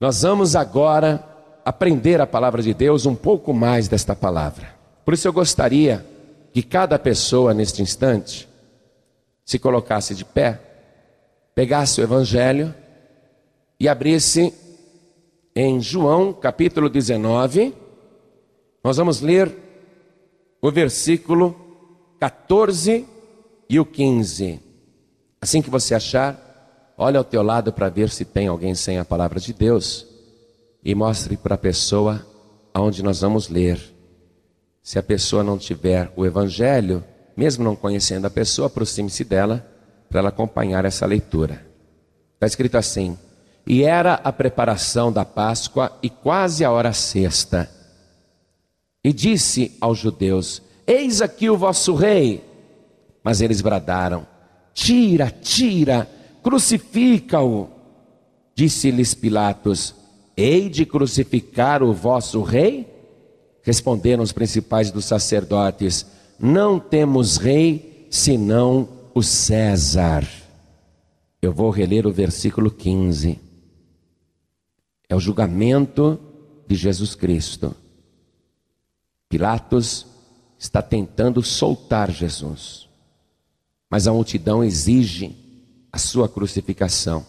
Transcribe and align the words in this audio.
Nós 0.00 0.22
vamos 0.22 0.56
agora 0.56 1.24
aprender 1.64 2.20
a 2.20 2.26
palavra 2.26 2.62
de 2.62 2.74
Deus 2.74 3.06
um 3.06 3.14
pouco 3.14 3.52
mais 3.52 3.88
desta 3.88 4.14
palavra. 4.14 4.74
Por 5.04 5.14
isso 5.14 5.28
eu 5.28 5.32
gostaria 5.32 6.04
que 6.52 6.62
cada 6.62 6.98
pessoa 6.98 7.54
neste 7.54 7.82
instante 7.82 8.48
se 9.44 9.58
colocasse 9.58 10.14
de 10.14 10.24
pé, 10.24 10.60
pegasse 11.54 12.00
o 12.00 12.04
evangelho 12.04 12.74
e 13.78 13.88
abrisse 13.88 14.52
em 15.54 15.80
João 15.80 16.32
capítulo 16.32 16.88
19. 16.88 17.74
Nós 18.82 18.96
vamos 18.96 19.20
ler 19.20 19.54
o 20.60 20.70
versículo 20.70 21.54
14 22.18 23.06
e 23.68 23.78
o 23.78 23.84
15. 23.84 24.60
Assim 25.40 25.62
que 25.62 25.70
você 25.70 25.94
achar, 25.94 26.43
olhe 26.96 27.16
ao 27.16 27.24
teu 27.24 27.42
lado 27.42 27.72
para 27.72 27.88
ver 27.88 28.10
se 28.10 28.24
tem 28.24 28.48
alguém 28.48 28.74
sem 28.74 28.98
a 28.98 29.04
palavra 29.04 29.40
de 29.40 29.52
Deus 29.52 30.06
e 30.84 30.94
mostre 30.94 31.36
para 31.36 31.54
a 31.54 31.58
pessoa 31.58 32.24
aonde 32.72 33.02
nós 33.02 33.20
vamos 33.20 33.48
ler. 33.48 33.80
Se 34.82 34.98
a 34.98 35.02
pessoa 35.02 35.42
não 35.42 35.56
tiver 35.56 36.12
o 36.14 36.26
evangelho, 36.26 37.02
mesmo 37.36 37.64
não 37.64 37.74
conhecendo 37.74 38.26
a 38.26 38.30
pessoa, 38.30 38.66
aproxime-se 38.66 39.24
dela 39.24 39.66
para 40.08 40.20
ela 40.20 40.28
acompanhar 40.28 40.84
essa 40.84 41.06
leitura. 41.06 41.66
Está 42.34 42.46
escrito 42.46 42.76
assim: 42.76 43.18
E 43.66 43.82
era 43.82 44.14
a 44.14 44.30
preparação 44.30 45.10
da 45.10 45.24
Páscoa 45.24 45.90
e 46.02 46.10
quase 46.10 46.64
a 46.64 46.70
hora 46.70 46.92
sexta. 46.92 47.70
E 49.02 49.12
disse 49.12 49.76
aos 49.80 49.98
judeus: 49.98 50.60
Eis 50.86 51.22
aqui 51.22 51.48
o 51.48 51.56
vosso 51.56 51.94
rei. 51.94 52.44
Mas 53.22 53.40
eles 53.40 53.62
bradaram: 53.62 54.26
Tira, 54.74 55.30
tira, 55.30 56.08
crucifica-o. 56.44 57.68
Disse-lhes 58.54 59.14
Pilatos: 59.14 59.94
Hei 60.36 60.68
de 60.68 60.84
crucificar 60.84 61.82
o 61.82 61.92
vosso 61.92 62.42
rei? 62.42 62.86
Responderam 63.62 64.22
os 64.22 64.30
principais 64.30 64.90
dos 64.90 65.06
sacerdotes: 65.06 66.06
Não 66.38 66.78
temos 66.78 67.38
rei 67.38 68.06
senão 68.10 68.88
o 69.14 69.22
César. 69.22 70.28
Eu 71.40 71.52
vou 71.52 71.70
reler 71.70 72.06
o 72.06 72.12
versículo 72.12 72.70
15. 72.70 73.40
É 75.08 75.16
o 75.16 75.20
julgamento 75.20 76.20
de 76.66 76.76
Jesus 76.76 77.14
Cristo. 77.14 77.74
Pilatos 79.28 80.06
está 80.58 80.80
tentando 80.80 81.42
soltar 81.42 82.10
Jesus, 82.10 82.88
mas 83.90 84.06
a 84.06 84.12
multidão 84.12 84.62
exige 84.62 85.43
a 85.94 85.98
sua 85.98 86.28
crucificação. 86.28 87.24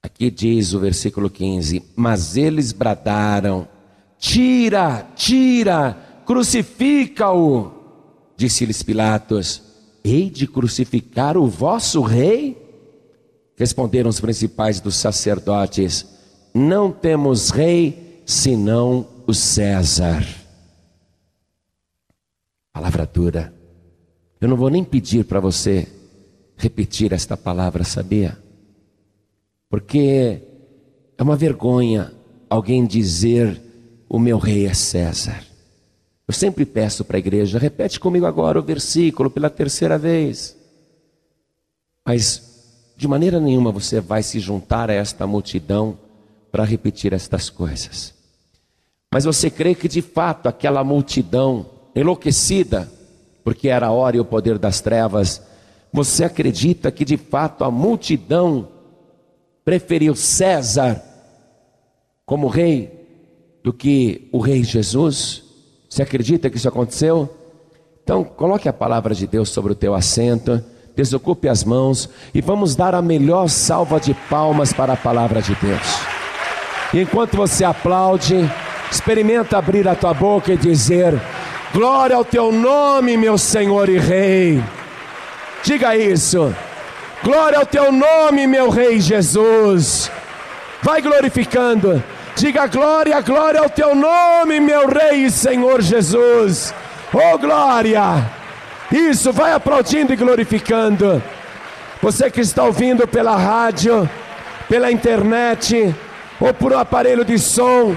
Aqui 0.00 0.30
diz 0.30 0.72
o 0.74 0.78
versículo 0.78 1.28
15: 1.28 1.82
Mas 1.96 2.36
eles 2.36 2.70
bradaram: 2.70 3.66
Tira, 4.16 5.08
tira, 5.16 6.22
crucifica-o. 6.24 7.72
Disse-lhes 8.36 8.84
Pilatos: 8.84 9.60
Hei 10.04 10.30
de 10.30 10.46
crucificar 10.46 11.36
o 11.36 11.48
vosso 11.48 12.00
rei? 12.00 12.56
Responderam 13.56 14.08
os 14.08 14.20
principais 14.20 14.80
dos 14.80 14.94
sacerdotes: 14.94 16.06
Não 16.54 16.92
temos 16.92 17.50
rei 17.50 18.22
senão 18.24 19.04
o 19.26 19.34
César. 19.34 20.24
Palavra 22.72 23.04
dura. 23.04 23.52
Eu 24.40 24.48
não 24.48 24.56
vou 24.56 24.70
nem 24.70 24.84
pedir 24.84 25.24
para 25.24 25.40
você 25.40 25.88
repetir 26.60 27.12
esta 27.12 27.36
palavra, 27.36 27.82
sabia? 27.82 28.38
Porque 29.68 30.42
é 31.16 31.22
uma 31.22 31.36
vergonha 31.36 32.12
alguém 32.48 32.86
dizer: 32.86 33.60
O 34.08 34.18
meu 34.18 34.38
rei 34.38 34.66
é 34.66 34.74
César. 34.74 35.42
Eu 36.28 36.34
sempre 36.34 36.64
peço 36.64 37.04
para 37.04 37.16
a 37.16 37.18
igreja, 37.18 37.58
repete 37.58 37.98
comigo 37.98 38.26
agora 38.26 38.58
o 38.58 38.62
versículo 38.62 39.30
pela 39.30 39.50
terceira 39.50 39.98
vez. 39.98 40.56
Mas 42.06 42.94
de 42.96 43.08
maneira 43.08 43.40
nenhuma 43.40 43.72
você 43.72 44.00
vai 44.00 44.22
se 44.22 44.38
juntar 44.38 44.90
a 44.90 44.94
esta 44.94 45.26
multidão 45.26 45.98
para 46.52 46.64
repetir 46.64 47.12
estas 47.12 47.48
coisas. 47.48 48.14
Mas 49.12 49.24
você 49.24 49.50
crê 49.50 49.74
que 49.74 49.88
de 49.88 50.02
fato 50.02 50.48
aquela 50.48 50.84
multidão 50.84 51.66
enlouquecida, 51.96 52.88
porque 53.42 53.68
era 53.68 53.86
a 53.86 53.90
hora 53.90 54.16
e 54.16 54.20
o 54.20 54.24
poder 54.24 54.58
das 54.58 54.80
trevas, 54.80 55.42
você 55.92 56.24
acredita 56.24 56.90
que 56.90 57.04
de 57.04 57.16
fato 57.16 57.64
a 57.64 57.70
multidão 57.70 58.68
preferiu 59.64 60.14
César 60.14 61.02
como 62.24 62.46
rei 62.46 63.00
do 63.62 63.72
que 63.72 64.28
o 64.32 64.38
rei 64.38 64.62
Jesus? 64.62 65.42
Você 65.88 66.02
acredita 66.02 66.48
que 66.48 66.56
isso 66.56 66.68
aconteceu? 66.68 67.28
Então, 68.02 68.22
coloque 68.24 68.68
a 68.68 68.72
palavra 68.72 69.14
de 69.14 69.26
Deus 69.26 69.48
sobre 69.48 69.72
o 69.72 69.74
teu 69.74 69.94
assento, 69.94 70.64
desocupe 70.94 71.48
as 71.48 71.64
mãos 71.64 72.08
e 72.34 72.40
vamos 72.40 72.74
dar 72.74 72.94
a 72.94 73.02
melhor 73.02 73.48
salva 73.48 74.00
de 74.00 74.14
palmas 74.28 74.72
para 74.72 74.92
a 74.92 74.96
palavra 74.96 75.42
de 75.42 75.54
Deus. 75.56 76.00
E 76.94 77.00
enquanto 77.00 77.36
você 77.36 77.64
aplaude, 77.64 78.36
experimenta 78.90 79.58
abrir 79.58 79.86
a 79.86 79.94
tua 79.94 80.12
boca 80.14 80.52
e 80.52 80.56
dizer: 80.56 81.20
Glória 81.72 82.16
ao 82.16 82.24
teu 82.24 82.50
nome, 82.50 83.16
meu 83.16 83.38
Senhor 83.38 83.88
e 83.88 83.98
Rei. 83.98 84.62
Diga 85.62 85.96
isso. 85.96 86.54
Glória 87.22 87.58
ao 87.58 87.66
teu 87.66 87.92
nome, 87.92 88.46
meu 88.46 88.70
Rei 88.70 89.00
Jesus. 89.00 90.10
Vai 90.82 91.02
glorificando. 91.02 92.02
Diga 92.34 92.66
glória, 92.66 93.20
glória 93.20 93.60
ao 93.60 93.68
teu 93.68 93.94
nome, 93.94 94.60
meu 94.60 94.88
Rei 94.88 95.26
e 95.26 95.30
Senhor 95.30 95.82
Jesus. 95.82 96.72
Oh 97.12 97.36
glória! 97.38 98.30
Isso, 98.90 99.32
vai 99.32 99.52
aplaudindo 99.52 100.12
e 100.12 100.16
glorificando. 100.16 101.22
Você 102.00 102.30
que 102.30 102.40
está 102.40 102.64
ouvindo 102.64 103.06
pela 103.06 103.36
rádio, 103.36 104.08
pela 104.68 104.90
internet 104.90 105.94
ou 106.40 106.54
por 106.54 106.72
um 106.72 106.78
aparelho 106.78 107.24
de 107.24 107.38
som, 107.38 107.94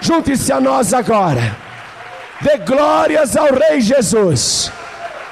junte-se 0.00 0.52
a 0.52 0.60
nós 0.60 0.92
agora. 0.92 1.56
Dê 2.40 2.58
glórias 2.58 3.36
ao 3.36 3.54
Rei 3.54 3.80
Jesus. 3.80 4.72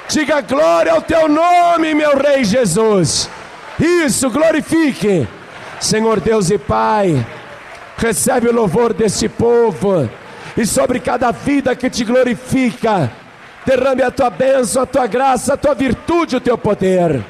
Diga 0.09 0.39
glória 0.39 0.93
ao 0.93 1.01
teu 1.01 1.27
nome, 1.27 1.93
meu 1.93 2.17
Rei 2.17 2.45
Jesus. 2.45 3.29
Isso, 3.77 4.29
glorifique. 4.29 5.27
Senhor 5.81 6.21
Deus 6.21 6.49
e 6.49 6.57
Pai, 6.57 7.25
recebe 7.97 8.47
o 8.47 8.53
louvor 8.53 8.93
deste 8.93 9.27
povo 9.27 10.09
e 10.55 10.65
sobre 10.65 10.99
cada 10.99 11.31
vida 11.31 11.75
que 11.75 11.89
te 11.89 12.03
glorifica, 12.03 13.11
derrame 13.65 14.01
a 14.01 14.09
tua 14.09 14.29
bênção, 14.29 14.81
a 14.81 14.85
tua 14.85 15.05
graça, 15.05 15.53
a 15.53 15.57
tua 15.57 15.75
virtude, 15.75 16.37
o 16.37 16.41
teu 16.41 16.57
poder. 16.57 17.23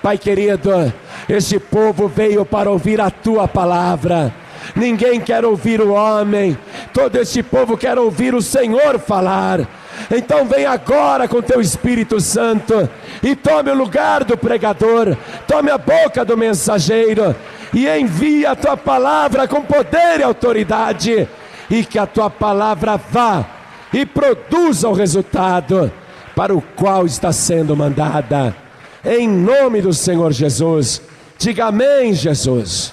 Pai 0.00 0.16
querido, 0.16 0.92
este 1.28 1.58
povo 1.58 2.06
veio 2.06 2.44
para 2.44 2.70
ouvir 2.70 3.00
a 3.00 3.10
tua 3.10 3.48
palavra. 3.48 4.32
Ninguém 4.76 5.20
quer 5.20 5.44
ouvir 5.44 5.80
o 5.80 5.92
homem, 5.92 6.56
todo 6.92 7.16
este 7.16 7.42
povo 7.42 7.76
quer 7.76 7.98
ouvir 7.98 8.34
o 8.34 8.42
Senhor 8.42 8.98
falar. 8.98 9.66
Então 10.10 10.46
vem 10.46 10.64
agora 10.64 11.28
com 11.28 11.42
teu 11.42 11.60
Espírito 11.60 12.20
Santo 12.20 12.88
e 13.22 13.34
tome 13.36 13.70
o 13.70 13.74
lugar 13.74 14.24
do 14.24 14.36
pregador, 14.36 15.16
tome 15.46 15.70
a 15.70 15.78
boca 15.78 16.24
do 16.24 16.36
mensageiro 16.36 17.34
e 17.74 17.88
envia 17.88 18.52
a 18.52 18.56
tua 18.56 18.76
palavra 18.76 19.46
com 19.46 19.62
poder 19.62 20.20
e 20.20 20.22
autoridade, 20.22 21.28
e 21.70 21.84
que 21.84 21.98
a 21.98 22.06
tua 22.06 22.30
palavra 22.30 22.96
vá 22.96 23.44
e 23.92 24.06
produza 24.06 24.88
o 24.88 24.94
resultado 24.94 25.92
para 26.34 26.54
o 26.54 26.62
qual 26.62 27.04
está 27.04 27.32
sendo 27.32 27.76
mandada. 27.76 28.56
Em 29.04 29.28
nome 29.28 29.82
do 29.82 29.92
Senhor 29.92 30.32
Jesus, 30.32 31.02
diga 31.38 31.66
amém, 31.66 32.14
Jesus. 32.14 32.92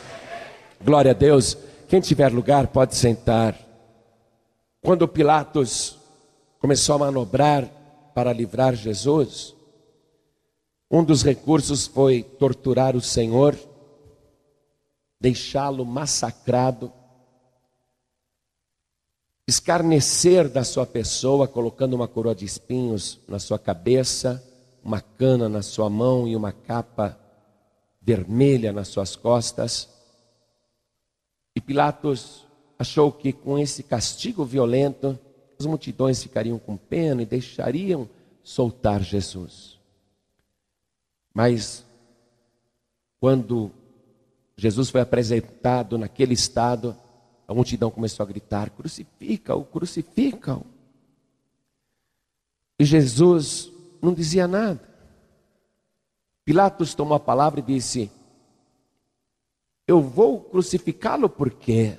Glória 0.83 1.11
a 1.11 1.13
Deus. 1.13 1.57
Quem 1.87 2.01
tiver 2.01 2.31
lugar 2.31 2.67
pode 2.67 2.96
sentar. 2.96 3.55
Quando 4.81 5.07
Pilatos 5.07 5.94
começou 6.59 6.96
a 6.96 6.99
manobrar 6.99 7.69
para 8.13 8.31
livrar 8.31 8.75
Jesus, 8.75 9.55
um 10.90 11.03
dos 11.03 11.23
recursos 11.23 11.87
foi 11.87 12.23
torturar 12.23 12.96
o 12.96 13.02
Senhor, 13.02 13.57
deixá-lo 15.19 15.84
massacrado, 15.84 16.91
escarnecer 19.47 20.47
da 20.49 20.63
sua 20.63 20.85
pessoa, 20.85 21.47
colocando 21.47 21.93
uma 21.93 22.07
coroa 22.07 22.35
de 22.35 22.46
espinhos 22.46 23.19
na 23.28 23.40
sua 23.40 23.59
cabeça, 23.59 24.43
uma 24.84 25.02
cana 25.02 25.49
na 25.49 25.61
sua 25.61 25.90
mão 25.90 26.28
e 26.28 26.35
uma 26.35 26.52
capa 26.52 27.19
vermelha 28.02 28.72
nas 28.72 28.87
suas 28.87 29.16
costas. 29.16 29.90
E 31.55 31.61
Pilatos 31.61 32.46
achou 32.78 33.11
que 33.11 33.34
com 33.34 33.57
esse 33.57 33.81
castigo 33.81 34.46
violento, 34.46 35.17
as 35.59 35.66
multidões 35.66 36.22
ficariam 36.22 36.59
com 36.59 36.75
pena 36.78 37.22
e 37.22 37.25
deixariam 37.25 38.09
soltar 38.43 39.02
Jesus. 39.02 39.79
Mas, 41.34 41.85
quando 43.19 43.72
Jesus 44.57 44.90
foi 44.90 45.02
apresentado 45.02 45.97
naquele 45.97 46.34
estado, 46.34 46.96
a 47.47 47.53
multidão 47.53 47.91
começou 47.91 48.23
a 48.23 48.28
gritar: 48.28 48.69
crucifica-o, 48.69 49.66
crucifica-o. 49.66 50.66
E 52.79 52.85
Jesus 52.85 53.72
não 54.02 54.13
dizia 54.13 54.47
nada. 54.47 54.81
Pilatos 56.43 56.93
tomou 56.93 57.16
a 57.16 57.19
palavra 57.19 57.59
e 57.59 57.63
disse: 57.63 58.11
Eu 59.87 60.02
vou 60.02 60.41
crucificá-lo 60.41 61.28
porque 61.28 61.97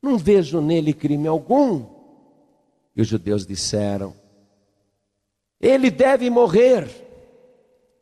não 0.00 0.18
vejo 0.18 0.60
nele 0.60 0.92
crime 0.92 1.28
algum. 1.28 1.93
E 2.94 3.02
os 3.02 3.08
judeus 3.08 3.46
disseram: 3.46 4.14
Ele 5.60 5.90
deve 5.90 6.30
morrer, 6.30 6.88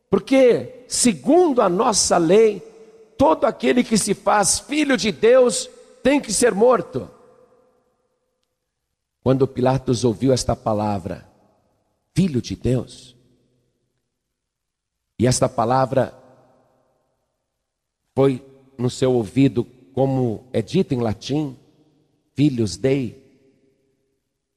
porque, 0.09 0.85
segundo 0.87 1.61
a 1.61 1.69
nossa 1.69 2.17
lei, 2.17 2.59
todo 3.17 3.45
aquele 3.45 3.83
que 3.83 3.97
se 3.97 4.13
faz 4.13 4.59
filho 4.59 4.97
de 4.97 5.11
Deus 5.11 5.69
tem 6.03 6.19
que 6.19 6.31
ser 6.31 6.53
morto. 6.53 7.09
Quando 9.23 9.47
Pilatos 9.47 10.03
ouviu 10.03 10.33
esta 10.33 10.55
palavra, 10.55 11.25
filho 12.13 12.41
de 12.41 12.55
Deus, 12.55 13.15
e 15.17 15.25
esta 15.25 15.47
palavra 15.47 16.13
foi 18.13 18.45
no 18.77 18.89
seu 18.89 19.13
ouvido, 19.13 19.63
como 19.93 20.45
é 20.51 20.61
dito 20.61 20.93
em 20.93 20.99
latim, 20.99 21.57
filhos 22.35 22.75
dei, 22.75 23.22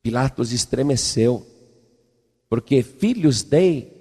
Pilatos 0.06 0.53
estremeceu, 0.53 1.44
porque 2.49 2.81
filhos 2.81 3.43
dei 3.43 3.93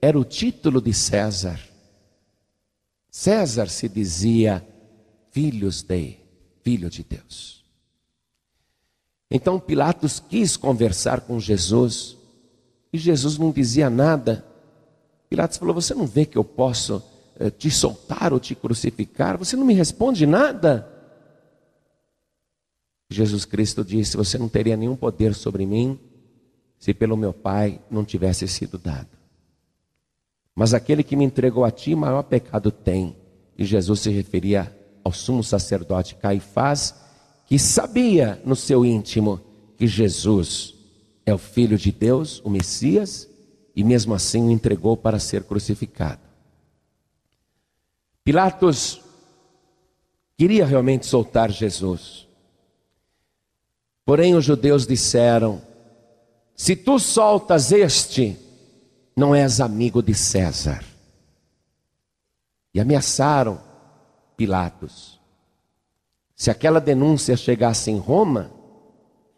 era 0.00 0.18
o 0.18 0.24
título 0.24 0.80
de 0.80 0.94
César. 0.94 1.60
César 3.10 3.68
se 3.68 3.86
dizia 3.86 4.66
filhos 5.30 5.82
dei, 5.82 6.18
filho 6.64 6.88
de 6.88 7.04
Deus. 7.04 7.62
Então 9.30 9.60
Pilatos 9.60 10.18
quis 10.18 10.56
conversar 10.56 11.20
com 11.20 11.38
Jesus 11.38 12.16
e 12.90 12.96
Jesus 12.96 13.36
não 13.36 13.50
dizia 13.50 13.90
nada. 13.90 14.42
Pilatos 15.28 15.58
falou: 15.58 15.74
Você 15.74 15.92
não 15.92 16.06
vê 16.06 16.24
que 16.24 16.38
eu 16.38 16.44
posso 16.44 17.02
eh, 17.38 17.50
te 17.50 17.70
soltar 17.70 18.32
ou 18.32 18.40
te 18.40 18.54
crucificar? 18.54 19.36
Você 19.36 19.56
não 19.56 19.66
me 19.66 19.74
responde 19.74 20.24
nada? 20.24 20.89
Jesus 23.10 23.44
Cristo 23.44 23.84
disse: 23.84 24.16
Você 24.16 24.38
não 24.38 24.48
teria 24.48 24.76
nenhum 24.76 24.94
poder 24.94 25.34
sobre 25.34 25.66
mim 25.66 25.98
se 26.78 26.94
pelo 26.94 27.16
meu 27.16 27.32
Pai 27.32 27.80
não 27.90 28.04
tivesse 28.04 28.48
sido 28.48 28.78
dado. 28.78 29.08
Mas 30.54 30.72
aquele 30.72 31.02
que 31.02 31.16
me 31.16 31.24
entregou 31.24 31.64
a 31.64 31.70
ti, 31.70 31.94
maior 31.94 32.22
pecado 32.22 32.70
tem. 32.70 33.16
E 33.58 33.64
Jesus 33.64 34.00
se 34.00 34.10
referia 34.10 34.74
ao 35.04 35.12
sumo 35.12 35.42
sacerdote 35.42 36.14
Caifás, 36.14 36.94
que 37.46 37.58
sabia 37.58 38.40
no 38.44 38.56
seu 38.56 38.84
íntimo 38.84 39.40
que 39.76 39.86
Jesus 39.86 40.74
é 41.26 41.34
o 41.34 41.38
Filho 41.38 41.76
de 41.76 41.92
Deus, 41.92 42.40
o 42.44 42.50
Messias, 42.50 43.28
e 43.74 43.84
mesmo 43.84 44.14
assim 44.14 44.48
o 44.48 44.50
entregou 44.50 44.96
para 44.96 45.18
ser 45.18 45.44
crucificado. 45.44 46.20
Pilatos 48.24 49.00
queria 50.36 50.64
realmente 50.64 51.06
soltar 51.06 51.50
Jesus. 51.50 52.29
Porém, 54.10 54.34
os 54.34 54.44
judeus 54.44 54.88
disseram: 54.88 55.62
Se 56.56 56.74
tu 56.74 56.98
soltas 56.98 57.70
este, 57.70 58.36
não 59.14 59.32
és 59.32 59.60
amigo 59.60 60.02
de 60.02 60.14
César. 60.14 60.84
E 62.74 62.80
ameaçaram 62.80 63.60
Pilatos. 64.36 65.20
Se 66.34 66.50
aquela 66.50 66.80
denúncia 66.80 67.36
chegasse 67.36 67.92
em 67.92 67.98
Roma, 67.98 68.50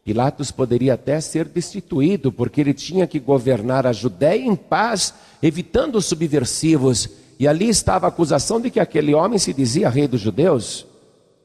Pilatos 0.07 0.51
poderia 0.51 0.95
até 0.95 1.21
ser 1.21 1.45
destituído, 1.49 2.33
porque 2.33 2.63
ele 2.63 2.73
tinha 2.73 3.07
que 3.07 3.21
governar 3.21 3.87
a 3.87 3.93
Judéia 3.93 4.47
em 4.47 4.57
paz, 4.57 5.13
evitando 5.43 5.97
os 5.97 6.07
subversivos. 6.07 7.11
E 7.39 7.47
ali 7.47 7.69
estava 7.69 8.07
a 8.07 8.09
acusação 8.09 8.59
de 8.59 8.71
que 8.71 8.81
aquele 8.81 9.13
homem 9.13 9.39
se 9.39 9.53
dizia 9.53 9.91
rei 9.91 10.09
dos 10.09 10.23
judeus. 10.23 10.87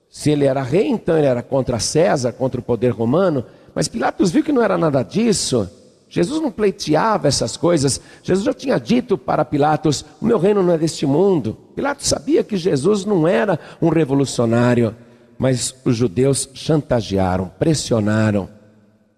Se 0.10 0.32
ele 0.32 0.46
era 0.46 0.64
rei, 0.64 0.88
então 0.88 1.18
ele 1.18 1.28
era 1.28 1.42
contra 1.42 1.80
César, 1.80 2.32
contra 2.32 2.60
o 2.60 2.64
poder 2.64 2.90
romano. 2.90 3.46
Mas 3.76 3.88
Pilatos 3.88 4.32
viu 4.32 4.44
que 4.44 4.52
não 4.52 4.64
era 4.64 4.78
nada 4.78 5.04
disso. 5.04 5.70
Jesus 6.10 6.42
não 6.42 6.50
pleiteava 6.50 7.28
essas 7.28 7.58
coisas. 7.58 8.00
Jesus 8.24 8.46
já 8.46 8.54
tinha 8.54 8.80
dito 8.80 9.18
para 9.18 9.44
Pilatos: 9.44 10.06
O 10.22 10.26
meu 10.26 10.38
reino 10.38 10.64
não 10.64 10.74
é 10.74 10.78
deste 10.78 11.06
mundo. 11.06 11.58
Pilatos 11.76 12.08
sabia 12.08 12.44
que 12.44 12.56
Jesus 12.56 13.04
não 13.06 13.28
era 13.28 13.60
um 13.82 13.90
revolucionário. 13.90 14.96
Mas 15.38 15.76
os 15.86 15.96
judeus 15.96 16.50
chantagearam, 16.54 17.52
pressionaram. 17.60 18.50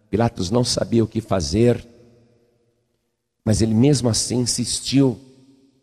Pilatos 0.09 0.49
não 0.49 0.63
sabia 0.63 1.03
o 1.03 1.07
que 1.07 1.21
fazer, 1.21 1.87
mas 3.45 3.61
ele 3.61 3.73
mesmo 3.73 4.09
assim 4.09 4.39
insistiu 4.39 5.17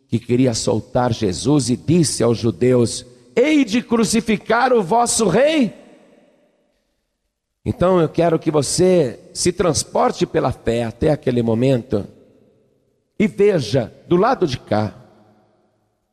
que 0.07 0.19
queria 0.19 0.53
soltar 0.53 1.13
Jesus 1.13 1.69
e 1.69 1.77
disse 1.77 2.21
aos 2.21 2.37
judeus: 2.37 3.05
Hei 3.39 3.63
de 3.63 3.83
crucificar 3.83 4.73
o 4.73 4.81
vosso 4.81 5.27
rei. 5.27 5.71
Então 7.63 8.01
eu 8.01 8.09
quero 8.09 8.39
que 8.39 8.49
você 8.49 9.29
se 9.31 9.51
transporte 9.51 10.25
pela 10.25 10.51
fé 10.51 10.85
até 10.85 11.11
aquele 11.11 11.43
momento 11.43 12.07
e 13.19 13.27
veja 13.27 13.93
do 14.07 14.15
lado 14.15 14.47
de 14.47 14.57
cá 14.57 14.95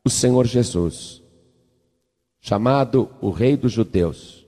o 0.05 0.09
Senhor 0.09 0.45
Jesus 0.45 1.23
chamado 2.39 3.09
o 3.19 3.31
Rei 3.31 3.57
dos 3.57 3.71
Judeus, 3.71 4.45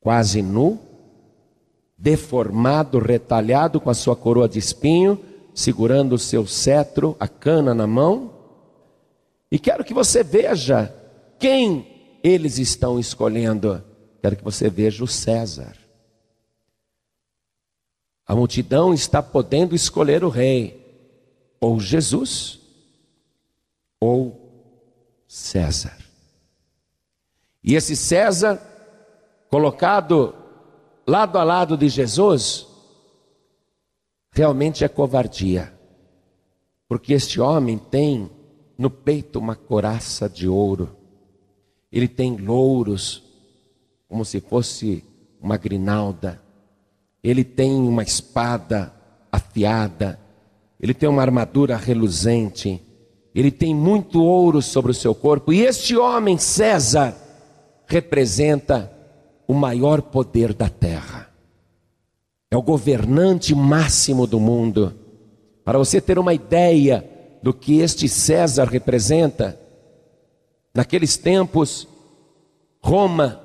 quase 0.00 0.40
nu, 0.40 0.80
deformado, 1.98 2.98
retalhado, 2.98 3.78
com 3.78 3.90
a 3.90 3.94
sua 3.94 4.16
coroa 4.16 4.48
de 4.48 4.58
espinho, 4.58 5.20
segurando 5.54 6.14
o 6.14 6.18
seu 6.18 6.46
cetro, 6.46 7.14
a 7.20 7.28
cana 7.28 7.74
na 7.74 7.86
mão. 7.86 8.32
E 9.52 9.58
quero 9.58 9.84
que 9.84 9.92
você 9.92 10.24
veja 10.24 10.94
quem 11.38 12.18
eles 12.22 12.58
estão 12.58 12.98
escolhendo. 12.98 13.82
Quero 14.20 14.36
que 14.36 14.44
você 14.44 14.68
veja 14.68 15.04
o 15.04 15.08
César. 15.08 15.76
A 18.26 18.34
multidão 18.34 18.92
está 18.92 19.22
podendo 19.22 19.74
escolher 19.74 20.24
o 20.24 20.28
rei, 20.28 20.84
ou 21.60 21.78
Jesus, 21.78 22.58
ou 24.00 24.46
César. 25.28 25.96
E 27.62 27.74
esse 27.74 27.94
César, 27.94 28.60
colocado 29.48 30.34
lado 31.06 31.38
a 31.38 31.44
lado 31.44 31.76
de 31.76 31.88
Jesus, 31.88 32.66
realmente 34.32 34.84
é 34.84 34.88
covardia, 34.88 35.72
porque 36.88 37.12
este 37.12 37.40
homem 37.40 37.78
tem 37.78 38.30
no 38.76 38.90
peito 38.90 39.38
uma 39.38 39.54
coraça 39.54 40.28
de 40.28 40.48
ouro, 40.48 40.95
ele 41.92 42.08
tem 42.08 42.36
louros, 42.36 43.22
como 44.08 44.24
se 44.24 44.40
fosse 44.40 45.04
uma 45.40 45.56
grinalda, 45.56 46.40
ele 47.22 47.44
tem 47.44 47.72
uma 47.72 48.02
espada 48.02 48.92
afiada, 49.30 50.18
ele 50.80 50.94
tem 50.94 51.08
uma 51.08 51.22
armadura 51.22 51.76
reluzente, 51.76 52.80
ele 53.34 53.50
tem 53.50 53.74
muito 53.74 54.22
ouro 54.22 54.62
sobre 54.62 54.90
o 54.90 54.94
seu 54.94 55.14
corpo, 55.14 55.52
e 55.52 55.62
este 55.62 55.96
homem, 55.96 56.38
César, 56.38 57.16
representa 57.86 58.92
o 59.46 59.54
maior 59.54 60.02
poder 60.02 60.52
da 60.52 60.68
terra. 60.68 61.30
É 62.50 62.56
o 62.56 62.62
governante 62.62 63.54
máximo 63.54 64.26
do 64.26 64.40
mundo. 64.40 64.94
Para 65.64 65.78
você 65.78 66.00
ter 66.00 66.18
uma 66.18 66.32
ideia 66.32 67.04
do 67.42 67.52
que 67.52 67.80
este 67.80 68.08
César 68.08 68.64
representa, 68.64 69.58
naqueles 70.76 71.16
tempos, 71.16 71.88
Roma 72.82 73.40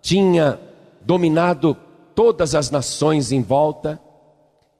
tinha 0.00 0.58
dominado 1.02 1.76
todas 2.14 2.54
as 2.54 2.70
nações 2.70 3.32
em 3.32 3.42
volta, 3.42 4.00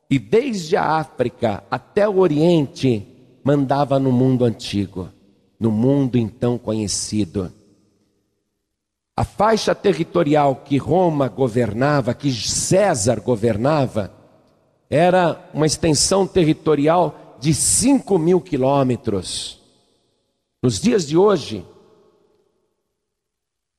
e 0.08 0.18
desde 0.18 0.76
a 0.76 0.84
África 0.84 1.64
até 1.70 2.08
o 2.08 2.18
Oriente, 2.18 3.06
mandava 3.42 3.98
no 3.98 4.12
mundo 4.12 4.44
antigo, 4.44 5.08
no 5.58 5.70
mundo 5.70 6.16
então 6.16 6.56
conhecido. 6.56 7.52
A 9.16 9.24
faixa 9.24 9.74
territorial 9.74 10.56
que 10.64 10.76
Roma 10.76 11.28
governava, 11.28 12.14
que 12.14 12.32
César 12.32 13.20
governava, 13.20 14.12
era 14.88 15.50
uma 15.52 15.66
extensão 15.66 16.26
territorial 16.26 17.36
de 17.40 17.52
5 17.52 18.18
mil 18.18 18.40
quilômetros. 18.40 19.60
Nos 20.62 20.80
dias 20.80 21.06
de 21.06 21.16
hoje, 21.16 21.64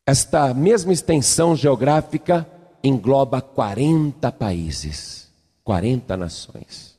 esta 0.05 0.53
mesma 0.53 0.91
extensão 0.91 1.55
geográfica 1.55 2.47
engloba 2.83 3.41
40 3.41 4.31
países, 4.31 5.31
40 5.63 6.17
nações. 6.17 6.97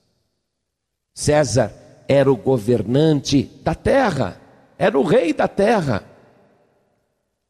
César 1.15 1.73
era 2.09 2.31
o 2.31 2.37
governante 2.37 3.51
da 3.63 3.75
terra, 3.75 4.41
era 4.79 4.99
o 4.99 5.03
rei 5.03 5.33
da 5.33 5.49
terra. 5.49 6.05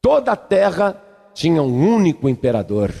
Toda 0.01 0.31
a 0.33 0.35
terra 0.35 1.01
tinha 1.33 1.61
um 1.61 1.95
único 1.95 2.27
imperador. 2.27 2.93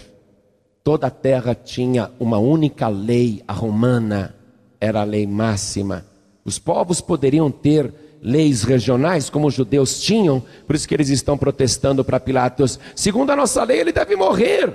Toda 0.83 1.07
a 1.07 1.11
terra 1.11 1.55
tinha 1.55 2.11
uma 2.19 2.37
única 2.37 2.87
lei, 2.87 3.43
a 3.47 3.53
romana 3.53 4.35
era 4.79 5.01
a 5.01 5.05
lei 5.05 5.25
máxima. 5.25 6.05
Os 6.45 6.59
povos 6.59 6.99
poderiam 7.01 7.49
ter 7.49 7.93
leis 8.23 8.63
regionais, 8.63 9.29
como 9.29 9.47
os 9.47 9.53
judeus 9.53 9.99
tinham, 9.99 10.41
por 10.65 10.75
isso 10.75 10.87
que 10.87 10.93
eles 10.93 11.09
estão 11.09 11.37
protestando 11.37 12.05
para 12.05 12.19
Pilatos. 12.19 12.79
Segundo 12.95 13.31
a 13.31 13.35
nossa 13.35 13.63
lei, 13.63 13.81
ele 13.81 13.91
deve 13.91 14.15
morrer. 14.15 14.73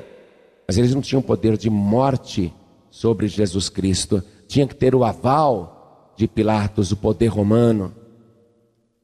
Mas 0.66 0.76
eles 0.76 0.94
não 0.94 1.00
tinham 1.00 1.22
poder 1.22 1.56
de 1.56 1.70
morte 1.70 2.52
sobre 2.90 3.26
Jesus 3.26 3.70
Cristo. 3.70 4.22
Tinha 4.46 4.66
que 4.66 4.74
ter 4.74 4.94
o 4.94 5.02
aval 5.02 6.12
de 6.14 6.28
Pilatos, 6.28 6.92
o 6.92 6.96
poder 6.96 7.28
romano. 7.28 7.94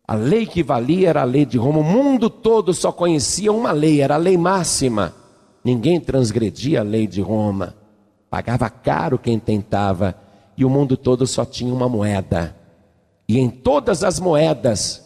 A 0.06 0.14
lei 0.14 0.44
que 0.44 0.62
valia 0.62 1.08
era 1.08 1.22
a 1.22 1.24
lei 1.24 1.46
de 1.46 1.56
Roma. 1.56 1.78
O 1.78 1.84
mundo 1.84 2.28
todo 2.28 2.74
só 2.74 2.92
conhecia 2.92 3.50
uma 3.50 3.72
lei, 3.72 4.02
era 4.02 4.16
a 4.16 4.18
lei 4.18 4.36
máxima. 4.36 5.14
Ninguém 5.64 5.98
transgredia 5.98 6.80
a 6.80 6.82
lei 6.82 7.06
de 7.06 7.22
Roma. 7.22 7.74
Pagava 8.28 8.68
caro 8.68 9.18
quem 9.18 9.38
tentava. 9.38 10.14
E 10.58 10.64
o 10.66 10.68
mundo 10.68 10.98
todo 10.98 11.26
só 11.26 11.46
tinha 11.46 11.72
uma 11.72 11.88
moeda. 11.88 12.54
E 13.28 13.38
em 13.38 13.48
todas 13.48 14.04
as 14.04 14.20
moedas, 14.20 15.02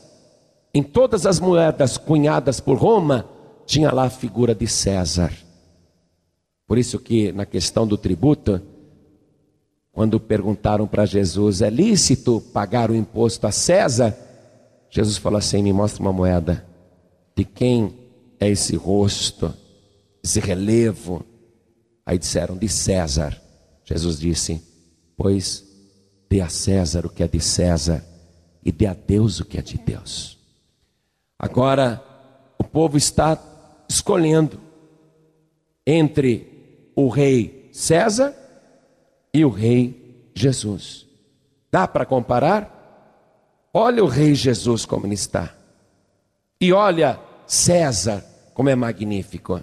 em 0.74 0.82
todas 0.82 1.26
as 1.26 1.38
moedas 1.38 1.96
cunhadas 1.96 2.60
por 2.60 2.76
Roma, 2.76 3.28
tinha 3.64 3.92
lá 3.92 4.04
a 4.04 4.10
figura 4.10 4.54
de 4.54 4.66
César. 4.66 5.32
Por 6.66 6.78
isso 6.78 6.98
que 6.98 7.32
na 7.32 7.46
questão 7.46 7.86
do 7.86 7.96
tributo, 7.96 8.60
quando 9.92 10.20
perguntaram 10.20 10.86
para 10.86 11.06
Jesus, 11.06 11.62
é 11.62 11.70
lícito 11.70 12.40
pagar 12.52 12.90
o 12.90 12.94
imposto 12.94 13.46
a 13.46 13.52
César? 13.52 14.16
Jesus 14.90 15.16
falou 15.16 15.38
assim: 15.38 15.62
me 15.62 15.72
mostra 15.72 16.02
uma 16.02 16.12
moeda. 16.12 16.64
De 17.36 17.44
quem 17.44 17.94
é 18.40 18.48
esse 18.48 18.76
rosto, 18.76 19.52
esse 20.22 20.40
relevo? 20.40 21.24
Aí 22.04 22.18
disseram, 22.18 22.56
de 22.56 22.68
César. 22.68 23.40
Jesus 23.84 24.18
disse: 24.18 24.62
Pois 25.16 25.67
dê 26.28 26.40
a 26.40 26.48
César 26.48 27.06
o 27.06 27.10
que 27.10 27.22
é 27.22 27.28
de 27.28 27.40
César 27.40 28.04
e 28.64 28.70
dê 28.70 28.86
a 28.86 28.94
Deus 28.94 29.40
o 29.40 29.44
que 29.44 29.58
é 29.58 29.62
de 29.62 29.78
Deus. 29.78 30.38
Agora, 31.38 32.02
o 32.58 32.64
povo 32.64 32.96
está 32.96 33.38
escolhendo 33.88 34.60
entre 35.86 36.92
o 36.94 37.08
rei 37.08 37.70
César 37.72 38.34
e 39.32 39.44
o 39.44 39.48
rei 39.48 40.30
Jesus. 40.34 41.06
Dá 41.70 41.86
para 41.86 42.04
comparar? 42.04 42.74
Olha 43.72 44.02
o 44.02 44.08
rei 44.08 44.34
Jesus 44.34 44.84
como 44.84 45.06
ele 45.06 45.14
está. 45.14 45.54
E 46.60 46.72
olha 46.72 47.20
César 47.46 48.24
como 48.52 48.68
é 48.68 48.74
magnífico. 48.74 49.62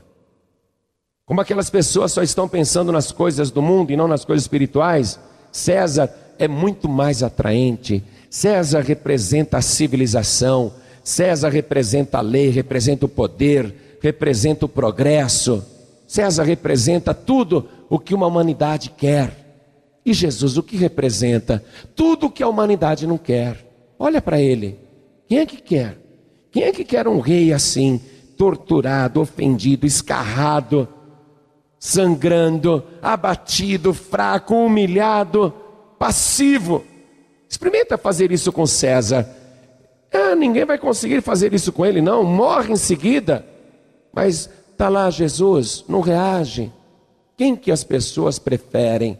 Como 1.25 1.41
aquelas 1.41 1.69
pessoas 1.69 2.11
só 2.11 2.23
estão 2.23 2.47
pensando 2.47 2.91
nas 2.91 3.11
coisas 3.11 3.51
do 3.51 3.61
mundo 3.61 3.91
e 3.91 3.97
não 3.97 4.07
nas 4.07 4.23
coisas 4.23 4.43
espirituais, 4.43 5.19
César 5.51 6.13
é 6.37 6.47
muito 6.47 6.87
mais 6.87 7.23
atraente. 7.23 8.03
César 8.29 8.81
representa 8.81 9.57
a 9.57 9.61
civilização, 9.61 10.73
César 11.03 11.49
representa 11.49 12.17
a 12.17 12.21
lei, 12.21 12.49
representa 12.49 13.05
o 13.05 13.09
poder, 13.09 13.97
representa 14.01 14.65
o 14.65 14.69
progresso. 14.69 15.63
César 16.07 16.43
representa 16.43 17.13
tudo 17.13 17.67
o 17.89 17.99
que 17.99 18.13
uma 18.13 18.27
humanidade 18.27 18.91
quer. 18.95 19.45
E 20.05 20.13
Jesus 20.13 20.57
o 20.57 20.63
que 20.63 20.77
representa? 20.77 21.63
Tudo 21.95 22.27
o 22.27 22.31
que 22.31 22.43
a 22.43 22.47
humanidade 22.47 23.07
não 23.07 23.17
quer. 23.17 23.65
Olha 23.97 24.21
para 24.21 24.39
ele. 24.39 24.77
Quem 25.27 25.39
é 25.39 25.45
que 25.45 25.57
quer? 25.57 25.97
Quem 26.51 26.63
é 26.63 26.71
que 26.71 26.83
quer 26.83 27.07
um 27.07 27.19
rei 27.19 27.51
assim, 27.51 27.99
torturado, 28.37 29.19
ofendido, 29.19 29.85
escarrado, 29.85 30.87
sangrando, 31.79 32.83
abatido, 33.01 33.93
fraco, 33.93 34.55
humilhado, 34.55 35.53
passivo? 35.97 36.83
Experimenta 37.49 37.97
fazer 37.97 38.31
isso 38.31 38.51
com 38.51 38.65
César. 38.65 39.27
Ah, 40.11 40.35
ninguém 40.35 40.65
vai 40.65 40.77
conseguir 40.77 41.21
fazer 41.21 41.53
isso 41.53 41.71
com 41.71 41.85
ele, 41.85 42.01
não. 42.01 42.23
Morre 42.23 42.73
em 42.73 42.77
seguida. 42.77 43.45
Mas 44.13 44.49
está 44.71 44.89
lá 44.89 45.09
Jesus, 45.09 45.83
não 45.87 46.01
reage. 46.01 46.71
Quem 47.37 47.55
que 47.55 47.71
as 47.71 47.83
pessoas 47.83 48.39
preferem? 48.39 49.19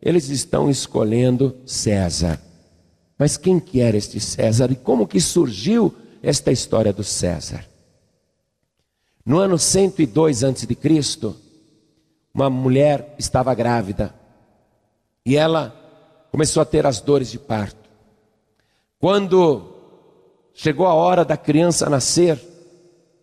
Eles 0.00 0.30
estão 0.30 0.70
escolhendo 0.70 1.56
César. 1.66 2.40
Mas 3.18 3.36
quem 3.36 3.60
que 3.60 3.80
era 3.80 3.96
este 3.96 4.18
César 4.18 4.70
e 4.72 4.76
como 4.76 5.06
que 5.06 5.20
surgiu 5.20 5.94
esta 6.22 6.50
história 6.50 6.92
do 6.92 7.04
César? 7.04 7.66
No 9.24 9.38
ano 9.38 9.58
102 9.58 10.42
a.C., 10.42 10.66
uma 12.32 12.48
mulher 12.48 13.14
estava 13.18 13.54
grávida 13.54 14.14
e 15.26 15.36
ela 15.36 15.74
começou 16.30 16.62
a 16.62 16.66
ter 16.66 16.86
as 16.86 17.00
dores 17.00 17.30
de 17.30 17.38
parto. 17.38 17.90
Quando 18.98 19.74
chegou 20.54 20.86
a 20.86 20.94
hora 20.94 21.24
da 21.24 21.36
criança 21.36 21.88
nascer, 21.88 22.40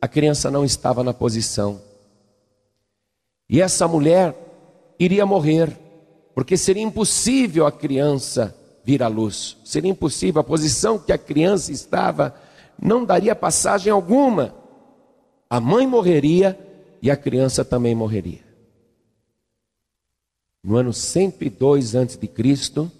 a 0.01 0.07
criança 0.07 0.51
não 0.51 0.65
estava 0.65 1.03
na 1.03 1.13
posição. 1.13 1.81
E 3.49 3.61
essa 3.61 3.87
mulher 3.87 4.35
iria 4.99 5.25
morrer, 5.25 5.77
porque 6.35 6.57
seria 6.57 6.83
impossível 6.83 7.65
a 7.65 7.71
criança 7.71 8.55
vir 8.83 9.03
à 9.03 9.07
luz. 9.07 9.57
Seria 9.63 9.91
impossível, 9.91 10.41
a 10.41 10.43
posição 10.43 10.97
que 10.97 11.11
a 11.11 11.17
criança 11.17 11.71
estava 11.71 12.35
não 12.81 13.05
daria 13.05 13.35
passagem 13.35 13.91
alguma. 13.91 14.55
A 15.49 15.59
mãe 15.59 15.87
morreria 15.87 16.57
e 17.01 17.09
a 17.09 17.15
criança 17.15 17.63
também 17.63 17.95
morreria. 17.95 18.45
No 20.63 20.75
ano 20.75 20.91
102 20.91 21.95
a.C., 21.95 22.91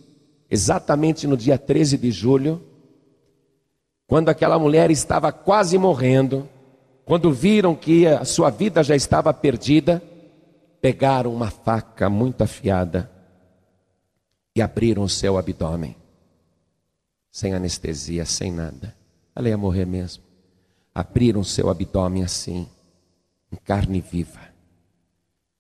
exatamente 0.50 1.28
no 1.28 1.36
dia 1.36 1.58
13 1.58 1.98
de 1.98 2.12
julho, 2.12 2.64
quando 4.08 4.30
aquela 4.30 4.58
mulher 4.58 4.90
estava 4.90 5.32
quase 5.32 5.78
morrendo, 5.78 6.48
quando 7.04 7.32
viram 7.32 7.76
que 7.76 8.08
a 8.08 8.24
sua 8.26 8.50
vida 8.50 8.84
já 8.84 8.96
estava 8.96 9.34
perdida, 9.34 10.02
pegaram 10.82 11.34
uma 11.34 11.50
faca 11.50 12.10
muito 12.10 12.44
afiada 12.44 13.12
e 14.56 14.62
abriram 14.62 15.04
o 15.04 15.10
seu 15.10 15.38
abdômen, 15.38 15.96
sem 17.32 17.54
anestesia, 17.54 18.26
sem 18.26 18.52
nada. 18.52 18.96
Ela 19.36 19.50
ia 19.50 19.58
morrer 19.58 19.86
mesmo. 19.86 20.24
Abriram 20.96 21.42
o 21.42 21.46
seu 21.46 21.70
abdômen 21.70 22.24
assim, 22.24 22.68
em 23.52 23.56
carne 23.56 24.02
viva. 24.02 24.40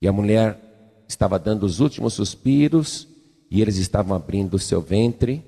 E 0.01 0.07
a 0.07 0.11
mulher 0.11 0.59
estava 1.07 1.37
dando 1.37 1.63
os 1.63 1.79
últimos 1.79 2.13
suspiros, 2.13 3.07
e 3.49 3.61
eles 3.61 3.77
estavam 3.77 4.15
abrindo 4.15 4.55
o 4.55 4.59
seu 4.59 4.81
ventre, 4.81 5.43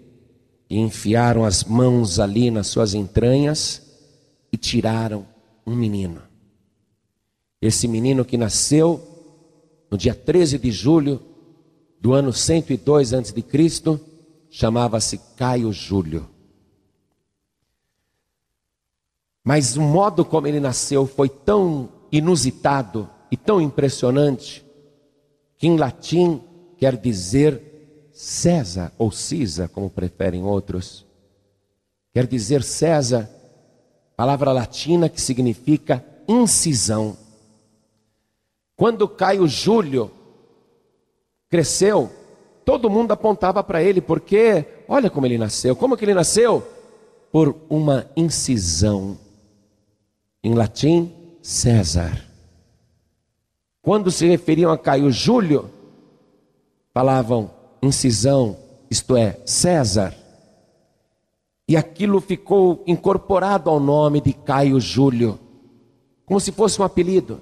e 0.69 0.77
enfiaram 0.77 1.43
as 1.43 1.63
mãos 1.63 2.19
ali 2.19 2.51
nas 2.51 2.67
suas 2.67 2.93
entranhas, 2.93 3.81
e 4.51 4.57
tiraram 4.57 5.27
um 5.65 5.75
menino. 5.75 6.21
Esse 7.61 7.87
menino 7.87 8.23
que 8.23 8.37
nasceu 8.37 9.01
no 9.91 9.97
dia 9.97 10.15
13 10.15 10.57
de 10.57 10.71
julho 10.71 11.21
do 11.99 12.13
ano 12.13 12.31
102 12.31 13.13
a.C., 13.13 13.99
chamava-se 14.49 15.19
Caio 15.35 15.71
Júlio. 15.71 16.27
Mas 19.43 19.75
o 19.75 19.81
modo 19.81 20.23
como 20.23 20.47
ele 20.47 20.59
nasceu 20.59 21.05
foi 21.05 21.29
tão 21.29 21.89
inusitado 22.11 23.09
e 23.31 23.37
tão 23.37 23.61
impressionante, 23.61 24.65
que 25.57 25.67
em 25.67 25.77
latim 25.77 26.41
quer 26.77 26.95
dizer 26.95 27.68
César, 28.19 28.91
ou 28.97 29.13
Cisa, 29.13 29.69
como 29.69 29.89
preferem 29.89 30.43
outros. 30.43 31.05
Quer 32.11 32.27
dizer 32.27 32.63
César, 32.63 33.29
palavra 34.13 34.51
latina 34.51 35.07
que 35.07 35.21
significa 35.21 36.05
incisão. 36.27 37.15
Quando 38.75 39.07
Caio 39.07 39.47
Júlio 39.47 40.11
cresceu, 41.47 42.11
todo 42.65 42.89
mundo 42.89 43.13
apontava 43.13 43.63
para 43.63 43.81
ele, 43.81 44.01
porque 44.01 44.65
olha 44.85 45.09
como 45.09 45.25
ele 45.25 45.37
nasceu. 45.37 45.73
Como 45.73 45.95
que 45.95 46.03
ele 46.03 46.13
nasceu? 46.13 46.67
Por 47.31 47.55
uma 47.69 48.05
incisão. 48.17 49.17
Em 50.43 50.53
latim, 50.53 51.09
César. 51.41 52.21
Quando 53.81 54.11
se 54.11 54.27
referiam 54.27 54.73
a 54.73 54.77
Caio 54.77 55.09
Júlio, 55.09 55.69
falavam 56.93 57.57
incisão, 57.81 58.57
isto 58.89 59.15
é, 59.15 59.39
César. 59.45 60.15
E 61.67 61.77
aquilo 61.77 62.19
ficou 62.19 62.83
incorporado 62.87 63.69
ao 63.69 63.79
nome 63.79 64.21
de 64.21 64.33
Caio 64.33 64.79
Júlio, 64.79 65.39
como 66.25 66.39
se 66.39 66.51
fosse 66.51 66.81
um 66.81 66.85
apelido. 66.85 67.41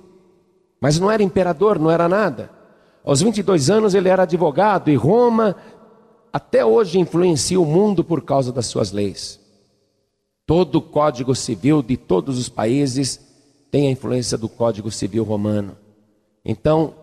Mas 0.81 0.99
não 0.99 1.09
era 1.09 1.23
imperador, 1.23 1.79
não 1.79 1.89
era 1.89 2.07
nada. 2.09 2.51
Aos 3.03 3.21
22 3.21 3.69
anos 3.69 3.93
ele 3.93 4.09
era 4.09 4.23
advogado 4.23 4.89
e 4.89 4.95
Roma 4.95 5.55
até 6.31 6.65
hoje 6.65 6.99
influencia 6.99 7.59
o 7.59 7.65
mundo 7.65 8.03
por 8.03 8.21
causa 8.21 8.51
das 8.51 8.67
suas 8.67 8.91
leis. 8.91 9.39
Todo 10.45 10.75
o 10.75 10.81
código 10.81 11.33
civil 11.33 11.81
de 11.81 11.97
todos 11.97 12.37
os 12.37 12.49
países 12.49 13.19
tem 13.71 13.87
a 13.87 13.91
influência 13.91 14.37
do 14.37 14.47
Código 14.47 14.91
Civil 14.91 15.23
Romano. 15.23 15.77
Então, 16.43 16.93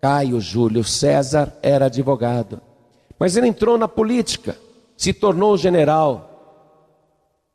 Caio 0.00 0.40
Júlio 0.40 0.84
César 0.84 1.56
era 1.62 1.86
advogado, 1.86 2.60
mas 3.18 3.36
ele 3.36 3.48
entrou 3.48 3.76
na 3.76 3.88
política, 3.88 4.56
se 4.96 5.12
tornou 5.12 5.56
general. 5.56 6.24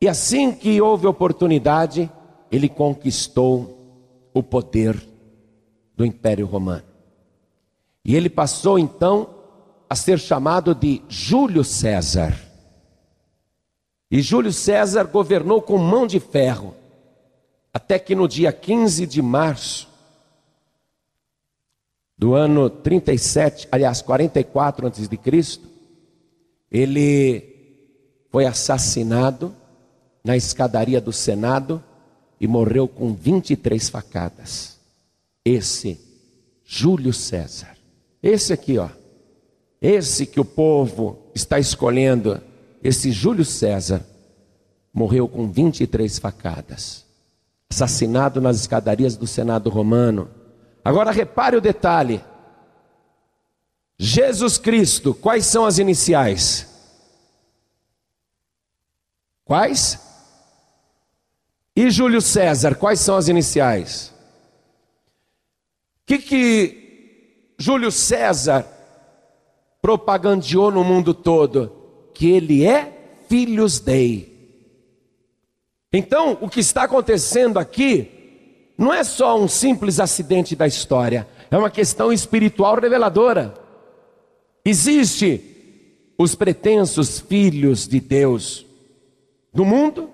E 0.02 0.08
assim 0.08 0.52
que 0.52 0.82
houve 0.82 1.08
oportunidade, 1.08 2.12
ele 2.52 2.68
conquistou 2.68 4.30
o 4.34 4.44
poder 4.44 5.02
do 5.96 6.06
Império 6.06 6.46
Romano. 6.46 6.84
E 8.04 8.16
ele 8.16 8.30
passou 8.30 8.78
então 8.78 9.30
a 9.90 9.96
ser 9.96 10.20
chamado 10.20 10.76
de 10.76 11.02
Júlio 11.08 11.64
César. 11.64 12.38
E 14.12 14.22
Júlio 14.22 14.52
César 14.52 15.06
governou 15.06 15.62
com 15.62 15.78
mão 15.78 16.06
de 16.06 16.20
ferro, 16.20 16.76
até 17.74 17.98
que 17.98 18.14
no 18.14 18.28
dia 18.28 18.52
15 18.52 19.08
de 19.08 19.22
março 19.22 19.93
do 22.24 22.36
ano 22.36 22.70
37, 22.70 23.68
aliás, 23.70 24.01
44 24.01 24.88
antes 24.88 25.10
de 25.10 25.18
Cristo, 25.18 25.68
ele 26.72 27.44
foi 28.30 28.46
assassinado 28.46 29.53
na 30.24 30.38
escadaria 30.38 31.01
do 31.01 31.12
Senado 31.12 31.84
e 32.39 32.48
morreu 32.48 32.88
com 32.88 33.13
23 33.13 33.89
facadas. 33.89 34.77
Esse 35.44 36.00
Júlio 36.63 37.12
César. 37.12 37.75
Esse 38.22 38.53
aqui, 38.53 38.77
ó. 38.77 38.88
Esse 39.82 40.25
que 40.25 40.39
o 40.39 40.46
povo 40.46 41.30
está 41.36 41.60
escolhendo, 41.60 42.39
esse 42.82 43.12
Júlio 43.12 43.44
César, 43.44 44.01
morreu 44.94 45.27
com 45.27 45.51
23 45.51 46.20
facadas. 46.20 47.03
Assassinado 47.70 48.39
nas 48.39 48.62
escadarias 48.62 49.18
do 49.18 49.27
Senado 49.27 49.70
romano 49.70 50.30
Agora 50.84 51.12
repare 51.12 51.56
o 51.56 51.62
detalhe. 51.62 52.24
Jesus 53.98 54.58
Cristo, 54.58 55.13
quais 55.13 55.46
são 55.46 55.66
as 55.66 55.78
iniciais? 55.78 56.68
Quais? 59.46 60.00
E 61.75 61.90
Júlio 61.90 62.22
César, 62.22 62.75
quais 62.75 63.00
são 63.00 63.16
as 63.16 63.28
iniciais? 63.28 64.13
O 66.02 66.06
que, 66.06 66.18
que 66.20 67.54
Júlio 67.58 67.92
César 67.92 68.68
propagandeou 69.82 70.70
no 70.70 70.84
mundo 70.84 71.13
todo? 71.13 71.72
Que 72.13 72.30
ele 72.32 72.66
é 72.66 73.22
filhos 73.30 73.80
dei. 73.80 74.34
Então, 75.92 76.38
o 76.42 76.50
que 76.50 76.60
está 76.60 76.84
acontecendo 76.84 77.58
aqui 77.58 78.23
não 78.77 78.94
é 78.94 79.03
só 79.03 79.39
um 79.39 79.48
simples 79.48 80.00
acidente 80.00 80.56
da 80.56 80.68
história, 80.68 81.27
é 81.50 81.58
uma 81.58 81.70
questão 81.70 82.12
espiritual 82.12 82.80
reveladora. 82.80 83.53
Existe 84.65 85.42
os 86.18 86.36
pretensos 86.36 87.20
filhos 87.20 87.88
de 87.88 88.00
Deus 88.00 88.65
do 89.53 89.63
mundo, 89.65 90.10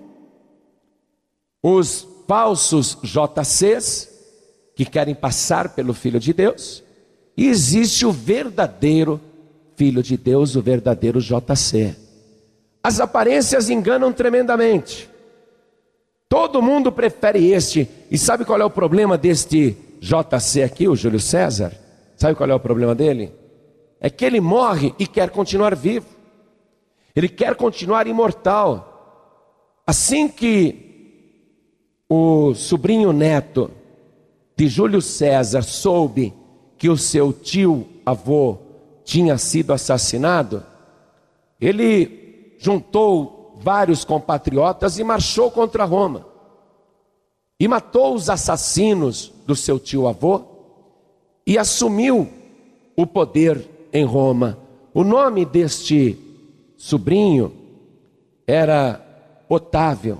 os 1.62 2.06
falsos 2.26 2.98
JCs 3.02 4.08
que 4.74 4.84
querem 4.84 5.14
passar 5.14 5.74
pelo 5.74 5.92
filho 5.92 6.18
de 6.18 6.32
Deus, 6.32 6.82
e 7.36 7.48
existe 7.48 8.04
o 8.04 8.12
verdadeiro 8.12 9.20
filho 9.76 10.02
de 10.02 10.16
Deus, 10.16 10.56
o 10.56 10.62
verdadeiro 10.62 11.20
JC. 11.20 11.96
As 12.82 13.00
aparências 13.00 13.70
enganam 13.70 14.12
tremendamente. 14.12 15.08
Todo 16.30 16.62
mundo 16.62 16.92
prefere 16.92 17.50
este. 17.50 17.88
E 18.08 18.16
sabe 18.16 18.44
qual 18.44 18.60
é 18.60 18.64
o 18.64 18.70
problema 18.70 19.18
deste 19.18 19.76
JC 20.00 20.62
aqui, 20.62 20.86
o 20.86 20.94
Júlio 20.94 21.18
César? 21.18 21.76
Sabe 22.16 22.36
qual 22.36 22.48
é 22.48 22.54
o 22.54 22.60
problema 22.60 22.94
dele? 22.94 23.32
É 24.00 24.08
que 24.08 24.24
ele 24.24 24.40
morre 24.40 24.94
e 24.96 25.08
quer 25.08 25.30
continuar 25.30 25.74
vivo. 25.74 26.06
Ele 27.16 27.28
quer 27.28 27.56
continuar 27.56 28.06
imortal. 28.06 29.82
Assim 29.84 30.28
que 30.28 32.04
o 32.08 32.54
sobrinho 32.54 33.12
neto 33.12 33.68
de 34.56 34.68
Júlio 34.68 35.02
César 35.02 35.62
soube 35.62 36.32
que 36.78 36.88
o 36.88 36.96
seu 36.96 37.32
tio 37.32 37.88
avô 38.06 38.56
tinha 39.02 39.36
sido 39.36 39.72
assassinado, 39.72 40.62
ele 41.60 42.54
juntou 42.60 43.40
vários 43.60 44.04
compatriotas 44.04 44.98
e 44.98 45.04
marchou 45.04 45.50
contra 45.50 45.84
Roma. 45.84 46.29
E 47.60 47.68
matou 47.68 48.14
os 48.14 48.30
assassinos 48.30 49.30
do 49.46 49.54
seu 49.54 49.78
tio 49.78 50.08
avô 50.08 50.42
e 51.46 51.58
assumiu 51.58 52.26
o 52.96 53.06
poder 53.06 53.68
em 53.92 54.02
Roma. 54.02 54.58
O 54.94 55.04
nome 55.04 55.44
deste 55.44 56.18
sobrinho 56.78 57.52
era 58.46 59.44
Otávio. 59.46 60.18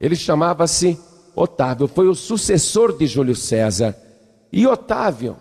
Ele 0.00 0.14
chamava-se 0.14 0.96
Otávio, 1.34 1.88
foi 1.88 2.06
o 2.06 2.14
sucessor 2.14 2.96
de 2.96 3.06
Júlio 3.08 3.34
César. 3.34 3.96
E 4.52 4.64
Otávio, 4.66 5.36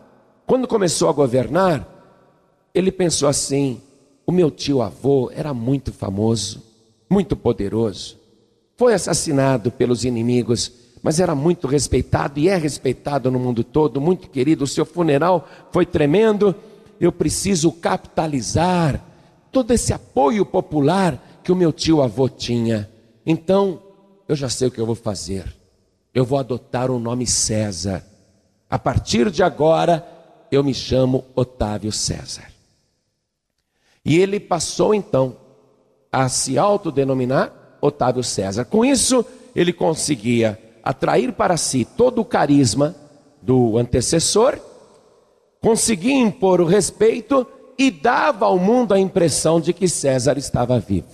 quando 0.48 0.68
começou 0.68 1.08
a 1.08 1.14
governar, 1.14 1.88
ele 2.74 2.92
pensou 2.92 3.30
assim: 3.30 3.80
o 4.26 4.32
meu 4.32 4.50
tio 4.50 4.82
avô 4.82 5.30
era 5.32 5.54
muito 5.54 5.94
famoso 5.94 6.66
muito 7.10 7.36
poderoso. 7.36 8.18
Foi 8.78 8.94
assassinado 8.94 9.72
pelos 9.72 10.04
inimigos, 10.04 10.72
mas 11.06 11.20
era 11.20 11.36
muito 11.36 11.68
respeitado 11.68 12.40
e 12.40 12.50
é 12.50 12.58
respeitado 12.58 13.30
no 13.30 13.38
mundo 13.38 13.64
todo, 13.64 14.02
muito 14.02 14.28
querido. 14.28 14.64
O 14.64 14.68
seu 14.68 14.84
funeral 14.84 15.48
foi 15.72 15.86
tremendo. 15.86 16.56
Eu 17.00 17.12
preciso 17.12 17.72
capitalizar 17.72 19.00
todo 19.52 19.70
esse 19.70 19.94
apoio 19.94 20.44
popular 20.44 21.24
que 21.44 21.52
o 21.52 21.56
meu 21.56 21.72
tio 21.72 22.02
avô 22.02 22.28
tinha. 22.28 22.90
Então, 23.24 23.84
eu 24.28 24.36
já 24.36 24.50
sei 24.50 24.68
o 24.68 24.72
que 24.72 24.82
eu 24.82 24.86
vou 24.88 24.96
fazer. 24.96 25.56
Eu 26.12 26.26
vou 26.26 26.40
adotar 26.40 26.90
o 26.90 26.98
nome 26.98 27.28
César. 27.28 28.04
A 28.68 28.80
partir 28.80 29.30
de 29.30 29.44
agora, 29.44 30.04
eu 30.52 30.64
me 30.64 30.74
chamo 30.74 31.24
Otávio 31.36 31.92
César. 31.92 32.52
E 34.04 34.18
ele 34.18 34.40
passou 34.40 34.92
então 34.92 35.38
a 36.12 36.28
se 36.30 36.58
autodenominar 36.58 37.54
Otávio 37.80 38.24
César. 38.24 38.66
Com 38.66 38.84
isso, 38.84 39.24
ele 39.56 39.72
conseguia 39.72 40.65
atrair 40.86 41.34
para 41.34 41.58
si 41.58 41.84
todo 41.84 42.22
o 42.22 42.26
carisma 42.26 42.96
do 43.42 43.78
antecessor, 43.78 44.60
conseguia 45.60 46.14
impor 46.14 46.62
o 46.62 46.66
respeito 46.66 47.46
e 47.78 47.90
dava 47.90 48.46
ao 48.46 48.60
mundo 48.60 48.94
a 48.94 49.00
impressão 49.00 49.60
de 49.60 49.74
que 49.74 49.88
César 49.88 50.38
estava 50.38 50.80
vivo. 50.80 51.08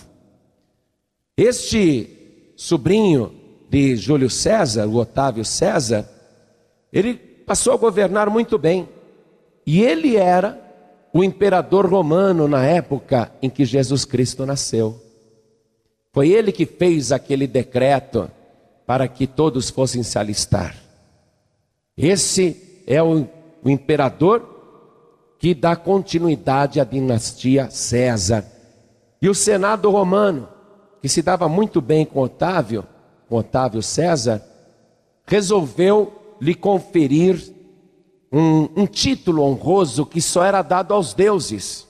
Este 1.38 2.54
sobrinho 2.58 3.34
de 3.70 3.96
Júlio 3.96 4.30
César, 4.30 4.86
o 4.86 4.98
Otávio 4.98 5.46
César, 5.46 6.08
ele 6.92 7.14
passou 7.14 7.74
a 7.74 7.78
governar 7.78 8.30
muito 8.30 8.58
bem. 8.58 8.88
E 9.66 9.82
ele 9.82 10.18
era 10.18 10.60
o 11.14 11.24
imperador 11.24 11.86
romano 11.86 12.48
na 12.48 12.66
época 12.66 13.32
em 13.42 13.50
que 13.50 13.64
Jesus 13.64 14.04
Cristo 14.04 14.46
nasceu. 14.46 15.02
Foi 16.12 16.30
ele 16.30 16.52
que 16.52 16.66
fez 16.66 17.12
aquele 17.12 17.48
decreto 17.48 18.30
para 18.92 19.08
que 19.08 19.26
todos 19.26 19.70
fossem 19.70 20.04
se 20.04 20.20
alistar. 20.20 20.76
Esse 21.96 22.84
é 22.86 23.02
o, 23.02 23.26
o 23.64 23.70
imperador 23.70 24.44
que 25.40 25.56
dá 25.56 25.78
continuidade 25.78 26.78
à 26.78 26.84
dinastia 26.84 27.70
César. 27.72 28.46
E 29.22 29.30
o 29.30 29.34
Senado 29.34 29.90
romano, 29.90 30.50
que 31.02 31.08
se 31.08 31.22
dava 31.22 31.48
muito 31.48 31.80
bem 31.80 32.06
com 32.06 32.20
Otávio, 32.20 32.86
com 33.30 33.38
Otávio 33.38 33.82
César, 33.82 34.44
resolveu 35.26 36.36
lhe 36.42 36.54
conferir 36.54 37.42
um, 38.30 38.68
um 38.76 38.86
título 38.86 39.44
honroso 39.44 40.06
que 40.06 40.22
só 40.22 40.44
era 40.44 40.62
dado 40.62 40.94
aos 40.94 41.14
deuses. 41.14 41.88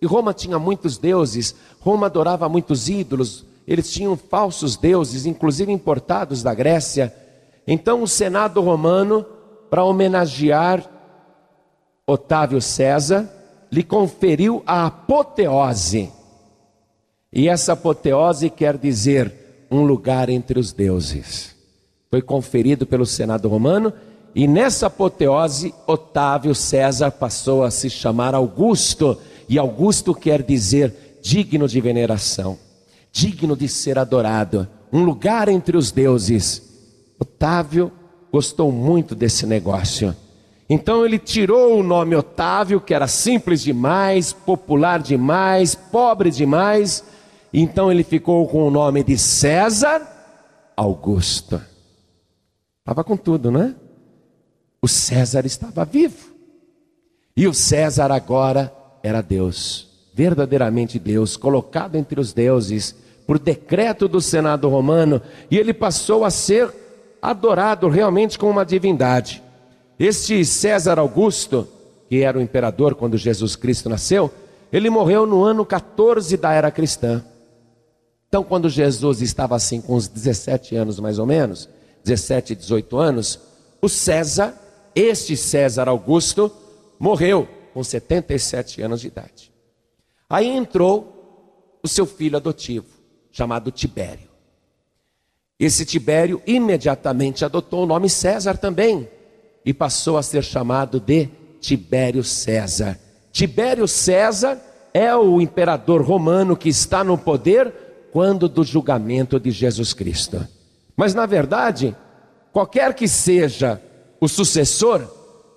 E 0.00 0.06
Roma 0.06 0.32
tinha 0.32 0.56
muitos 0.56 0.98
deuses, 0.98 1.52
Roma 1.80 2.06
adorava 2.06 2.48
muitos 2.48 2.88
ídolos, 2.88 3.44
eles 3.66 3.92
tinham 3.92 4.16
falsos 4.16 4.76
deuses, 4.76 5.26
inclusive 5.26 5.72
importados 5.72 6.42
da 6.42 6.54
Grécia. 6.54 7.14
Então 7.66 8.02
o 8.02 8.08
Senado 8.08 8.60
romano, 8.60 9.24
para 9.70 9.84
homenagear 9.84 10.88
Otávio 12.06 12.60
César, 12.60 13.30
lhe 13.72 13.82
conferiu 13.82 14.62
a 14.66 14.86
apoteose. 14.86 16.10
E 17.32 17.48
essa 17.48 17.72
apoteose 17.72 18.50
quer 18.50 18.76
dizer 18.76 19.66
um 19.70 19.84
lugar 19.84 20.28
entre 20.28 20.58
os 20.58 20.72
deuses. 20.72 21.56
Foi 22.10 22.22
conferido 22.22 22.86
pelo 22.86 23.06
Senado 23.06 23.48
romano 23.48 23.92
e 24.34 24.48
nessa 24.48 24.88
apoteose, 24.88 25.72
Otávio 25.86 26.54
César 26.54 27.12
passou 27.12 27.62
a 27.62 27.70
se 27.70 27.88
chamar 27.88 28.34
Augusto, 28.34 29.16
e 29.48 29.58
Augusto 29.58 30.12
quer 30.12 30.42
dizer 30.42 31.20
digno 31.22 31.68
de 31.68 31.80
veneração, 31.80 32.58
digno 33.14 33.56
de 33.56 33.68
ser 33.68 33.96
adorado, 33.96 34.68
um 34.92 35.04
lugar 35.04 35.48
entre 35.48 35.76
os 35.76 35.92
deuses. 35.92 37.14
Otávio 37.16 37.92
gostou 38.30 38.72
muito 38.72 39.14
desse 39.14 39.46
negócio. 39.46 40.14
Então 40.68 41.06
ele 41.06 41.18
tirou 41.18 41.78
o 41.78 41.82
nome 41.82 42.16
Otávio, 42.16 42.80
que 42.80 42.92
era 42.92 43.06
simples 43.06 43.62
demais, 43.62 44.32
popular 44.32 45.00
demais, 45.00 45.76
pobre 45.76 46.28
demais. 46.28 47.04
Então 47.52 47.92
ele 47.92 48.02
ficou 48.02 48.48
com 48.48 48.66
o 48.66 48.70
nome 48.70 49.04
de 49.04 49.16
César 49.16 50.02
Augusto. 50.76 51.62
Estava 52.80 53.04
com 53.04 53.16
tudo, 53.16 53.48
né? 53.48 53.76
O 54.82 54.88
César 54.88 55.46
estava 55.46 55.84
vivo. 55.84 56.34
E 57.36 57.46
o 57.46 57.54
César 57.54 58.10
agora 58.10 58.74
era 59.04 59.22
Deus, 59.22 59.86
verdadeiramente 60.12 60.98
Deus, 60.98 61.36
colocado 61.36 61.94
entre 61.94 62.18
os 62.18 62.32
deuses 62.32 63.03
por 63.26 63.38
decreto 63.38 64.06
do 64.06 64.20
Senado 64.20 64.68
romano, 64.68 65.20
e 65.50 65.58
ele 65.58 65.72
passou 65.72 66.24
a 66.24 66.30
ser 66.30 66.70
adorado 67.20 67.88
realmente 67.88 68.38
como 68.38 68.52
uma 68.52 68.64
divindade. 68.64 69.42
Este 69.98 70.44
César 70.44 70.98
Augusto, 70.98 71.66
que 72.08 72.22
era 72.22 72.38
o 72.38 72.42
imperador 72.42 72.94
quando 72.94 73.16
Jesus 73.16 73.56
Cristo 73.56 73.88
nasceu, 73.88 74.30
ele 74.72 74.90
morreu 74.90 75.24
no 75.26 75.42
ano 75.42 75.64
14 75.64 76.36
da 76.36 76.52
era 76.52 76.70
cristã. 76.70 77.24
Então, 78.28 78.42
quando 78.42 78.68
Jesus 78.68 79.22
estava 79.22 79.54
assim, 79.54 79.80
com 79.80 79.94
uns 79.94 80.08
17 80.08 80.74
anos 80.74 80.98
mais 80.98 81.18
ou 81.18 81.26
menos, 81.26 81.68
17, 82.02 82.54
18 82.56 82.98
anos, 82.98 83.38
o 83.80 83.88
César, 83.88 84.54
este 84.94 85.36
César 85.36 85.88
Augusto, 85.88 86.50
morreu 86.98 87.48
com 87.72 87.82
77 87.82 88.82
anos 88.82 89.00
de 89.00 89.06
idade. 89.06 89.52
Aí 90.28 90.48
entrou 90.48 91.78
o 91.82 91.88
seu 91.88 92.06
filho 92.06 92.36
adotivo, 92.36 92.86
chamado 93.34 93.72
Tibério. 93.72 94.28
Esse 95.58 95.84
Tibério 95.84 96.40
imediatamente 96.46 97.44
adotou 97.44 97.82
o 97.82 97.86
nome 97.86 98.08
César 98.08 98.56
também, 98.56 99.08
e 99.64 99.74
passou 99.74 100.16
a 100.16 100.22
ser 100.22 100.44
chamado 100.44 101.00
de 101.00 101.28
Tibério 101.60 102.22
César. 102.22 102.98
Tibério 103.32 103.88
César 103.88 104.60
é 104.92 105.14
o 105.16 105.40
imperador 105.40 106.00
romano 106.02 106.56
que 106.56 106.68
está 106.68 107.02
no 107.02 107.18
poder 107.18 107.72
quando 108.12 108.48
do 108.48 108.62
julgamento 108.62 109.40
de 109.40 109.50
Jesus 109.50 109.92
Cristo. 109.92 110.46
Mas 110.96 111.12
na 111.12 111.26
verdade, 111.26 111.96
qualquer 112.52 112.94
que 112.94 113.08
seja 113.08 113.82
o 114.20 114.28
sucessor, 114.28 115.02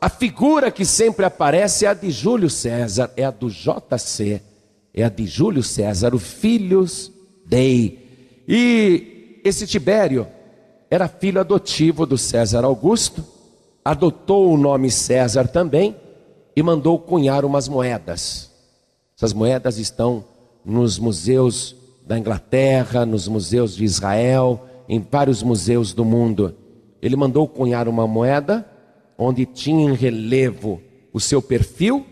a 0.01 0.09
figura 0.09 0.71
que 0.71 0.83
sempre 0.83 1.25
aparece 1.25 1.85
é 1.85 1.89
a 1.89 1.93
de 1.93 2.09
Júlio 2.09 2.49
César, 2.49 3.11
é 3.15 3.25
a 3.25 3.31
do 3.31 3.49
JC, 3.49 4.41
é 4.93 5.03
a 5.03 5.09
de 5.09 5.27
Júlio 5.27 5.61
César, 5.61 6.15
o 6.15 6.19
Filhos 6.19 7.11
Dei. 7.47 8.43
E 8.47 9.41
esse 9.43 9.65
Tibério 9.65 10.27
era 10.89 11.07
filho 11.07 11.39
adotivo 11.39 12.05
do 12.05 12.17
César 12.17 12.63
Augusto, 12.65 13.23
adotou 13.83 14.53
o 14.53 14.57
nome 14.57 14.91
César 14.91 15.47
também 15.47 15.95
e 16.55 16.61
mandou 16.61 16.99
cunhar 16.99 17.45
umas 17.45 17.67
moedas. 17.67 18.51
Essas 19.15 19.33
moedas 19.33 19.77
estão 19.77 20.23
nos 20.63 20.99
museus 20.99 21.75
da 22.05 22.17
Inglaterra, 22.17 23.05
nos 23.05 23.27
museus 23.27 23.75
de 23.75 23.83
Israel, 23.83 24.63
em 24.87 24.99
vários 24.99 25.41
museus 25.41 25.93
do 25.93 26.05
mundo. 26.05 26.55
Ele 27.01 27.15
mandou 27.15 27.47
cunhar 27.47 27.87
uma 27.87 28.07
moeda 28.07 28.65
onde 29.17 29.45
tinha 29.45 29.89
em 29.89 29.93
relevo 29.93 30.81
o 31.11 31.19
seu 31.19 31.41
perfil 31.41 32.05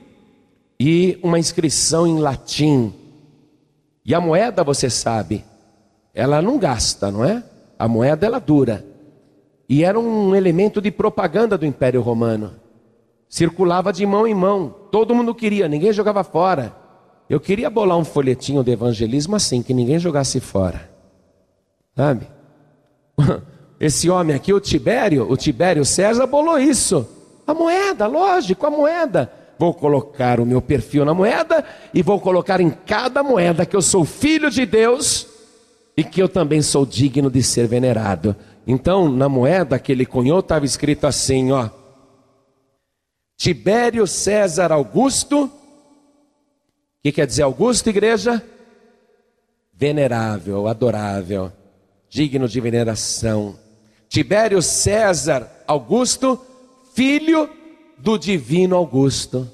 e 0.80 1.20
uma 1.22 1.38
inscrição 1.38 2.08
em 2.08 2.18
latim. 2.18 2.94
E 4.06 4.14
a 4.14 4.22
moeda, 4.22 4.64
você 4.64 4.90
sabe, 4.90 5.44
ela 6.14 6.42
não 6.42 6.60
gasta, 6.60 7.10
não 7.10 7.26
é? 7.26 7.44
A 7.78 7.88
moeda 7.88 8.26
ela 8.26 8.40
dura. 8.40 8.86
E 9.68 9.84
era 9.84 10.00
um 10.00 10.36
elemento 10.36 10.80
de 10.80 10.92
propaganda 10.92 11.58
do 11.58 11.66
Império 11.66 12.02
Romano. 12.02 12.54
Circulava 13.28 13.92
de 13.92 14.06
mão 14.06 14.28
em 14.28 14.34
mão. 14.34 14.74
Todo 14.92 15.16
mundo 15.16 15.34
queria, 15.34 15.68
ninguém 15.68 15.92
jogava 15.92 16.24
fora. 16.24 16.76
Eu 17.28 17.40
queria 17.40 17.70
bolar 17.70 17.98
um 17.98 18.06
folhetinho 18.06 18.64
de 18.64 18.72
evangelismo 18.72 19.36
assim, 19.36 19.64
que 19.64 19.74
ninguém 19.74 19.98
jogasse 19.98 20.40
fora. 20.40 20.88
Sabe? 21.96 22.28
Esse 23.80 24.10
homem 24.10 24.36
aqui, 24.36 24.54
o 24.54 24.60
Tibério, 24.60 25.30
o 25.30 25.36
Tibério 25.36 25.84
César, 25.84 26.28
bolou 26.28 26.60
isso. 26.60 27.08
A 27.46 27.54
moeda, 27.54 28.06
lógico, 28.06 28.66
a 28.68 28.70
moeda. 28.70 29.32
Vou 29.58 29.74
colocar 29.74 30.40
o 30.40 30.46
meu 30.46 30.62
perfil 30.62 31.06
na 31.06 31.14
moeda 31.14 31.64
e 31.94 32.02
vou 32.02 32.20
colocar 32.20 32.60
em 32.60 32.70
cada 32.70 33.24
moeda 33.24 33.66
que 33.66 33.76
eu 33.76 33.82
sou 33.82 34.04
filho 34.04 34.52
de 34.52 34.66
Deus 34.66 35.28
e 35.96 36.04
que 36.04 36.22
eu 36.22 36.28
também 36.28 36.62
sou 36.62 36.86
digno 36.86 37.32
de 37.32 37.42
ser 37.42 37.68
venerado. 37.68 38.36
Então, 38.68 39.08
na 39.10 39.30
moeda 39.30 39.80
que 39.80 39.92
ele 39.92 40.06
cunhou, 40.06 40.40
estava 40.40 40.66
escrito 40.66 41.08
assim: 41.08 41.52
ó. 41.52 41.70
Tibério 43.38 44.06
César 44.06 44.72
Augusto. 44.72 45.46
O 45.46 45.52
que 47.02 47.12
quer 47.12 47.28
dizer 47.28 47.44
Augusto, 47.44 47.90
igreja? 47.90 48.44
Venerável, 49.74 50.68
adorável, 50.68 51.52
digno 52.10 52.48
de 52.48 52.60
veneração. 52.60 53.56
Tibério 54.10 54.62
César 54.62 55.50
Augusto, 55.68 56.42
filho 56.94 57.50
do 57.98 58.18
divino 58.18 58.76
Augusto. 58.76 59.50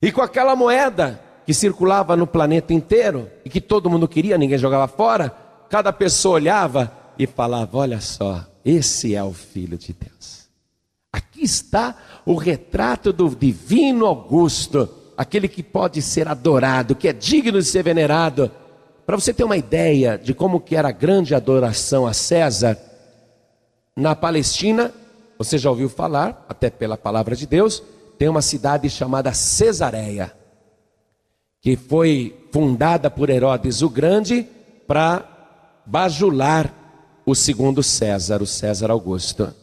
E 0.00 0.12
com 0.12 0.22
aquela 0.22 0.54
moeda 0.54 1.20
que 1.44 1.52
circulava 1.52 2.16
no 2.16 2.26
planeta 2.26 2.72
inteiro 2.72 3.30
e 3.44 3.50
que 3.50 3.60
todo 3.60 3.90
mundo 3.90 4.06
queria, 4.06 4.38
ninguém 4.38 4.58
jogava 4.58 4.86
fora, 4.86 5.34
cada 5.68 5.92
pessoa 5.92 6.36
olhava 6.36 6.92
e 7.18 7.26
falava: 7.26 7.76
Olha 7.78 8.00
só, 8.00 8.44
esse 8.64 9.14
é 9.14 9.22
o 9.22 9.32
Filho 9.32 9.76
de 9.76 9.92
Deus. 9.92 10.48
Aqui 11.12 11.42
está 11.42 11.96
o 12.24 12.34
retrato 12.34 13.12
do 13.12 13.28
divino 13.34 14.06
Augusto, 14.06 14.88
aquele 15.16 15.48
que 15.48 15.62
pode 15.62 16.02
ser 16.02 16.28
adorado, 16.28 16.94
que 16.94 17.08
é 17.08 17.12
digno 17.12 17.58
de 17.58 17.64
ser 17.64 17.82
venerado. 17.82 18.50
Para 19.06 19.16
você 19.16 19.32
ter 19.32 19.42
uma 19.42 19.56
ideia 19.56 20.18
de 20.18 20.34
como 20.34 20.60
que 20.60 20.76
era 20.76 20.88
a 20.88 20.92
grande 20.92 21.34
adoração 21.34 22.06
a 22.06 22.12
César, 22.12 22.78
na 23.96 24.14
Palestina, 24.14 24.92
você 25.38 25.56
já 25.56 25.70
ouviu 25.70 25.88
falar, 25.88 26.44
até 26.48 26.68
pela 26.68 26.96
palavra 26.96 27.36
de 27.36 27.46
Deus, 27.46 27.80
tem 28.18 28.28
uma 28.28 28.42
cidade 28.42 28.90
chamada 28.90 29.32
Cesareia, 29.32 30.32
que 31.62 31.76
foi 31.76 32.36
fundada 32.52 33.08
por 33.08 33.30
Herodes 33.30 33.80
o 33.80 33.88
Grande 33.88 34.46
para 34.86 35.82
bajular 35.86 36.74
o 37.24 37.34
segundo 37.34 37.82
César, 37.82 38.42
o 38.42 38.46
César 38.46 38.90
Augusto. 38.90 39.54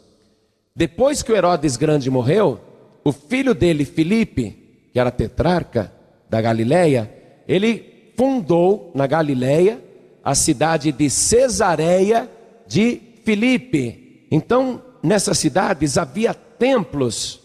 Depois 0.74 1.22
que 1.22 1.32
o 1.32 1.36
Herodes 1.36 1.76
Grande 1.76 2.10
morreu, 2.10 2.60
o 3.04 3.12
filho 3.12 3.54
dele, 3.54 3.84
Filipe, 3.84 4.90
que 4.94 5.00
era 5.00 5.12
tetrarca 5.12 5.92
da 6.30 6.42
Galileia, 6.42 7.12
ele 7.48 8.14
fundou 8.18 8.92
na 8.96 9.06
Galileia 9.06 9.84
a 10.24 10.34
cidade 10.34 10.92
de 10.92 11.10
Cesareia 11.10 12.30
de 12.68 13.02
Filipe. 13.24 14.28
Então, 14.32 14.82
nessas 15.06 15.38
cidades 15.38 15.98
havia 15.98 16.34
templos 16.34 17.40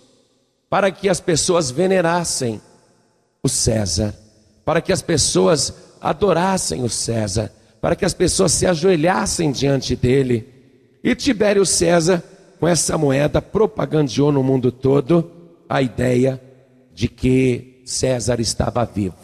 para 0.69 0.91
que 0.91 1.09
as 1.09 1.21
pessoas 1.21 1.71
venerassem 1.71 2.61
o 3.43 3.49
César, 3.49 4.15
para 4.65 4.81
que 4.81 4.93
as 4.93 5.03
pessoas 5.03 5.75
adorassem 6.01 6.83
o 6.83 6.89
César 6.89 7.53
para 7.81 7.97
que 7.97 8.05
as 8.05 8.15
pessoas 8.15 8.53
se 8.53 8.67
ajoelhassem 8.67 9.51
diante 9.51 9.97
dele. 9.97 10.47
E 11.03 11.15
Tibério 11.15 11.65
César, 11.65 12.23
com 12.59 12.69
essa 12.69 12.99
moeda, 12.99 13.41
propagandeou 13.41 14.31
no 14.31 14.43
mundo 14.43 14.71
todo 14.71 15.31
a 15.69 15.81
ideia 15.81 16.41
de 16.93 17.09
que 17.09 17.83
César 17.87 18.39
estava 18.39 18.85
vivo. 18.85 19.17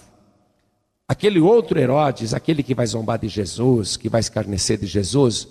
Aquele 1.06 1.38
outro 1.38 1.78
Herodes, 1.78 2.32
aquele 2.32 2.62
que 2.62 2.74
vai 2.74 2.86
zombar 2.86 3.18
de 3.18 3.28
Jesus, 3.28 3.96
que 3.96 4.08
vai 4.08 4.20
escarnecer 4.20 4.78
de 4.78 4.86
Jesus, 4.86 5.46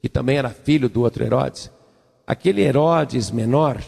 que 0.00 0.08
também 0.08 0.38
era 0.38 0.48
filho 0.48 0.88
do 0.88 1.02
outro 1.02 1.24
Herodes, 1.24 1.70
aquele 2.28 2.62
Herodes 2.62 3.32
menor, 3.32 3.82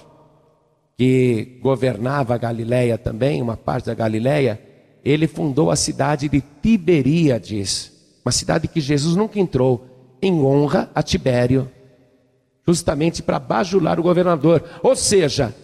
que 0.99 1.61
governava 1.63 2.35
a 2.35 2.39
Galileia 2.39 2.99
também, 2.99 3.41
uma 3.41 3.57
parte 3.57 3.87
da 3.87 3.95
Galileia, 3.95 4.61
ele 5.05 5.29
fundou 5.29 5.71
a 5.71 5.77
cidade 5.77 6.29
de 6.29 6.43
Tiberíades 6.63 8.01
uma 8.25 8.33
cidade 8.33 8.69
que 8.69 8.81
Jesus 8.81 9.17
nunca 9.17 9.41
entrou, 9.41 9.87
em 10.23 10.41
honra 10.41 10.91
a 10.95 11.03
Tibério, 11.03 11.71
justamente 12.67 13.23
para 13.23 13.39
bajular 13.39 13.99
o 13.99 14.03
governador. 14.03 14.63
Ou 14.83 14.95
seja, 14.95 15.55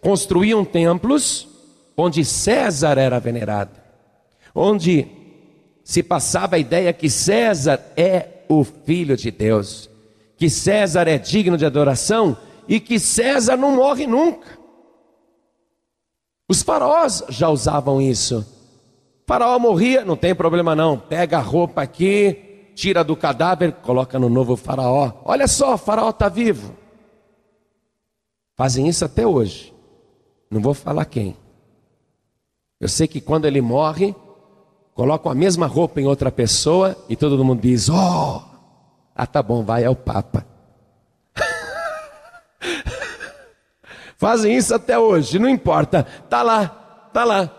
construíam 0.00 0.64
templos 0.64 1.48
onde 1.96 2.24
César 2.24 2.98
era 2.98 3.18
venerado, 3.18 3.72
onde 4.54 5.06
se 5.82 6.02
passava 6.02 6.56
a 6.56 6.58
ideia 6.58 6.92
que 6.92 7.10
César 7.10 7.80
é 7.96 8.44
o 8.48 8.62
filho 8.62 9.16
de 9.16 9.30
Deus, 9.30 9.90
que 10.36 10.50
César 10.50 11.08
é 11.08 11.18
digno 11.18 11.56
de 11.56 11.64
adoração 11.64 12.36
e 12.68 12.80
que 12.80 12.98
César 12.98 13.56
não 13.56 13.76
morre 13.76 14.06
nunca. 14.06 14.58
Os 16.48 16.62
faraós 16.62 17.24
já 17.28 17.48
usavam 17.48 18.00
isso. 18.00 18.46
Faraó 19.26 19.58
morria, 19.58 20.04
não 20.04 20.16
tem 20.16 20.34
problema 20.34 20.74
não. 20.74 20.98
Pega 20.98 21.38
a 21.38 21.42
roupa 21.42 21.82
aqui, 21.82 22.70
tira 22.74 23.02
do 23.02 23.16
cadáver, 23.16 23.72
coloca 23.72 24.18
no 24.18 24.28
novo 24.28 24.56
faraó. 24.56 25.12
Olha 25.24 25.48
só, 25.48 25.74
o 25.74 25.78
faraó 25.78 26.10
está 26.10 26.28
vivo. 26.28 26.74
Fazem 28.56 28.86
isso 28.86 29.04
até 29.04 29.26
hoje. 29.26 29.74
Não 30.50 30.60
vou 30.60 30.74
falar 30.74 31.04
quem. 31.06 31.36
Eu 32.78 32.88
sei 32.88 33.08
que 33.08 33.20
quando 33.20 33.46
ele 33.46 33.60
morre, 33.60 34.14
colocam 34.94 35.32
a 35.32 35.34
mesma 35.34 35.66
roupa 35.66 36.00
em 36.00 36.06
outra 36.06 36.30
pessoa 36.30 36.96
e 37.08 37.16
todo 37.16 37.42
mundo 37.44 37.62
diz: 37.62 37.88
Oh, 37.88 38.42
ah, 39.14 39.26
tá 39.26 39.42
bom, 39.42 39.62
vai, 39.62 39.84
é 39.84 39.90
o 39.90 39.94
Papa. 39.94 40.44
Fazem 44.16 44.56
isso 44.56 44.74
até 44.74 44.98
hoje, 44.98 45.38
não 45.38 45.48
importa, 45.48 46.06
tá 46.28 46.42
lá, 46.42 46.68
tá 47.12 47.24
lá, 47.24 47.50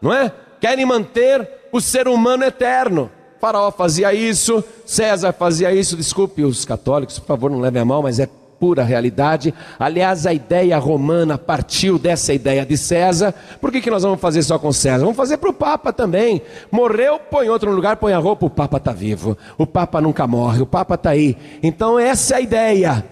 não 0.00 0.12
é? 0.12 0.32
Querem 0.60 0.86
manter 0.86 1.48
o 1.70 1.80
ser 1.80 2.08
humano 2.08 2.44
eterno. 2.44 3.10
Faraó 3.40 3.70
fazia 3.70 4.14
isso, 4.14 4.64
César 4.86 5.32
fazia 5.32 5.72
isso, 5.72 5.96
desculpe 5.96 6.42
os 6.42 6.64
católicos, 6.64 7.18
por 7.18 7.26
favor, 7.26 7.50
não 7.50 7.60
levem 7.60 7.82
a 7.82 7.84
mal, 7.84 8.02
mas 8.02 8.18
é 8.18 8.28
pura 8.58 8.82
realidade. 8.82 9.52
Aliás, 9.78 10.26
a 10.26 10.32
ideia 10.32 10.78
romana 10.78 11.36
partiu 11.36 11.98
dessa 11.98 12.32
ideia 12.32 12.64
de 12.64 12.76
César. 12.76 13.34
Por 13.60 13.70
que, 13.70 13.80
que 13.80 13.90
nós 13.90 14.02
vamos 14.02 14.20
fazer 14.20 14.42
só 14.42 14.58
com 14.58 14.72
César? 14.72 15.00
Vamos 15.00 15.16
fazer 15.16 15.36
para 15.36 15.50
o 15.50 15.54
Papa 15.54 15.92
também. 15.92 16.42
Morreu, 16.70 17.18
põe 17.18 17.48
outro 17.48 17.70
lugar, 17.70 17.96
põe 17.96 18.12
a 18.12 18.18
roupa, 18.18 18.46
o 18.46 18.50
Papa 18.50 18.78
está 18.78 18.92
vivo. 18.92 19.36
O 19.58 19.66
Papa 19.66 20.00
nunca 20.00 20.26
morre, 20.26 20.62
o 20.62 20.66
Papa 20.66 20.94
está 20.94 21.10
aí. 21.10 21.36
Então, 21.62 21.98
essa 21.98 22.34
é 22.34 22.36
a 22.36 22.40
ideia. 22.40 23.04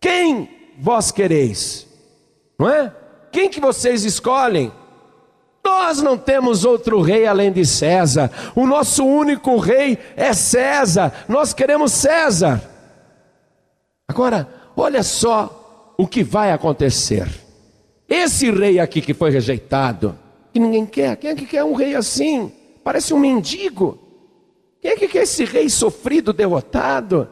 Quem 0.00 0.48
vós 0.78 1.10
quereis? 1.10 1.86
Não 2.58 2.68
é? 2.68 2.92
Quem 3.30 3.48
que 3.48 3.60
vocês 3.60 4.04
escolhem? 4.04 4.72
Nós 5.64 6.00
não 6.00 6.16
temos 6.16 6.64
outro 6.64 7.00
rei 7.00 7.26
além 7.26 7.52
de 7.52 7.64
César. 7.66 8.30
O 8.54 8.66
nosso 8.66 9.04
único 9.04 9.58
rei 9.58 9.98
é 10.16 10.32
César. 10.32 11.12
Nós 11.28 11.52
queremos 11.52 11.92
César. 11.92 12.77
Agora, 14.10 14.48
olha 14.74 15.02
só 15.02 15.94
o 15.98 16.06
que 16.06 16.24
vai 16.24 16.50
acontecer. 16.50 17.28
Esse 18.08 18.50
rei 18.50 18.80
aqui 18.80 19.02
que 19.02 19.12
foi 19.12 19.30
rejeitado, 19.30 20.18
que 20.50 20.58
ninguém 20.58 20.86
quer, 20.86 21.14
quem 21.16 21.30
é 21.30 21.34
que 21.34 21.44
quer 21.44 21.62
um 21.62 21.74
rei 21.74 21.94
assim? 21.94 22.50
Parece 22.82 23.12
um 23.12 23.18
mendigo. 23.18 23.98
Quem 24.80 24.92
é 24.92 24.96
que 24.96 25.08
quer 25.08 25.24
esse 25.24 25.44
rei 25.44 25.68
sofrido, 25.68 26.32
derrotado? 26.32 27.28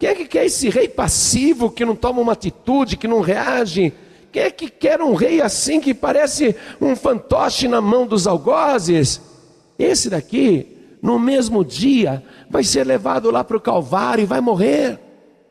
Quem 0.00 0.08
é 0.08 0.14
que 0.16 0.26
quer 0.26 0.46
esse 0.46 0.68
rei 0.68 0.88
passivo, 0.88 1.70
que 1.70 1.84
não 1.84 1.94
toma 1.94 2.20
uma 2.20 2.32
atitude, 2.32 2.96
que 2.96 3.06
não 3.06 3.20
reage? 3.20 3.92
Quem 4.32 4.42
é 4.42 4.50
que 4.50 4.68
quer 4.68 5.00
um 5.00 5.14
rei 5.14 5.40
assim, 5.40 5.80
que 5.80 5.94
parece 5.94 6.56
um 6.80 6.96
fantoche 6.96 7.68
na 7.68 7.80
mão 7.80 8.04
dos 8.04 8.26
algozes? 8.26 9.20
Esse 9.78 10.10
daqui, 10.10 10.98
no 11.00 11.20
mesmo 11.20 11.64
dia, 11.64 12.20
vai 12.50 12.64
ser 12.64 12.84
levado 12.84 13.30
lá 13.30 13.44
para 13.44 13.56
o 13.56 13.60
Calvário 13.60 14.22
e 14.22 14.26
vai 14.26 14.40
morrer 14.40 15.05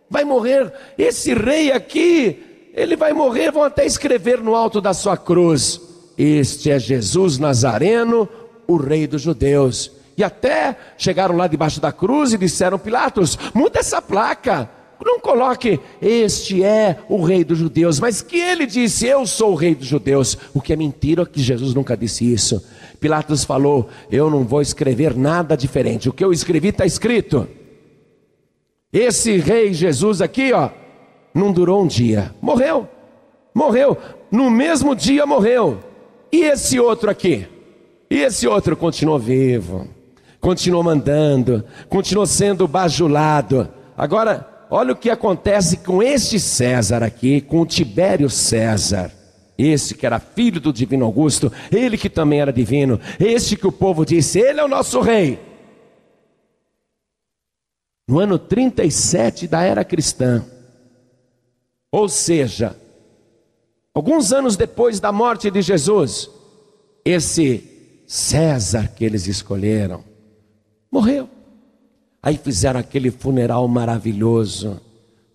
vai 0.10 0.24
morrer. 0.24 0.72
Esse 0.98 1.34
rei 1.34 1.72
aqui, 1.72 2.72
ele 2.74 2.96
vai 2.96 3.14
morrer. 3.14 3.52
Vão 3.52 3.64
até 3.64 3.86
escrever 3.86 4.42
no 4.42 4.56
alto 4.56 4.82
da 4.82 4.94
sua 4.94 5.18
cruz: 5.18 5.82
Este 6.18 6.72
é 6.72 6.80
Jesus 6.80 7.38
Nazareno, 7.38 8.28
o 8.68 8.78
rei 8.78 9.08
dos 9.08 9.22
judeus. 9.22 9.92
E 10.18 10.24
até 10.24 10.78
chegaram 10.98 11.36
lá 11.36 11.48
debaixo 11.48 11.82
da 11.82 11.92
cruz 11.92 12.34
e 12.34 12.38
disseram: 12.38 12.80
Pilatos, 12.80 13.38
muda 13.54 13.80
essa 13.80 14.02
placa. 14.02 14.70
Não 15.04 15.20
coloque, 15.20 15.80
este 16.02 16.64
é 16.64 16.98
o 17.10 17.22
rei 17.22 17.44
dos 17.44 17.58
judeus, 17.58 18.00
mas 18.00 18.22
que 18.22 18.40
ele 18.40 18.66
disse, 18.66 19.06
eu 19.06 19.26
sou 19.28 19.52
o 19.52 19.56
rei 19.56 19.76
dos 19.76 19.86
judeus, 19.86 20.38
o 20.54 20.62
que 20.62 20.72
é 20.72 20.76
mentira, 20.76 21.26
que 21.26 21.42
Jesus 21.42 21.74
nunca 21.74 21.98
disse 21.98 22.32
isso. 22.32 22.64
Pilatos 23.00 23.44
falou, 23.44 23.90
eu 24.10 24.30
não 24.30 24.46
vou 24.46 24.62
escrever 24.62 25.16
nada 25.16 25.58
diferente, 25.58 26.08
o 26.08 26.14
que 26.14 26.24
eu 26.24 26.32
escrevi 26.32 26.70
está 26.70 26.86
escrito. 26.86 27.48
Esse 28.96 29.36
rei 29.40 29.74
Jesus 29.74 30.22
aqui, 30.22 30.54
ó, 30.54 30.70
não 31.34 31.52
durou 31.52 31.84
um 31.84 31.86
dia, 31.86 32.34
morreu, 32.42 32.88
morreu, 33.54 33.98
no 34.32 34.50
mesmo 34.50 34.96
dia 34.96 35.26
morreu. 35.26 35.80
E 36.32 36.44
esse 36.44 36.80
outro 36.80 37.10
aqui? 37.10 37.46
E 38.10 38.22
esse 38.22 38.48
outro 38.48 38.78
continuou 38.78 39.20
vivo, 39.20 39.86
continuou 40.40 40.82
mandando, 40.82 41.66
continuou 41.90 42.26
sendo 42.26 42.70
bajulado. 42.70 43.68
Agora, 43.98 44.48
olha 44.70 44.94
o 44.94 44.96
que 44.96 45.10
acontece 45.10 45.76
com 45.80 46.02
este 46.02 46.40
César 46.40 47.04
aqui, 47.04 47.42
com 47.42 47.60
o 47.60 47.66
Tibério 47.66 48.30
César. 48.30 49.12
Esse 49.58 49.94
que 49.94 50.06
era 50.06 50.22
filho 50.22 50.62
do 50.62 50.72
divino 50.72 51.04
Augusto, 51.04 51.52
ele 51.70 51.98
que 51.98 52.10
também 52.10 52.40
era 52.40 52.54
divino, 52.54 52.98
este 53.20 53.58
que 53.58 53.68
o 53.68 53.74
povo 53.74 54.06
disse, 54.06 54.40
ele 54.40 54.62
é 54.62 54.64
o 54.64 54.70
nosso 54.70 55.02
rei 55.02 55.38
no 58.08 58.20
ano 58.20 58.38
37 58.38 59.48
da 59.48 59.62
era 59.62 59.84
cristã. 59.84 60.44
Ou 61.92 62.08
seja, 62.10 62.76
alguns 63.94 64.32
anos 64.32 64.56
depois 64.56 65.00
da 65.00 65.12
morte 65.12 65.50
de 65.50 65.62
Jesus, 65.62 66.30
esse 67.04 67.72
César 68.08 68.90
que 68.96 69.04
eles 69.04 69.28
escolheram 69.28 70.04
morreu. 70.92 71.28
Aí 72.22 72.38
fizeram 72.38 72.80
aquele 72.80 73.12
funeral 73.12 73.68
maravilhoso, 73.68 74.80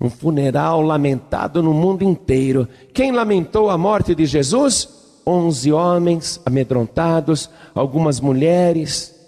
um 0.00 0.08
funeral 0.08 0.80
lamentado 0.80 1.62
no 1.62 1.74
mundo 1.74 2.02
inteiro. 2.02 2.66
Quem 2.92 3.12
lamentou 3.12 3.70
a 3.70 3.76
morte 3.76 4.14
de 4.14 4.24
Jesus? 4.24 4.88
Onze 5.26 5.70
homens 5.70 6.40
amedrontados, 6.44 7.50
algumas 7.74 8.20
mulheres. 8.20 9.19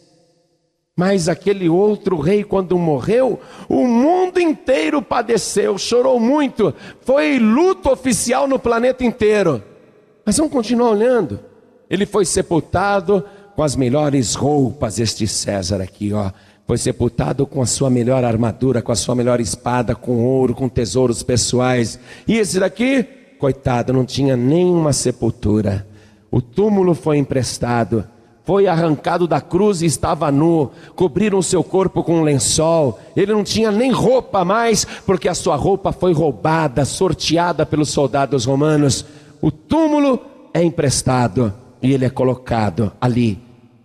Mas 0.96 1.26
aquele 1.26 1.70
outro 1.70 2.18
rei, 2.18 2.44
quando 2.44 2.78
morreu, 2.78 3.40
o 3.66 3.86
mundo 3.86 4.38
inteiro 4.38 5.00
padeceu, 5.00 5.78
chorou 5.78 6.20
muito, 6.20 6.74
foi 7.00 7.38
luto 7.38 7.90
oficial 7.90 8.46
no 8.46 8.58
planeta 8.58 9.02
inteiro. 9.02 9.62
Mas 10.24 10.36
vamos 10.36 10.52
continuar 10.52 10.90
olhando. 10.90 11.40
Ele 11.88 12.04
foi 12.04 12.26
sepultado 12.26 13.24
com 13.56 13.62
as 13.62 13.74
melhores 13.74 14.34
roupas, 14.34 14.98
este 14.98 15.26
César 15.26 15.80
aqui, 15.80 16.12
ó. 16.12 16.30
Foi 16.66 16.76
sepultado 16.76 17.46
com 17.46 17.60
a 17.60 17.66
sua 17.66 17.90
melhor 17.90 18.22
armadura, 18.22 18.82
com 18.82 18.92
a 18.92 18.96
sua 18.96 19.14
melhor 19.14 19.40
espada, 19.40 19.94
com 19.94 20.24
ouro, 20.24 20.54
com 20.54 20.68
tesouros 20.68 21.22
pessoais. 21.22 21.98
E 22.28 22.38
esse 22.38 22.60
daqui, 22.60 23.02
coitado, 23.38 23.92
não 23.92 24.04
tinha 24.04 24.36
nenhuma 24.36 24.92
sepultura. 24.92 25.86
O 26.30 26.40
túmulo 26.40 26.94
foi 26.94 27.18
emprestado 27.18 28.06
foi 28.44 28.66
arrancado 28.66 29.26
da 29.26 29.40
cruz 29.40 29.82
e 29.82 29.86
estava 29.86 30.30
nu, 30.30 30.70
cobriram 30.96 31.40
seu 31.40 31.62
corpo 31.62 32.02
com 32.02 32.20
um 32.20 32.22
lençol, 32.22 32.98
ele 33.16 33.32
não 33.32 33.44
tinha 33.44 33.70
nem 33.70 33.92
roupa 33.92 34.44
mais, 34.44 34.84
porque 35.06 35.28
a 35.28 35.34
sua 35.34 35.54
roupa 35.54 35.92
foi 35.92 36.12
roubada, 36.12 36.84
sorteada 36.84 37.64
pelos 37.64 37.90
soldados 37.90 38.44
romanos. 38.44 39.04
O 39.40 39.50
túmulo 39.50 40.18
é 40.52 40.62
emprestado 40.62 41.52
e 41.80 41.92
ele 41.92 42.04
é 42.04 42.10
colocado 42.10 42.92
ali, 43.00 43.38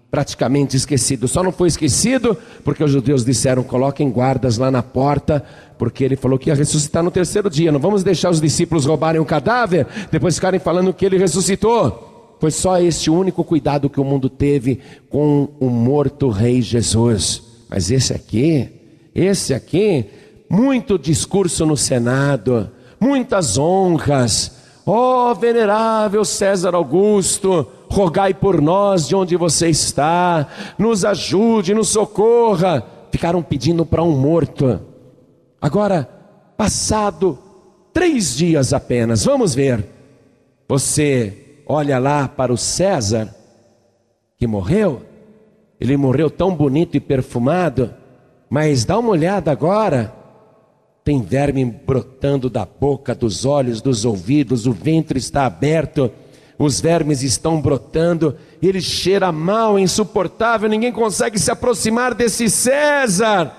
praticamente 0.10 0.76
esquecido. 0.76 1.28
Só 1.28 1.44
não 1.44 1.52
foi 1.52 1.68
esquecido 1.68 2.36
porque 2.64 2.84
os 2.84 2.92
judeus 2.92 3.24
disseram: 3.24 3.62
coloquem 3.62 4.10
guardas 4.10 4.58
lá 4.58 4.72
na 4.72 4.82
porta, 4.82 5.44
porque 5.78 6.04
ele 6.04 6.16
falou 6.16 6.40
que 6.40 6.50
ia 6.50 6.56
ressuscitar 6.56 7.04
no 7.04 7.12
terceiro 7.12 7.50
dia. 7.50 7.72
Não 7.72 7.80
vamos 7.80 8.04
deixar 8.04 8.32
os 8.32 8.42
discípulos 8.42 8.86
roubarem 8.86 9.22
o 9.22 9.26
cadáver, 9.26 9.86
depois 10.12 10.36
ficarem 10.36 10.60
falando 10.60 10.94
que 10.94 11.06
ele 11.06 11.18
ressuscitou. 11.18 12.07
Foi 12.40 12.52
só 12.52 12.80
esse 12.80 13.10
único 13.10 13.44
cuidado 13.44 13.90
que 13.90 14.00
o 14.00 14.04
mundo 14.04 14.30
teve 14.30 14.80
com 15.10 15.50
o 15.60 15.70
morto 15.70 16.30
rei 16.30 16.62
Jesus. 16.62 17.42
Mas 17.70 17.90
esse 17.90 18.14
aqui, 18.14 18.70
esse 19.14 19.54
aqui, 19.54 20.06
muito 20.50 20.98
discurso 20.98 21.66
no 21.66 21.76
Senado, 21.76 22.70
muitas 23.00 23.58
honras. 23.58 24.56
Ó 24.86 25.32
oh, 25.32 25.36
venerável 25.36 26.24
César 26.24 26.74
Augusto, 26.74 27.68
rogai 27.90 28.34
por 28.34 28.62
nós 28.62 29.08
de 29.08 29.16
onde 29.16 29.36
você 29.36 29.70
está, 29.70 30.48
nos 30.78 31.04
ajude, 31.04 31.74
nos 31.74 31.90
socorra. 31.90 32.86
Ficaram 33.12 33.42
pedindo 33.42 33.86
para 33.86 34.04
um 34.04 34.18
morto. 34.18 34.80
Agora, 35.60 36.08
passado 36.56 37.38
três 37.92 38.38
dias 38.38 38.74
apenas, 38.74 39.26
vamos 39.26 39.56
ver. 39.56 39.84
Você 40.70 41.47
olha 41.68 42.00
lá 42.00 42.28
para 42.28 42.54
o 42.54 42.58
César, 42.58 43.36
que 44.38 44.48
morreu, 44.48 45.02
ele 45.80 45.98
morreu 45.98 46.30
tão 46.30 46.56
bonito 46.56 46.96
e 46.96 47.00
perfumado, 47.00 47.94
mas 48.50 48.86
dá 48.86 48.98
uma 48.98 49.10
olhada 49.10 49.52
agora, 49.52 50.14
tem 51.04 51.22
verme 51.22 51.66
brotando 51.66 52.50
da 52.50 52.66
boca, 52.66 53.14
dos 53.14 53.46
olhos, 53.46 53.82
dos 53.82 54.06
ouvidos, 54.06 54.66
o 54.66 54.72
ventre 54.72 55.20
está 55.20 55.46
aberto, 55.46 56.12
os 56.58 56.80
vermes 56.80 57.22
estão 57.22 57.62
brotando, 57.62 58.38
ele 58.62 58.82
cheira 58.82 59.32
mal, 59.32 59.78
insuportável, 59.78 60.70
ninguém 60.70 60.92
consegue 60.92 61.38
se 61.38 61.52
aproximar 61.52 62.14
desse 62.14 62.50
César. 62.50 63.54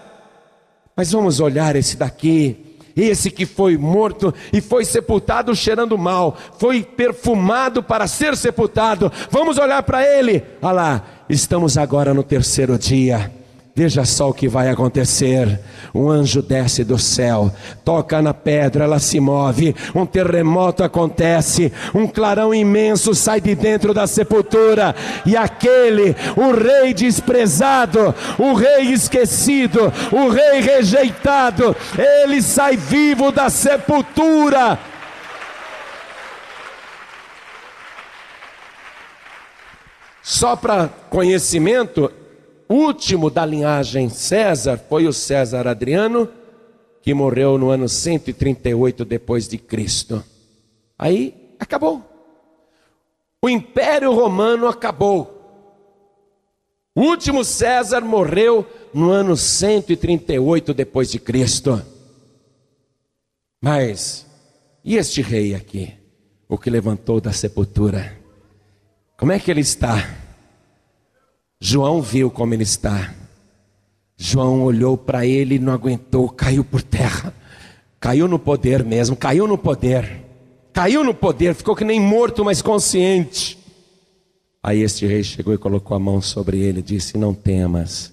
Mas 0.96 1.12
vamos 1.12 1.38
olhar 1.40 1.76
esse 1.76 1.96
daqui, 1.96 2.67
esse 3.00 3.30
que 3.30 3.46
foi 3.46 3.76
morto 3.76 4.34
e 4.52 4.60
foi 4.60 4.84
sepultado 4.84 5.54
cheirando 5.54 5.96
mal, 5.96 6.36
foi 6.58 6.82
perfumado 6.82 7.82
para 7.82 8.06
ser 8.06 8.36
sepultado. 8.36 9.10
Vamos 9.30 9.58
olhar 9.58 9.82
para 9.82 10.06
ele. 10.06 10.42
Olha 10.60 10.72
lá, 10.72 11.04
estamos 11.28 11.78
agora 11.78 12.12
no 12.12 12.22
terceiro 12.22 12.78
dia. 12.78 13.37
Veja 13.78 14.04
só 14.04 14.30
o 14.30 14.34
que 14.34 14.48
vai 14.48 14.68
acontecer. 14.68 15.60
Um 15.94 16.10
anjo 16.10 16.42
desce 16.42 16.82
do 16.82 16.98
céu, 16.98 17.48
toca 17.84 18.20
na 18.20 18.34
pedra, 18.34 18.82
ela 18.82 18.98
se 18.98 19.20
move, 19.20 19.72
um 19.94 20.04
terremoto 20.04 20.82
acontece, 20.82 21.72
um 21.94 22.04
clarão 22.08 22.52
imenso 22.52 23.14
sai 23.14 23.40
de 23.40 23.54
dentro 23.54 23.94
da 23.94 24.08
sepultura, 24.08 24.96
e 25.24 25.36
aquele, 25.36 26.16
o 26.36 26.50
rei 26.50 26.92
desprezado, 26.92 28.12
o 28.36 28.52
rei 28.52 28.92
esquecido, 28.92 29.92
o 30.10 30.28
rei 30.28 30.60
rejeitado, 30.60 31.76
ele 31.96 32.42
sai 32.42 32.76
vivo 32.76 33.30
da 33.30 33.48
sepultura. 33.48 34.76
Só 40.20 40.56
para 40.56 40.90
conhecimento, 41.08 42.12
último 42.74 43.30
da 43.30 43.44
linhagem 43.46 44.08
César 44.08 44.78
foi 44.88 45.06
o 45.06 45.12
César 45.12 45.66
Adriano, 45.66 46.28
que 47.02 47.14
morreu 47.14 47.56
no 47.56 47.70
ano 47.70 47.88
138 47.88 49.04
depois 49.04 49.48
de 49.48 49.58
Cristo. 49.58 50.22
Aí 50.98 51.54
acabou. 51.58 52.04
O 53.42 53.48
Império 53.48 54.12
Romano 54.12 54.66
acabou. 54.66 55.34
O 56.94 57.02
último 57.02 57.44
César 57.44 58.00
morreu 58.00 58.66
no 58.92 59.10
ano 59.10 59.36
138 59.36 60.74
depois 60.74 61.10
de 61.10 61.18
Cristo. 61.18 61.80
Mas 63.60 64.26
e 64.84 64.96
este 64.96 65.20
rei 65.20 65.54
aqui, 65.54 65.92
o 66.48 66.56
que 66.56 66.70
levantou 66.70 67.20
da 67.20 67.32
sepultura? 67.32 68.16
Como 69.16 69.32
é 69.32 69.38
que 69.38 69.50
ele 69.50 69.60
está? 69.60 69.96
João 71.60 72.00
viu 72.00 72.30
como 72.30 72.54
ele 72.54 72.62
está. 72.62 73.12
João 74.16 74.62
olhou 74.62 74.96
para 74.96 75.26
ele 75.26 75.56
e 75.56 75.58
não 75.58 75.72
aguentou, 75.72 76.28
caiu 76.28 76.64
por 76.64 76.82
terra. 76.82 77.34
Caiu 78.00 78.28
no 78.28 78.38
poder 78.38 78.84
mesmo, 78.84 79.16
caiu 79.16 79.46
no 79.46 79.58
poder. 79.58 80.24
Caiu 80.72 81.02
no 81.02 81.12
poder, 81.12 81.54
ficou 81.54 81.74
que 81.74 81.84
nem 81.84 82.00
morto, 82.00 82.44
mas 82.44 82.62
consciente. 82.62 83.58
Aí 84.62 84.82
este 84.82 85.06
rei 85.06 85.24
chegou 85.24 85.52
e 85.54 85.58
colocou 85.58 85.96
a 85.96 86.00
mão 86.00 86.20
sobre 86.20 86.58
ele 86.58 86.78
e 86.80 86.82
disse: 86.82 87.18
Não 87.18 87.34
temas, 87.34 88.12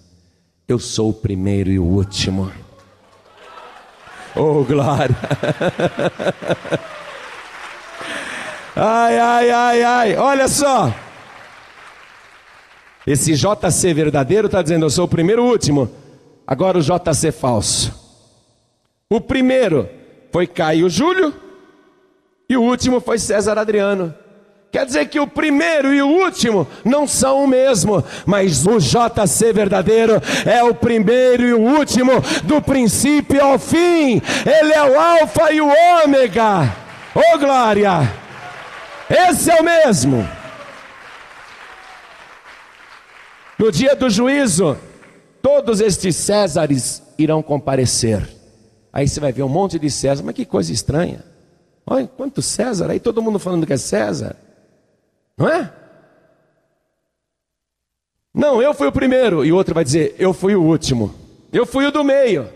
eu 0.67 0.79
sou 0.79 1.09
o 1.09 1.13
primeiro 1.13 1.69
e 1.69 1.77
o 1.77 1.83
último. 1.83 2.51
Oh, 4.35 4.63
glória! 4.63 5.15
ai, 8.75 9.17
ai, 9.17 9.49
ai, 9.49 9.83
ai, 9.83 10.17
olha 10.17 10.47
só. 10.47 10.93
Esse 13.05 13.33
JC 13.33 13.93
verdadeiro 13.93 14.47
está 14.47 14.61
dizendo: 14.61 14.85
Eu 14.85 14.89
sou 14.89 15.05
o 15.05 15.09
primeiro 15.09 15.43
o 15.43 15.47
último. 15.47 15.89
Agora 16.47 16.77
o 16.77 16.81
JC 16.81 17.31
falso. 17.31 17.93
O 19.09 19.21
primeiro 19.21 19.89
foi 20.31 20.47
Caio 20.47 20.89
Júlio 20.89 21.33
e 22.49 22.57
o 22.57 22.61
último 22.61 22.99
foi 22.99 23.17
César 23.17 23.57
Adriano. 23.57 24.13
Quer 24.71 24.85
dizer 24.85 25.05
que 25.07 25.19
o 25.19 25.27
primeiro 25.27 25.93
e 25.93 26.01
o 26.01 26.07
último 26.07 26.67
não 26.83 27.07
são 27.07 27.45
o 27.45 27.47
mesmo, 27.47 28.03
mas 28.25 28.65
o 28.67 28.77
JC 28.77 29.53
verdadeiro 29.53 30.21
é 30.45 30.61
o 30.63 30.75
primeiro 30.75 31.43
e 31.43 31.53
o 31.53 31.61
último, 31.61 32.11
do 32.43 32.61
princípio 32.61 33.41
ao 33.41 33.57
fim. 33.57 34.21
Ele 34.45 34.73
é 34.73 34.83
o 34.83 34.99
Alfa 34.99 35.53
e 35.53 35.61
o 35.61 35.71
Ômega. 36.03 36.73
Oh 37.15 37.37
glória! 37.37 38.11
Esse 39.09 39.49
é 39.49 39.55
o 39.55 39.63
mesmo. 39.63 40.27
No 43.57 43.71
dia 43.71 43.95
do 43.95 44.09
juízo, 44.09 44.77
todos 45.41 45.79
estes 45.79 46.15
Césares 46.15 47.01
irão 47.17 47.41
comparecer. 47.41 48.27
Aí 48.91 49.07
você 49.07 49.19
vai 49.19 49.31
ver 49.31 49.43
um 49.43 49.49
monte 49.49 49.79
de 49.79 49.89
César, 49.89 50.23
mas 50.23 50.35
que 50.35 50.45
coisa 50.45 50.71
estranha. 50.71 51.23
Olha 51.85 52.07
quanto 52.07 52.41
César, 52.41 52.89
aí 52.89 52.99
todo 52.99 53.21
mundo 53.21 53.39
falando 53.39 53.65
que 53.65 53.73
é 53.73 53.77
César. 53.77 54.35
Não 55.37 55.47
é? 55.47 55.71
Não, 58.33 58.61
eu 58.61 58.73
fui 58.73 58.87
o 58.87 58.91
primeiro. 58.91 59.45
E 59.45 59.51
o 59.51 59.55
outro 59.55 59.73
vai 59.73 59.83
dizer, 59.83 60.15
eu 60.19 60.33
fui 60.33 60.55
o 60.55 60.63
último. 60.63 61.13
Eu 61.53 61.65
fui 61.65 61.85
o 61.85 61.91
do 61.91 62.03
meio. 62.03 62.49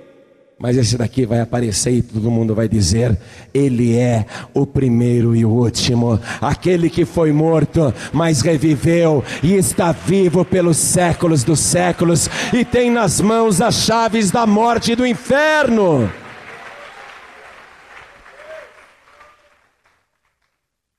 Mas 0.60 0.76
esse 0.76 0.98
daqui 0.98 1.26
vai 1.26 1.40
aparecer 1.40 1.92
e 1.92 2.02
todo 2.02 2.30
mundo 2.30 2.54
vai 2.54 2.68
dizer: 2.68 3.18
Ele 3.54 3.98
é 3.98 4.26
o 4.54 4.68
primeiro 4.68 5.34
e 5.34 5.46
o 5.46 5.50
último, 5.50 6.20
aquele 6.42 6.90
que 6.90 7.06
foi 7.06 7.32
morto, 7.32 7.94
mas 8.12 8.42
reviveu 8.42 9.24
e 9.42 9.56
está 9.56 9.94
vivo 9.94 10.44
pelos 10.44 10.76
séculos 10.76 11.46
dos 11.46 11.62
séculos 11.62 12.30
e 12.54 12.66
tem 12.66 12.92
nas 12.92 13.22
mãos 13.22 13.62
as 13.62 13.76
chaves 13.76 14.32
da 14.32 14.46
morte 14.46 14.92
e 14.92 14.96
do 14.98 15.08
inferno. 15.08 16.12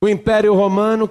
O 0.03 0.09
Império 0.09 0.55
Romano, 0.55 1.11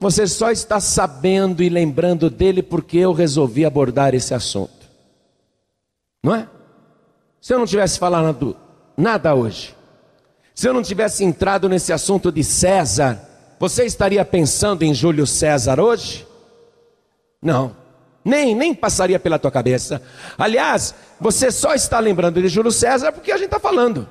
você 0.00 0.26
só 0.26 0.50
está 0.50 0.80
sabendo 0.80 1.62
e 1.62 1.68
lembrando 1.68 2.30
dele 2.30 2.62
porque 2.62 2.96
eu 2.96 3.12
resolvi 3.12 3.66
abordar 3.66 4.14
esse 4.14 4.32
assunto, 4.32 4.88
não 6.24 6.34
é? 6.34 6.55
Se 7.46 7.54
eu 7.54 7.60
não 7.60 7.66
tivesse 7.66 7.96
falado 7.96 8.56
nada 8.96 9.32
hoje, 9.32 9.72
se 10.52 10.68
eu 10.68 10.74
não 10.74 10.82
tivesse 10.82 11.22
entrado 11.22 11.68
nesse 11.68 11.92
assunto 11.92 12.32
de 12.32 12.42
César, 12.42 13.22
você 13.56 13.84
estaria 13.84 14.24
pensando 14.24 14.82
em 14.82 14.92
Júlio 14.92 15.28
César 15.28 15.78
hoje? 15.78 16.26
Não, 17.40 17.76
nem, 18.24 18.52
nem 18.52 18.74
passaria 18.74 19.20
pela 19.20 19.38
tua 19.38 19.52
cabeça. 19.52 20.02
Aliás, 20.36 20.92
você 21.20 21.52
só 21.52 21.72
está 21.72 22.00
lembrando 22.00 22.42
de 22.42 22.48
Júlio 22.48 22.72
César 22.72 23.12
porque 23.12 23.30
a 23.30 23.36
gente 23.36 23.46
está 23.46 23.60
falando, 23.60 24.08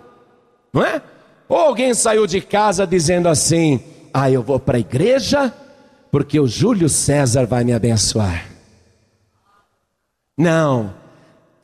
não 0.71 0.85
é? 0.85 1.01
Ou 1.49 1.57
alguém 1.57 1.93
saiu 1.93 2.25
de 2.25 2.39
casa 2.39 2.87
dizendo 2.87 3.27
assim: 3.27 3.83
Ah, 4.13 4.31
eu 4.31 4.41
vou 4.41 4.61
para 4.61 4.77
a 4.77 4.79
igreja 4.79 5.53
porque 6.09 6.39
o 6.39 6.47
Júlio 6.47 6.87
César 6.87 7.45
vai 7.45 7.65
me 7.65 7.73
abençoar. 7.73 8.45
Não, 10.37 10.93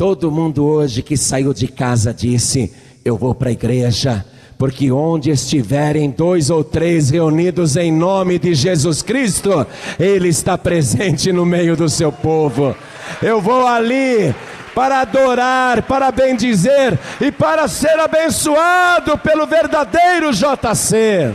Todo 0.01 0.31
mundo 0.31 0.65
hoje 0.65 1.03
que 1.03 1.15
saiu 1.15 1.53
de 1.53 1.67
casa 1.67 2.11
disse: 2.11 2.73
Eu 3.05 3.15
vou 3.15 3.35
para 3.35 3.49
a 3.49 3.51
igreja, 3.51 4.25
porque 4.57 4.91
onde 4.91 5.29
estiverem 5.29 6.09
dois 6.09 6.49
ou 6.49 6.63
três 6.63 7.11
reunidos 7.11 7.77
em 7.77 7.91
nome 7.93 8.39
de 8.39 8.55
Jesus 8.55 9.03
Cristo, 9.03 9.63
Ele 9.99 10.29
está 10.29 10.57
presente 10.57 11.31
no 11.31 11.45
meio 11.45 11.77
do 11.77 11.87
seu 11.87 12.11
povo. 12.11 12.75
Eu 13.21 13.39
vou 13.39 13.67
ali 13.67 14.33
para 14.73 15.01
adorar, 15.01 15.83
para 15.83 16.11
bendizer 16.11 16.97
e 17.21 17.31
para 17.31 17.67
ser 17.67 17.99
abençoado 17.99 19.19
pelo 19.19 19.45
verdadeiro 19.45 20.31
JC. 20.33 21.31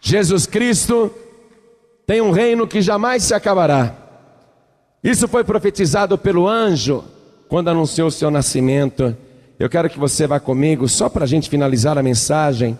Jesus 0.00 0.46
Cristo 0.46 1.14
tem 2.06 2.22
um 2.22 2.30
reino 2.30 2.66
que 2.66 2.80
jamais 2.80 3.24
se 3.24 3.34
acabará. 3.34 3.99
Isso 5.02 5.26
foi 5.26 5.42
profetizado 5.42 6.18
pelo 6.18 6.46
anjo 6.46 7.02
quando 7.48 7.68
anunciou 7.68 8.08
o 8.08 8.12
seu 8.12 8.30
nascimento. 8.30 9.16
Eu 9.58 9.68
quero 9.68 9.88
que 9.88 9.98
você 9.98 10.26
vá 10.26 10.38
comigo, 10.38 10.86
só 10.88 11.08
para 11.08 11.24
a 11.24 11.26
gente 11.26 11.48
finalizar 11.48 11.96
a 11.96 12.02
mensagem, 12.02 12.78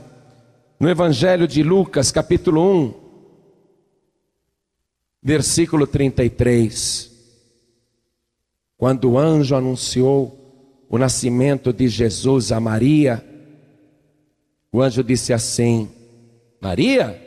no 0.79 0.89
Evangelho 0.89 1.49
de 1.49 1.63
Lucas, 1.63 2.13
capítulo 2.13 2.63
1, 2.63 2.95
versículo 5.23 5.87
33. 5.87 7.11
Quando 8.77 9.13
o 9.13 9.19
anjo 9.19 9.57
anunciou 9.57 10.87
o 10.91 10.99
nascimento 10.99 11.73
de 11.73 11.89
Jesus 11.89 12.53
a 12.53 12.61
Maria, 12.61 13.25
o 14.71 14.83
anjo 14.83 15.03
disse 15.03 15.33
assim: 15.33 15.91
Maria, 16.61 17.19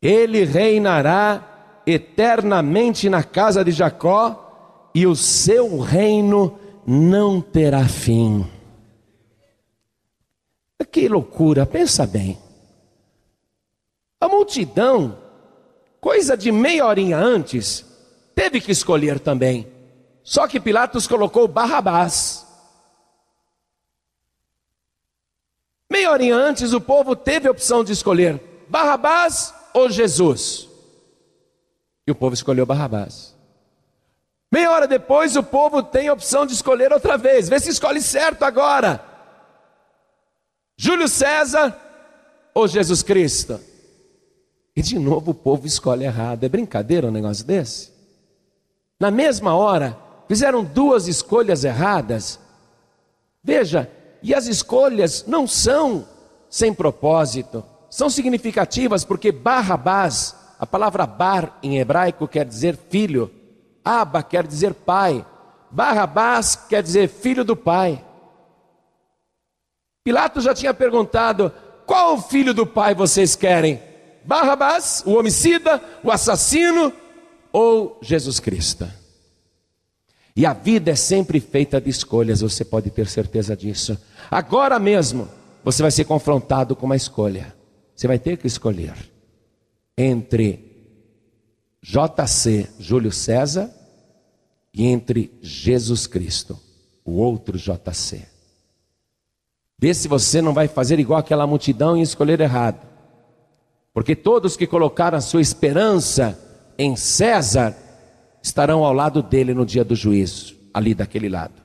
ele 0.00 0.44
reinará 0.44 1.57
eternamente 1.90 3.08
na 3.08 3.22
casa 3.22 3.64
de 3.64 3.72
Jacó, 3.72 4.90
e 4.94 5.06
o 5.06 5.16
seu 5.16 5.78
reino 5.78 6.58
não 6.86 7.40
terá 7.40 7.86
fim. 7.86 8.46
Que 10.90 11.08
loucura, 11.08 11.64
pensa 11.66 12.06
bem. 12.06 12.38
A 14.20 14.28
multidão, 14.28 15.18
coisa 16.00 16.36
de 16.36 16.50
meia 16.50 16.86
horinha 16.86 17.18
antes, 17.18 17.84
teve 18.34 18.60
que 18.60 18.72
escolher 18.72 19.20
também. 19.20 19.66
Só 20.22 20.46
que 20.46 20.60
Pilatos 20.60 21.06
colocou 21.06 21.46
Barrabás. 21.46 22.46
Meia 25.90 26.10
horinha 26.10 26.36
antes, 26.36 26.72
o 26.72 26.80
povo 26.80 27.16
teve 27.16 27.48
a 27.48 27.50
opção 27.50 27.82
de 27.82 27.92
escolher 27.92 28.40
Barrabás 28.68 29.54
ou 29.72 29.88
Jesus. 29.88 30.67
E 32.08 32.10
o 32.10 32.14
povo 32.14 32.32
escolheu 32.32 32.64
Barrabás. 32.64 33.36
Meia 34.50 34.70
hora 34.70 34.88
depois, 34.88 35.36
o 35.36 35.42
povo 35.42 35.82
tem 35.82 36.08
a 36.08 36.12
opção 36.14 36.46
de 36.46 36.54
escolher 36.54 36.90
outra 36.90 37.18
vez. 37.18 37.50
Vê 37.50 37.60
se 37.60 37.68
escolhe 37.68 38.00
certo 38.00 38.44
agora. 38.44 39.04
Júlio 40.74 41.06
César 41.06 41.78
ou 42.54 42.66
Jesus 42.66 43.02
Cristo? 43.02 43.60
E 44.74 44.80
de 44.80 44.98
novo 44.98 45.32
o 45.32 45.34
povo 45.34 45.66
escolhe 45.66 46.04
errado. 46.04 46.44
É 46.44 46.48
brincadeira 46.48 47.08
um 47.08 47.10
negócio 47.10 47.44
desse? 47.44 47.98
na 48.98 49.10
mesma 49.10 49.54
hora, 49.54 49.96
fizeram 50.26 50.64
duas 50.64 51.06
escolhas 51.06 51.62
erradas. 51.62 52.40
Veja, 53.44 53.88
e 54.22 54.34
as 54.34 54.46
escolhas 54.46 55.24
não 55.26 55.46
são 55.46 56.08
sem 56.50 56.74
propósito, 56.74 57.62
são 57.88 58.10
significativas 58.10 59.04
porque 59.04 59.30
Barrabás, 59.30 60.34
a 60.58 60.66
palavra 60.66 61.06
bar 61.06 61.58
em 61.62 61.78
hebraico 61.78 62.26
quer 62.26 62.44
dizer 62.44 62.76
filho, 62.90 63.30
Aba 63.84 64.22
quer 64.22 64.46
dizer 64.46 64.74
pai, 64.74 65.24
Barrabás 65.70 66.56
quer 66.68 66.82
dizer 66.82 67.08
filho 67.08 67.44
do 67.44 67.54
pai. 67.54 68.04
Pilatos 70.04 70.44
já 70.44 70.54
tinha 70.54 70.74
perguntado: 70.74 71.52
qual 71.86 72.20
filho 72.20 72.52
do 72.52 72.66
pai 72.66 72.94
vocês 72.94 73.36
querem? 73.36 73.80
Barrabás, 74.24 75.02
o 75.06 75.14
homicida, 75.14 75.80
o 76.02 76.10
assassino 76.10 76.92
ou 77.52 77.98
Jesus 78.02 78.40
Cristo? 78.40 78.86
E 80.34 80.44
a 80.44 80.52
vida 80.52 80.90
é 80.90 80.94
sempre 80.94 81.40
feita 81.40 81.80
de 81.80 81.88
escolhas, 81.88 82.40
você 82.40 82.64
pode 82.64 82.90
ter 82.90 83.06
certeza 83.08 83.56
disso. 83.56 83.98
Agora 84.30 84.78
mesmo, 84.78 85.28
você 85.64 85.82
vai 85.82 85.90
ser 85.90 86.04
confrontado 86.04 86.76
com 86.76 86.86
uma 86.86 86.96
escolha. 86.96 87.54
Você 87.94 88.06
vai 88.06 88.18
ter 88.18 88.36
que 88.36 88.46
escolher 88.46 88.94
entre 89.98 90.64
JC, 91.82 92.68
Júlio 92.78 93.10
César, 93.10 93.68
e 94.72 94.86
entre 94.86 95.36
Jesus 95.42 96.06
Cristo, 96.06 96.56
o 97.04 97.14
outro 97.14 97.58
JC. 97.58 98.22
Vê 99.76 99.92
se 99.92 100.06
você 100.06 100.40
não 100.40 100.54
vai 100.54 100.68
fazer 100.68 101.00
igual 101.00 101.18
aquela 101.18 101.46
multidão 101.48 101.96
e 101.96 102.02
escolher 102.02 102.40
errado. 102.40 102.86
Porque 103.92 104.14
todos 104.14 104.56
que 104.56 104.68
colocaram 104.68 105.18
a 105.18 105.20
sua 105.20 105.40
esperança 105.40 106.38
em 106.78 106.94
César 106.94 107.76
estarão 108.40 108.84
ao 108.84 108.92
lado 108.92 109.20
dele 109.20 109.52
no 109.52 109.66
dia 109.66 109.84
do 109.84 109.96
juízo, 109.96 110.54
ali 110.72 110.94
daquele 110.94 111.28
lado. 111.28 111.60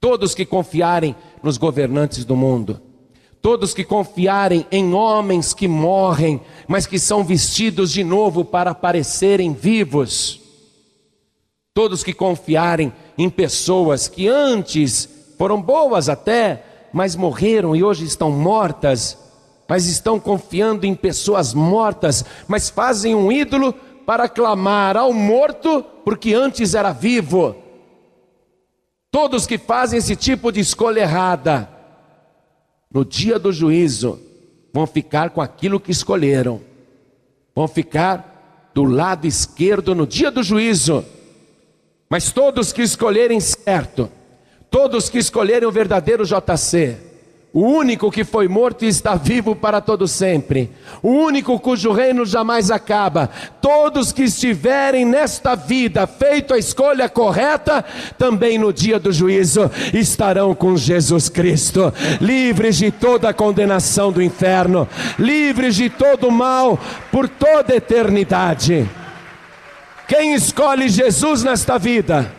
Todos 0.00 0.34
que 0.34 0.44
confiarem 0.44 1.14
nos 1.40 1.56
governantes 1.56 2.24
do 2.24 2.34
mundo, 2.34 2.80
todos 3.44 3.74
que 3.74 3.84
confiarem 3.84 4.66
em 4.72 4.94
homens 4.94 5.52
que 5.52 5.68
morrem, 5.68 6.40
mas 6.66 6.86
que 6.86 6.98
são 6.98 7.22
vestidos 7.22 7.92
de 7.92 8.02
novo 8.02 8.42
para 8.42 8.70
aparecerem 8.70 9.52
vivos, 9.52 10.40
todos 11.74 12.02
que 12.02 12.14
confiarem 12.14 12.90
em 13.18 13.28
pessoas 13.28 14.08
que 14.08 14.26
antes 14.26 15.06
foram 15.36 15.60
boas 15.60 16.08
até, 16.08 16.64
mas 16.90 17.14
morreram 17.14 17.76
e 17.76 17.84
hoje 17.84 18.06
estão 18.06 18.30
mortas, 18.30 19.18
mas 19.68 19.88
estão 19.88 20.18
confiando 20.18 20.86
em 20.86 20.94
pessoas 20.94 21.52
mortas, 21.52 22.24
mas 22.48 22.70
fazem 22.70 23.14
um 23.14 23.30
ídolo 23.30 23.74
para 24.06 24.26
clamar 24.26 24.96
ao 24.96 25.12
morto, 25.12 25.84
porque 26.02 26.32
antes 26.32 26.74
era 26.74 26.92
vivo. 26.92 27.54
Todos 29.10 29.46
que 29.46 29.58
fazem 29.58 29.98
esse 29.98 30.16
tipo 30.16 30.50
de 30.50 30.60
escolha 30.60 31.00
errada, 31.00 31.73
no 32.94 33.04
dia 33.04 33.40
do 33.40 33.52
juízo, 33.52 34.20
vão 34.72 34.86
ficar 34.86 35.30
com 35.30 35.42
aquilo 35.42 35.80
que 35.80 35.90
escolheram, 35.90 36.60
vão 37.52 37.66
ficar 37.66 38.70
do 38.72 38.84
lado 38.84 39.26
esquerdo 39.26 39.96
no 39.96 40.06
dia 40.06 40.30
do 40.30 40.44
juízo. 40.44 41.04
Mas 42.08 42.30
todos 42.30 42.72
que 42.72 42.82
escolherem 42.82 43.40
certo, 43.40 44.08
todos 44.70 45.08
que 45.08 45.18
escolherem 45.18 45.66
o 45.66 45.72
verdadeiro 45.72 46.24
JC, 46.24 46.96
o 47.54 47.60
único 47.60 48.10
que 48.10 48.24
foi 48.24 48.48
morto 48.48 48.84
e 48.84 48.88
está 48.88 49.14
vivo 49.14 49.54
para 49.54 49.80
todo 49.80 50.08
sempre, 50.08 50.72
o 51.00 51.10
único 51.10 51.60
cujo 51.60 51.92
reino 51.92 52.26
jamais 52.26 52.68
acaba. 52.68 53.30
Todos 53.60 54.10
que 54.12 54.24
estiverem 54.24 55.04
nesta 55.04 55.54
vida 55.54 56.04
feito 56.04 56.52
a 56.52 56.58
escolha 56.58 57.08
correta, 57.08 57.84
também 58.18 58.58
no 58.58 58.72
dia 58.72 58.98
do 58.98 59.12
juízo 59.12 59.70
estarão 59.92 60.52
com 60.52 60.76
Jesus 60.76 61.28
Cristo, 61.28 61.94
livres 62.20 62.76
de 62.76 62.90
toda 62.90 63.28
a 63.28 63.34
condenação 63.34 64.10
do 64.10 64.20
inferno, 64.20 64.88
livres 65.16 65.76
de 65.76 65.88
todo 65.88 66.26
o 66.26 66.32
mal 66.32 66.76
por 67.12 67.28
toda 67.28 67.72
a 67.72 67.76
eternidade. 67.76 68.90
Quem 70.08 70.34
escolhe 70.34 70.88
Jesus 70.88 71.44
nesta 71.44 71.78
vida, 71.78 72.32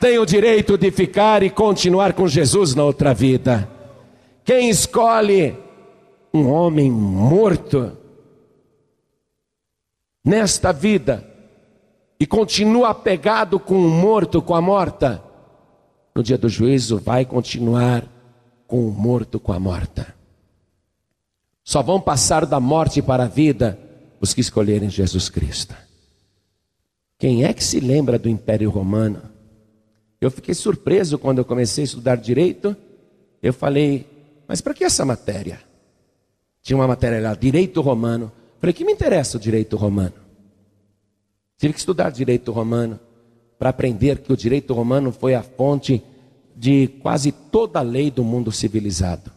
tem 0.00 0.18
o 0.18 0.24
direito 0.24 0.78
de 0.78 0.90
ficar 0.90 1.42
e 1.42 1.50
continuar 1.50 2.14
com 2.14 2.26
Jesus 2.26 2.74
na 2.74 2.82
outra 2.82 3.12
vida. 3.12 3.81
Quem 4.44 4.68
escolhe 4.68 5.56
um 6.34 6.50
homem 6.50 6.90
morto 6.90 7.96
nesta 10.24 10.72
vida 10.72 11.26
e 12.18 12.26
continua 12.26 12.90
apegado 12.90 13.58
com 13.58 13.74
o 13.74 13.90
morto, 13.90 14.40
com 14.40 14.54
a 14.54 14.60
morta, 14.60 15.22
no 16.14 16.22
dia 16.22 16.38
do 16.38 16.48
juízo 16.48 16.98
vai 16.98 17.24
continuar 17.24 18.06
com 18.66 18.86
o 18.86 18.90
morto, 18.90 19.40
com 19.40 19.52
a 19.52 19.58
morta. 19.58 20.14
Só 21.64 21.82
vão 21.82 22.00
passar 22.00 22.44
da 22.44 22.58
morte 22.58 23.00
para 23.00 23.24
a 23.24 23.28
vida 23.28 23.78
os 24.20 24.34
que 24.34 24.40
escolherem 24.40 24.90
Jesus 24.90 25.28
Cristo. 25.28 25.74
Quem 27.18 27.44
é 27.44 27.52
que 27.52 27.62
se 27.62 27.78
lembra 27.78 28.18
do 28.18 28.28
Império 28.28 28.70
Romano? 28.70 29.22
Eu 30.20 30.30
fiquei 30.30 30.54
surpreso 30.54 31.18
quando 31.18 31.38
eu 31.38 31.44
comecei 31.44 31.82
a 31.82 31.86
estudar 31.86 32.16
direito. 32.16 32.76
Eu 33.42 33.52
falei, 33.52 34.06
mas 34.46 34.60
para 34.60 34.74
que 34.74 34.84
essa 34.84 35.04
matéria? 35.04 35.60
Tinha 36.62 36.76
uma 36.76 36.86
matéria 36.86 37.20
lá, 37.20 37.34
direito 37.34 37.80
romano. 37.80 38.30
Falei, 38.60 38.72
que 38.72 38.84
me 38.84 38.92
interessa 38.92 39.36
o 39.36 39.40
direito 39.40 39.76
romano? 39.76 40.14
Tive 41.58 41.72
que 41.72 41.78
estudar 41.78 42.10
direito 42.10 42.52
romano 42.52 42.98
para 43.58 43.70
aprender 43.70 44.18
que 44.18 44.32
o 44.32 44.36
direito 44.36 44.74
romano 44.74 45.12
foi 45.12 45.34
a 45.34 45.42
fonte 45.42 46.02
de 46.56 46.88
quase 47.00 47.32
toda 47.32 47.78
a 47.78 47.82
lei 47.82 48.10
do 48.10 48.24
mundo 48.24 48.50
civilizado. 48.50 49.30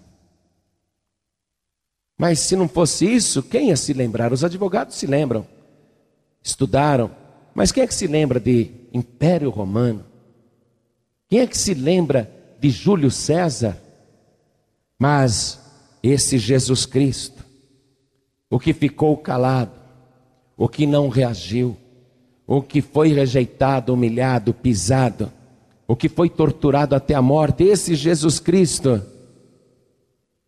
Mas 2.17 2.39
se 2.39 2.55
não 2.55 2.67
fosse 2.67 3.05
isso, 3.05 3.43
quem 3.43 3.69
ia 3.69 3.75
se 3.75 3.93
lembrar? 3.93 4.31
Os 4.31 4.43
advogados 4.43 4.95
se 4.95 5.05
lembram, 5.05 5.45
estudaram. 6.41 7.11
Mas 7.53 7.71
quem 7.71 7.83
é 7.83 7.87
que 7.87 7.93
se 7.93 8.07
lembra 8.07 8.39
de 8.39 8.71
Império 8.93 9.49
Romano? 9.49 10.05
Quem 11.27 11.39
é 11.39 11.47
que 11.47 11.57
se 11.57 11.73
lembra 11.73 12.31
de 12.59 12.69
Júlio 12.69 13.11
César? 13.11 13.81
Mas 14.99 15.59
esse 16.01 16.37
Jesus 16.37 16.85
Cristo, 16.85 17.43
o 18.49 18.59
que 18.59 18.73
ficou 18.73 19.17
calado, 19.17 19.71
o 20.57 20.67
que 20.67 20.85
não 20.85 21.09
reagiu, 21.09 21.75
o 22.47 22.61
que 22.61 22.81
foi 22.81 23.11
rejeitado, 23.11 23.93
humilhado, 23.93 24.53
pisado, 24.53 25.31
o 25.87 25.95
que 25.95 26.07
foi 26.07 26.29
torturado 26.29 26.95
até 26.95 27.13
a 27.13 27.21
morte, 27.21 27.63
esse 27.63 27.95
Jesus 27.95 28.39
Cristo, 28.39 29.01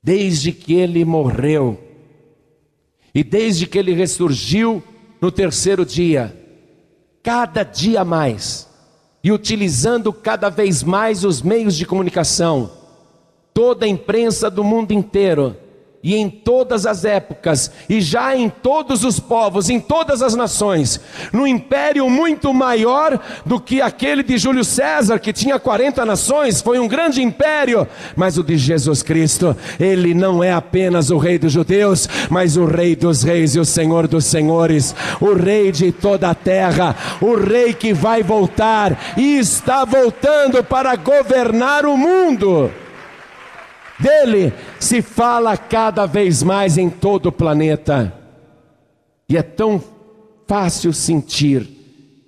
desde 0.01 0.51
que 0.51 0.73
ele 0.73 1.03
morreu 1.03 1.77
e 3.13 3.23
desde 3.23 3.65
que 3.65 3.77
ele 3.77 3.93
ressurgiu 3.93 4.81
no 5.19 5.31
terceiro 5.31 5.85
dia, 5.85 6.35
cada 7.23 7.63
dia 7.63 8.05
mais, 8.05 8.67
e 9.23 9.31
utilizando 9.31 10.13
cada 10.13 10.49
vez 10.49 10.83
mais 10.83 11.25
os 11.25 11.41
meios 11.41 11.75
de 11.75 11.85
comunicação, 11.85 12.71
toda 13.57 13.87
a 13.87 13.89
imprensa 13.89 14.51
do 14.51 14.63
mundo 14.63 14.91
inteiro 14.91 15.57
e 16.03 16.15
em 16.15 16.29
todas 16.29 16.85
as 16.85 17.03
épocas, 17.03 17.71
e 17.89 17.99
já 17.99 18.37
em 18.37 18.49
todos 18.49 19.03
os 19.03 19.19
povos, 19.19 19.67
em 19.67 19.79
todas 19.79 20.21
as 20.21 20.35
nações, 20.35 21.01
no 21.33 21.47
império 21.47 22.07
muito 22.07 22.53
maior 22.53 23.19
do 23.43 23.59
que 23.59 23.81
aquele 23.81 24.21
de 24.21 24.37
Júlio 24.37 24.63
César, 24.63 25.17
que 25.17 25.33
tinha 25.33 25.57
40 25.57 26.05
nações, 26.05 26.61
foi 26.61 26.77
um 26.77 26.87
grande 26.87 27.19
império, 27.23 27.87
mas 28.15 28.37
o 28.37 28.43
de 28.43 28.55
Jesus 28.57 29.01
Cristo, 29.01 29.57
ele 29.79 30.13
não 30.13 30.43
é 30.43 30.53
apenas 30.53 31.09
o 31.09 31.17
rei 31.17 31.39
dos 31.39 31.51
judeus, 31.51 32.07
mas 32.29 32.57
o 32.57 32.65
rei 32.65 32.95
dos 32.95 33.23
reis 33.23 33.55
e 33.55 33.59
o 33.59 33.65
senhor 33.65 34.07
dos 34.07 34.25
senhores, 34.25 34.95
o 35.19 35.33
rei 35.33 35.71
de 35.71 35.91
toda 35.91 36.29
a 36.29 36.35
terra, 36.35 36.95
o 37.19 37.33
rei 37.35 37.73
que 37.73 37.91
vai 37.91 38.21
voltar 38.21 39.15
e 39.17 39.39
está 39.39 39.83
voltando 39.83 40.63
para 40.63 40.95
governar 40.95 41.87
o 41.87 41.97
mundo. 41.97 42.71
Dele 43.99 44.53
se 44.79 45.01
fala 45.01 45.57
cada 45.57 46.05
vez 46.05 46.43
mais 46.43 46.77
em 46.77 46.89
todo 46.89 47.27
o 47.27 47.31
planeta. 47.31 48.13
E 49.27 49.35
é 49.35 49.41
tão 49.41 49.83
fácil 50.47 50.93
sentir 50.93 51.67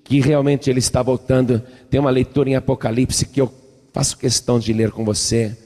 que 0.04 0.20
realmente 0.20 0.70
ele 0.70 0.80
está 0.80 1.04
voltando. 1.04 1.62
Tem 1.90 2.00
uma 2.00 2.10
leitura 2.10 2.50
em 2.50 2.56
Apocalipse 2.56 3.26
que 3.26 3.40
eu 3.40 3.52
faço 3.94 4.18
questão 4.18 4.60
de 4.60 4.74
ler 4.74 4.92
com 4.92 5.06
você, 5.06 5.58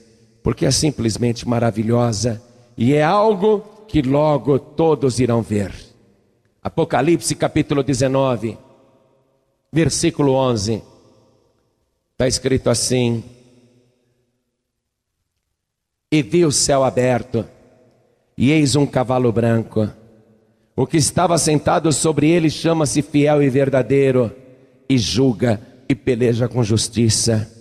porque 0.43 0.65
é 0.65 0.71
simplesmente 0.71 1.47
maravilhosa 1.47 2.41
e 2.77 2.93
é 2.93 3.03
algo 3.03 3.59
que 3.87 4.01
logo 4.01 4.59
todos 4.59 5.19
irão 5.19 5.41
ver. 5.41 5.71
Apocalipse 6.61 7.35
capítulo 7.35 7.83
19, 7.83 8.57
versículo 9.71 10.33
11. 10.33 10.81
Está 12.13 12.27
escrito 12.27 12.69
assim: 12.69 13.23
e 16.13 16.21
vi 16.21 16.45
o 16.45 16.51
céu 16.51 16.83
aberto, 16.83 17.43
e 18.37 18.51
eis 18.51 18.75
um 18.75 18.85
cavalo 18.85 19.31
branco. 19.31 19.89
O 20.75 20.85
que 20.85 20.97
estava 20.97 21.39
sentado 21.39 21.91
sobre 21.91 22.29
ele 22.29 22.51
chama-se 22.51 23.01
Fiel 23.01 23.41
e 23.41 23.49
Verdadeiro, 23.49 24.31
e 24.87 24.95
julga 24.95 25.59
e 25.89 25.95
peleja 25.95 26.47
com 26.47 26.63
justiça. 26.63 27.51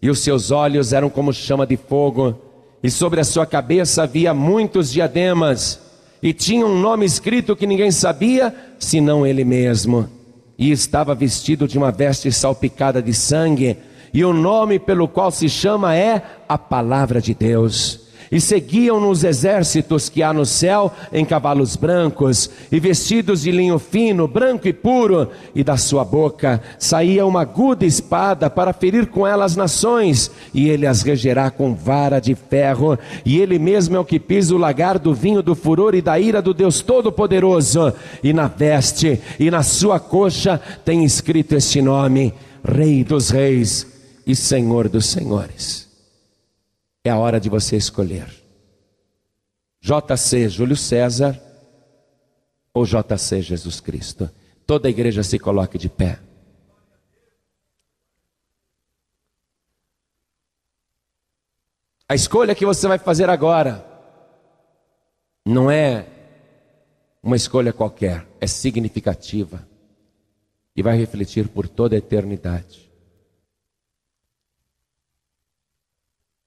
E 0.00 0.08
os 0.08 0.20
seus 0.20 0.52
olhos 0.52 0.92
eram 0.92 1.10
como 1.10 1.32
chama 1.32 1.66
de 1.66 1.76
fogo, 1.76 2.40
e 2.84 2.88
sobre 2.88 3.18
a 3.18 3.24
sua 3.24 3.44
cabeça 3.44 4.04
havia 4.04 4.32
muitos 4.32 4.92
diademas, 4.92 5.80
e 6.22 6.32
tinha 6.32 6.64
um 6.64 6.80
nome 6.80 7.04
escrito 7.04 7.56
que 7.56 7.66
ninguém 7.66 7.90
sabia, 7.90 8.54
senão 8.78 9.26
ele 9.26 9.44
mesmo. 9.44 10.08
E 10.56 10.70
estava 10.70 11.16
vestido 11.16 11.66
de 11.66 11.76
uma 11.76 11.90
veste 11.90 12.30
salpicada 12.30 13.02
de 13.02 13.12
sangue, 13.12 13.76
e 14.12 14.24
o 14.24 14.32
nome 14.32 14.78
pelo 14.78 15.08
qual 15.08 15.30
se 15.30 15.48
chama 15.48 15.94
é 15.94 16.22
a 16.48 16.56
Palavra 16.56 17.20
de 17.20 17.34
Deus. 17.34 18.08
E 18.30 18.40
seguiam 18.40 19.00
nos 19.00 19.24
exércitos 19.24 20.08
que 20.10 20.22
há 20.22 20.32
no 20.34 20.44
céu 20.44 20.92
em 21.10 21.24
cavalos 21.24 21.76
brancos 21.76 22.50
e 22.70 22.78
vestidos 22.78 23.42
de 23.42 23.50
linho 23.50 23.78
fino, 23.78 24.28
branco 24.28 24.68
e 24.68 24.72
puro, 24.72 25.30
e 25.54 25.64
da 25.64 25.78
sua 25.78 26.04
boca 26.04 26.60
saía 26.78 27.24
uma 27.24 27.42
aguda 27.42 27.86
espada 27.86 28.50
para 28.50 28.74
ferir 28.74 29.06
com 29.06 29.26
ela 29.26 29.46
as 29.46 29.56
nações, 29.56 30.30
e 30.52 30.68
ele 30.68 30.86
as 30.86 31.02
regerá 31.02 31.50
com 31.50 31.74
vara 31.74 32.20
de 32.20 32.34
ferro, 32.34 32.98
e 33.24 33.38
ele 33.38 33.58
mesmo 33.58 33.96
é 33.96 34.00
o 34.00 34.04
que 34.04 34.20
pisa 34.20 34.54
o 34.54 34.58
lagar 34.58 34.98
do 34.98 35.14
vinho 35.14 35.42
do 35.42 35.54
furor 35.54 35.94
e 35.94 36.02
da 36.02 36.20
ira 36.20 36.42
do 36.42 36.52
Deus 36.52 36.82
Todo-Poderoso, 36.82 37.94
e 38.22 38.34
na 38.34 38.46
veste 38.46 39.20
e 39.40 39.50
na 39.50 39.62
sua 39.62 39.98
coxa 39.98 40.60
tem 40.84 41.02
escrito 41.02 41.54
este 41.54 41.80
nome: 41.80 42.34
Rei 42.62 43.02
dos 43.02 43.30
Reis 43.30 43.97
e 44.28 44.36
Senhor 44.36 44.90
dos 44.90 45.06
Senhores. 45.06 45.88
É 47.02 47.08
a 47.08 47.16
hora 47.16 47.40
de 47.40 47.48
você 47.48 47.76
escolher. 47.76 48.30
JC 49.80 50.50
Júlio 50.50 50.76
César 50.76 51.40
ou 52.74 52.84
JC 52.84 53.40
Jesus 53.40 53.80
Cristo. 53.80 54.30
Toda 54.66 54.86
a 54.86 54.90
igreja 54.90 55.22
se 55.22 55.38
coloque 55.38 55.78
de 55.78 55.88
pé. 55.88 56.20
A 62.06 62.14
escolha 62.14 62.54
que 62.54 62.66
você 62.66 62.86
vai 62.86 62.98
fazer 62.98 63.30
agora 63.30 63.86
não 65.44 65.70
é 65.70 66.06
uma 67.22 67.36
escolha 67.36 67.72
qualquer, 67.72 68.26
é 68.38 68.46
significativa 68.46 69.66
e 70.76 70.82
vai 70.82 70.98
refletir 70.98 71.48
por 71.48 71.66
toda 71.66 71.94
a 71.94 71.98
eternidade. 71.98 72.87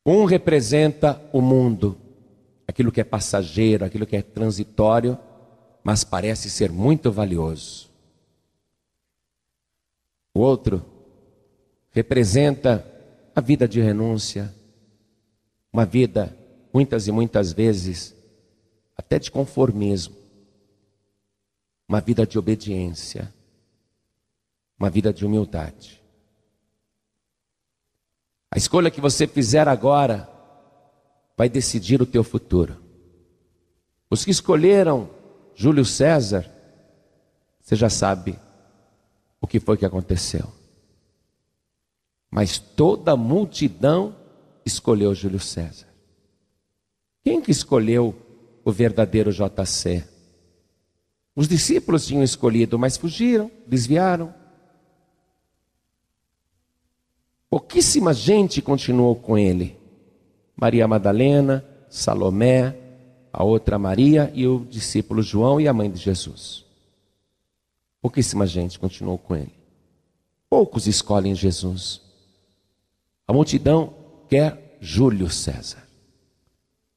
Um 0.06 0.26
representa 0.26 1.22
o 1.32 1.41
mundo, 1.41 1.97
aquilo 2.68 2.91
que 2.91 3.02
é 3.02 3.04
passageiro, 3.04 3.86
aquilo 3.86 4.06
que 4.06 4.16
é 4.16 4.22
transitório, 4.22 5.18
mas 5.84 6.04
parece 6.04 6.49
ser 6.49 6.72
muito 6.72 7.12
valioso. 7.12 7.89
O 10.34 10.39
outro 10.39 10.84
representa 11.91 12.86
a 13.36 13.41
vida 13.41 13.68
de 13.68 13.80
renúncia, 13.80 14.54
uma 15.72 15.86
vida, 15.86 16.36
muitas 16.74 17.08
e 17.08 17.12
muitas 17.12 17.54
vezes, 17.54 18.16
até 18.97 19.20
de 19.20 19.30
conformismo, 19.30 20.16
uma 21.88 22.02
vida 22.02 22.26
de 22.26 22.39
obediência, 22.39 23.34
uma 24.80 24.89
vida 24.89 25.14
de 25.14 25.26
humildade. 25.26 26.01
A 28.52 28.58
escolha 28.58 28.91
que 28.91 28.99
você 28.99 29.26
fizer 29.26 29.68
agora 29.70 30.30
vai 31.38 31.47
decidir 31.47 32.02
o 32.02 32.06
teu 32.06 32.24
futuro. 32.24 32.78
Os 34.10 34.26
que 34.26 34.32
escolheram 34.32 35.10
Júlio 35.56 35.86
César, 35.86 36.52
você 37.62 37.78
já 37.78 37.89
sabe 37.89 38.38
o 39.39 39.47
que 39.47 39.60
foi 39.60 39.78
que 39.78 39.86
aconteceu. 39.86 40.52
Mas 42.30 42.60
toda 42.60 43.14
a 43.14 43.18
multidão 43.18 44.16
escolheu 44.66 45.16
Júlio 45.16 45.39
César. 45.39 45.88
Quem 47.24 47.41
que 47.41 47.52
escolheu 47.52 48.14
o 48.66 48.72
verdadeiro 48.72 49.32
JC? 49.32 50.04
Os 51.34 51.47
discípulos 51.47 52.06
tinham 52.06 52.24
escolhido, 52.24 52.78
mas 52.78 52.97
fugiram, 52.97 53.49
desviaram. 53.66 54.40
Pouquíssima 57.52 58.14
gente 58.14 58.62
continuou 58.62 59.14
com 59.14 59.38
ele. 59.38 59.78
Maria 60.56 60.88
Madalena, 60.88 61.66
Salomé, 61.89 62.74
a 63.34 63.43
outra 63.43 63.78
Maria 63.78 64.32
e 64.34 64.47
o 64.47 64.66
discípulo 64.70 65.22
João 65.22 65.60
e 65.60 65.68
a 65.68 65.74
mãe 65.74 65.91
de 65.91 65.99
Jesus. 65.99 66.64
Pouquíssima 68.02 68.47
gente 68.47 68.80
continuou 68.80 69.18
com 69.18 69.36
ele. 69.36 69.52
Poucos 70.49 70.88
escolhem 70.88 71.36
Jesus. 71.36 71.99
A 73.28 73.34
multidão 73.34 73.93
quer 74.30 74.78
Júlio 74.80 75.30
César. 75.30 75.86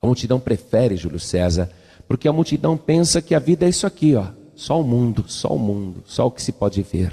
A 0.01 0.07
multidão 0.07 0.39
prefere 0.39 0.97
Júlio 0.97 1.19
César, 1.19 1.69
porque 2.07 2.29
a 2.29 2.33
multidão 2.33 2.77
pensa 2.77 3.21
que 3.21 3.35
a 3.35 3.41
vida 3.41 3.67
é 3.67 3.71
isso 3.71 3.89
aqui, 3.89 4.15
ó, 4.15 4.29
só 4.55 4.81
o 4.81 4.85
mundo, 4.85 5.25
só 5.27 5.49
o 5.49 5.59
mundo, 5.59 6.05
só 6.07 6.29
o 6.29 6.31
que 6.31 6.41
se 6.41 6.53
pode 6.53 6.81
ver. 6.81 7.13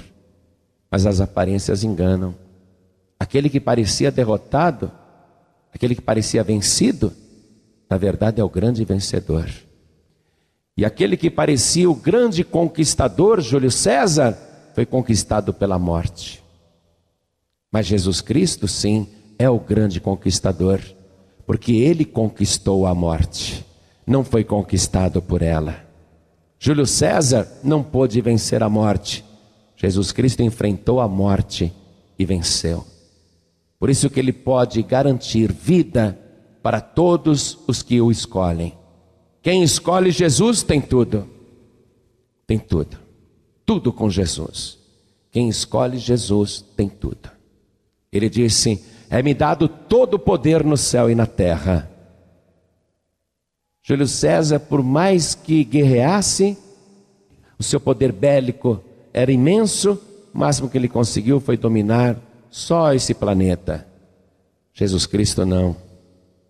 Mas 0.88 1.06
as 1.06 1.20
aparências 1.20 1.82
enganam. 1.82 2.40
Aquele 3.22 3.48
que 3.48 3.60
parecia 3.60 4.10
derrotado, 4.10 4.90
aquele 5.72 5.94
que 5.94 6.00
parecia 6.00 6.42
vencido, 6.42 7.12
na 7.88 7.96
verdade 7.96 8.40
é 8.40 8.44
o 8.44 8.48
grande 8.48 8.84
vencedor. 8.84 9.48
E 10.76 10.84
aquele 10.84 11.16
que 11.16 11.30
parecia 11.30 11.88
o 11.88 11.94
grande 11.94 12.42
conquistador, 12.42 13.40
Júlio 13.40 13.70
César, 13.70 14.36
foi 14.74 14.84
conquistado 14.84 15.54
pela 15.54 15.78
morte. 15.78 16.42
Mas 17.70 17.86
Jesus 17.86 18.20
Cristo, 18.20 18.66
sim, 18.66 19.06
é 19.38 19.48
o 19.48 19.60
grande 19.60 20.00
conquistador, 20.00 20.80
porque 21.46 21.74
ele 21.74 22.04
conquistou 22.04 22.88
a 22.88 22.92
morte, 22.92 23.64
não 24.04 24.24
foi 24.24 24.42
conquistado 24.42 25.22
por 25.22 25.42
ela. 25.42 25.76
Júlio 26.58 26.88
César 26.88 27.46
não 27.62 27.84
pôde 27.84 28.20
vencer 28.20 28.64
a 28.64 28.68
morte, 28.68 29.24
Jesus 29.76 30.10
Cristo 30.10 30.42
enfrentou 30.42 31.00
a 31.00 31.06
morte 31.06 31.72
e 32.18 32.24
venceu. 32.24 32.90
Por 33.82 33.90
isso 33.90 34.08
que 34.08 34.20
ele 34.20 34.32
pode 34.32 34.80
garantir 34.80 35.52
vida 35.52 36.16
para 36.62 36.80
todos 36.80 37.58
os 37.66 37.82
que 37.82 38.00
o 38.00 38.12
escolhem. 38.12 38.78
Quem 39.42 39.64
escolhe 39.64 40.12
Jesus 40.12 40.62
tem 40.62 40.80
tudo. 40.80 41.28
Tem 42.46 42.60
tudo. 42.60 42.96
Tudo 43.66 43.92
com 43.92 44.08
Jesus. 44.08 44.78
Quem 45.32 45.48
escolhe 45.48 45.98
Jesus 45.98 46.64
tem 46.76 46.88
tudo. 46.88 47.28
Ele 48.12 48.30
disse: 48.30 48.80
É-me 49.10 49.34
dado 49.34 49.66
todo 49.66 50.14
o 50.14 50.18
poder 50.20 50.62
no 50.62 50.76
céu 50.76 51.10
e 51.10 51.14
na 51.16 51.26
terra. 51.26 51.90
Júlio 53.82 54.06
César, 54.06 54.60
por 54.60 54.80
mais 54.80 55.34
que 55.34 55.64
guerreasse, 55.64 56.56
o 57.58 57.64
seu 57.64 57.80
poder 57.80 58.12
bélico 58.12 58.80
era 59.12 59.32
imenso, 59.32 60.00
o 60.32 60.38
máximo 60.38 60.70
que 60.70 60.78
ele 60.78 60.88
conseguiu 60.88 61.40
foi 61.40 61.56
dominar 61.56 62.16
só 62.52 62.92
esse 62.92 63.14
planeta. 63.14 63.86
Jesus 64.74 65.06
Cristo 65.06 65.46
não. 65.46 65.74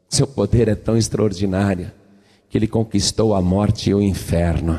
Seu 0.09 0.27
poder 0.27 0.69
é 0.69 0.75
tão 0.75 0.97
extraordinário 0.97 1.93
que 2.51 2.59
ele 2.59 2.67
conquistou 2.67 3.35
a 3.35 3.41
morte 3.41 3.89
e 3.89 3.95
o 3.95 4.03
inferno, 4.03 4.79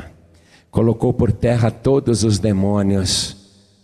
colocou 0.70 1.12
por 1.12 1.32
terra 1.32 1.70
todos 1.72 2.22
os 2.22 2.38
demônios, 2.38 3.36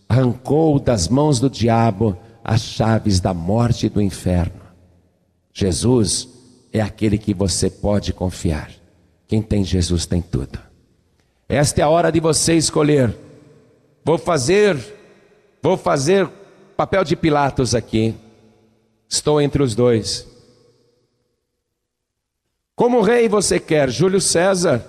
arrancou 0.08 0.78
das 0.78 1.08
mãos 1.08 1.40
do 1.40 1.50
diabo 1.50 2.16
as 2.44 2.60
chaves 2.60 3.18
da 3.18 3.34
morte 3.34 3.86
e 3.86 3.88
do 3.88 4.00
inferno. 4.00 4.60
Jesus 5.52 6.28
é 6.72 6.80
aquele 6.80 7.18
que 7.18 7.34
você 7.34 7.68
pode 7.68 8.12
confiar. 8.12 8.70
Quem 9.26 9.42
tem 9.42 9.64
Jesus 9.64 10.06
tem 10.06 10.22
tudo. 10.22 10.58
Esta 11.48 11.80
é 11.80 11.84
a 11.84 11.88
hora 11.88 12.12
de 12.12 12.20
você 12.20 12.54
escolher. 12.54 13.16
Vou 14.04 14.18
fazer, 14.18 14.76
vou 15.60 15.76
fazer 15.76 16.28
Papel 16.80 17.04
de 17.04 17.14
Pilatos 17.14 17.74
aqui. 17.74 18.14
Estou 19.06 19.38
entre 19.38 19.62
os 19.62 19.74
dois. 19.74 20.26
Como 22.74 23.02
rei 23.02 23.28
você 23.28 23.60
quer 23.60 23.90
Júlio 23.90 24.18
César? 24.18 24.82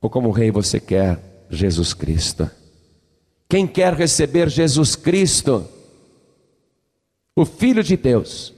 Ou 0.00 0.10
como 0.10 0.32
rei 0.32 0.50
você 0.50 0.80
quer 0.80 1.46
Jesus 1.48 1.94
Cristo? 1.94 2.50
Quem 3.48 3.68
quer 3.68 3.94
receber 3.94 4.48
Jesus 4.48 4.96
Cristo, 4.96 5.64
o 7.36 7.44
Filho 7.44 7.84
de 7.84 7.96
Deus, 7.96 8.52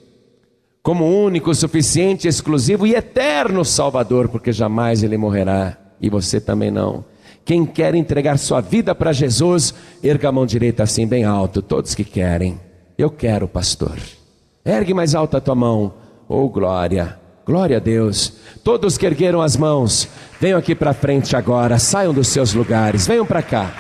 como 0.83 1.05
único, 1.05 1.55
suficiente, 1.55 2.27
exclusivo 2.27 2.87
e 2.87 2.95
eterno 2.95 3.63
Salvador, 3.63 4.31
porque 4.31 4.53
jamais 4.53 5.03
ele 5.03 5.19
morrerá 5.19 5.77
e 6.01 6.09
você 6.09 6.41
também 6.41 6.71
não. 6.71 7.05
Quem 7.51 7.67
quer 7.67 7.97
entregar 7.97 8.39
sua 8.39 8.61
vida 8.61 8.95
para 8.95 9.13
Jesus, 9.13 9.75
erga 10.05 10.29
a 10.29 10.31
mão 10.31 10.47
direita 10.47 10.85
assim 10.85 11.05
bem 11.05 11.25
alto, 11.25 11.61
todos 11.61 11.97
que 11.97 12.05
querem. 12.05 12.61
Eu 12.97 13.11
quero, 13.11 13.49
pastor. 13.49 13.99
Ergue 14.65 14.95
mais 14.95 15.17
alta 15.17 15.39
a 15.39 15.41
tua 15.41 15.57
mão. 15.57 15.93
Oh, 16.29 16.49
glória. 16.49 17.19
Glória 17.45 17.79
a 17.79 17.81
Deus. 17.81 18.35
Todos 18.63 18.97
que 18.97 19.05
ergueram 19.05 19.43
as 19.43 19.57
mãos, 19.57 20.09
venham 20.41 20.61
aqui 20.61 20.77
para 20.77 20.93
frente 20.93 21.35
agora, 21.35 21.77
saiam 21.81 22.15
dos 22.15 22.29
seus 22.29 22.55
lugares, 22.55 23.09
venham 23.09 23.27
para 23.27 23.43
cá. 23.43 23.75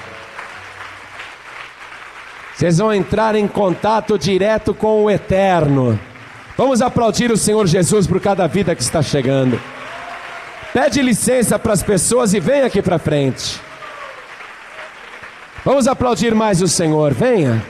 Vocês 2.56 2.78
vão 2.78 2.92
entrar 2.92 3.36
em 3.36 3.46
contato 3.46 4.18
direto 4.18 4.74
com 4.74 5.04
o 5.04 5.08
eterno. 5.08 5.96
Vamos 6.56 6.82
aplaudir 6.82 7.30
o 7.30 7.36
Senhor 7.36 7.68
Jesus 7.68 8.08
por 8.08 8.20
cada 8.20 8.48
vida 8.48 8.74
que 8.74 8.82
está 8.82 9.00
chegando. 9.00 9.60
Pede 10.72 11.02
licença 11.02 11.58
para 11.58 11.72
as 11.72 11.82
pessoas 11.82 12.32
e 12.32 12.38
vem 12.40 12.62
aqui 12.62 12.80
para 12.80 12.98
frente. 12.98 13.60
Vamos 15.64 15.88
aplaudir 15.88 16.34
mais 16.34 16.62
o 16.62 16.68
Senhor, 16.68 17.12
venha. 17.12 17.62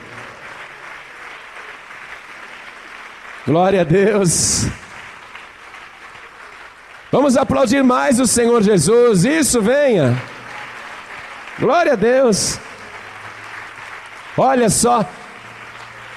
Glória 3.45 3.81
a 3.81 3.83
Deus. 3.83 4.67
Vamos 7.11 7.35
aplaudir 7.35 7.83
mais 7.83 8.19
o 8.19 8.27
Senhor 8.27 8.61
Jesus. 8.61 9.25
Isso, 9.25 9.61
venha. 9.61 10.15
Glória 11.59 11.93
a 11.93 11.95
Deus. 11.95 12.59
Olha 14.37 14.69
só. 14.69 15.03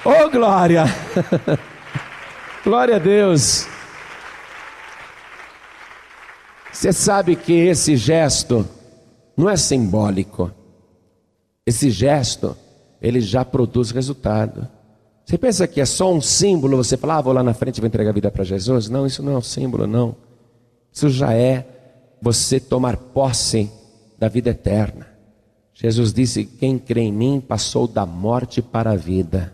Oh, 0.05 0.29
glória. 0.29 0.85
glória 2.63 2.95
a 2.95 2.99
Deus. 2.99 3.67
Você 6.75 6.91
sabe 6.91 7.37
que 7.37 7.53
esse 7.53 7.95
gesto 7.95 8.67
não 9.37 9.49
é 9.49 9.55
simbólico. 9.55 10.51
Esse 11.65 11.89
gesto, 11.89 12.55
ele 13.01 13.21
já 13.21 13.45
produz 13.45 13.91
resultado. 13.91 14.67
Você 15.25 15.37
pensa 15.37 15.67
que 15.67 15.79
é 15.79 15.85
só 15.85 16.13
um 16.13 16.19
símbolo, 16.19 16.75
você 16.75 16.97
fala, 16.97 17.15
ah, 17.15 17.21
vou 17.21 17.31
lá 17.31 17.41
na 17.41 17.53
frente 17.53 17.77
e 17.77 17.81
vou 17.81 17.87
entregar 17.87 18.09
a 18.09 18.13
vida 18.13 18.29
para 18.29 18.43
Jesus? 18.43 18.89
Não, 18.89 19.05
isso 19.05 19.23
não 19.23 19.31
é 19.31 19.37
um 19.37 19.41
símbolo, 19.41 19.87
não. 19.87 20.17
Isso 20.91 21.09
já 21.09 21.33
é 21.33 21.65
você 22.21 22.59
tomar 22.59 22.97
posse 22.97 23.71
da 24.19 24.27
vida 24.27 24.49
eterna. 24.49 25.07
Jesus 25.73 26.13
disse: 26.13 26.43
Quem 26.43 26.77
crê 26.77 27.01
em 27.01 27.11
mim 27.11 27.41
passou 27.45 27.87
da 27.87 28.05
morte 28.05 28.61
para 28.61 28.91
a 28.91 28.95
vida. 28.97 29.53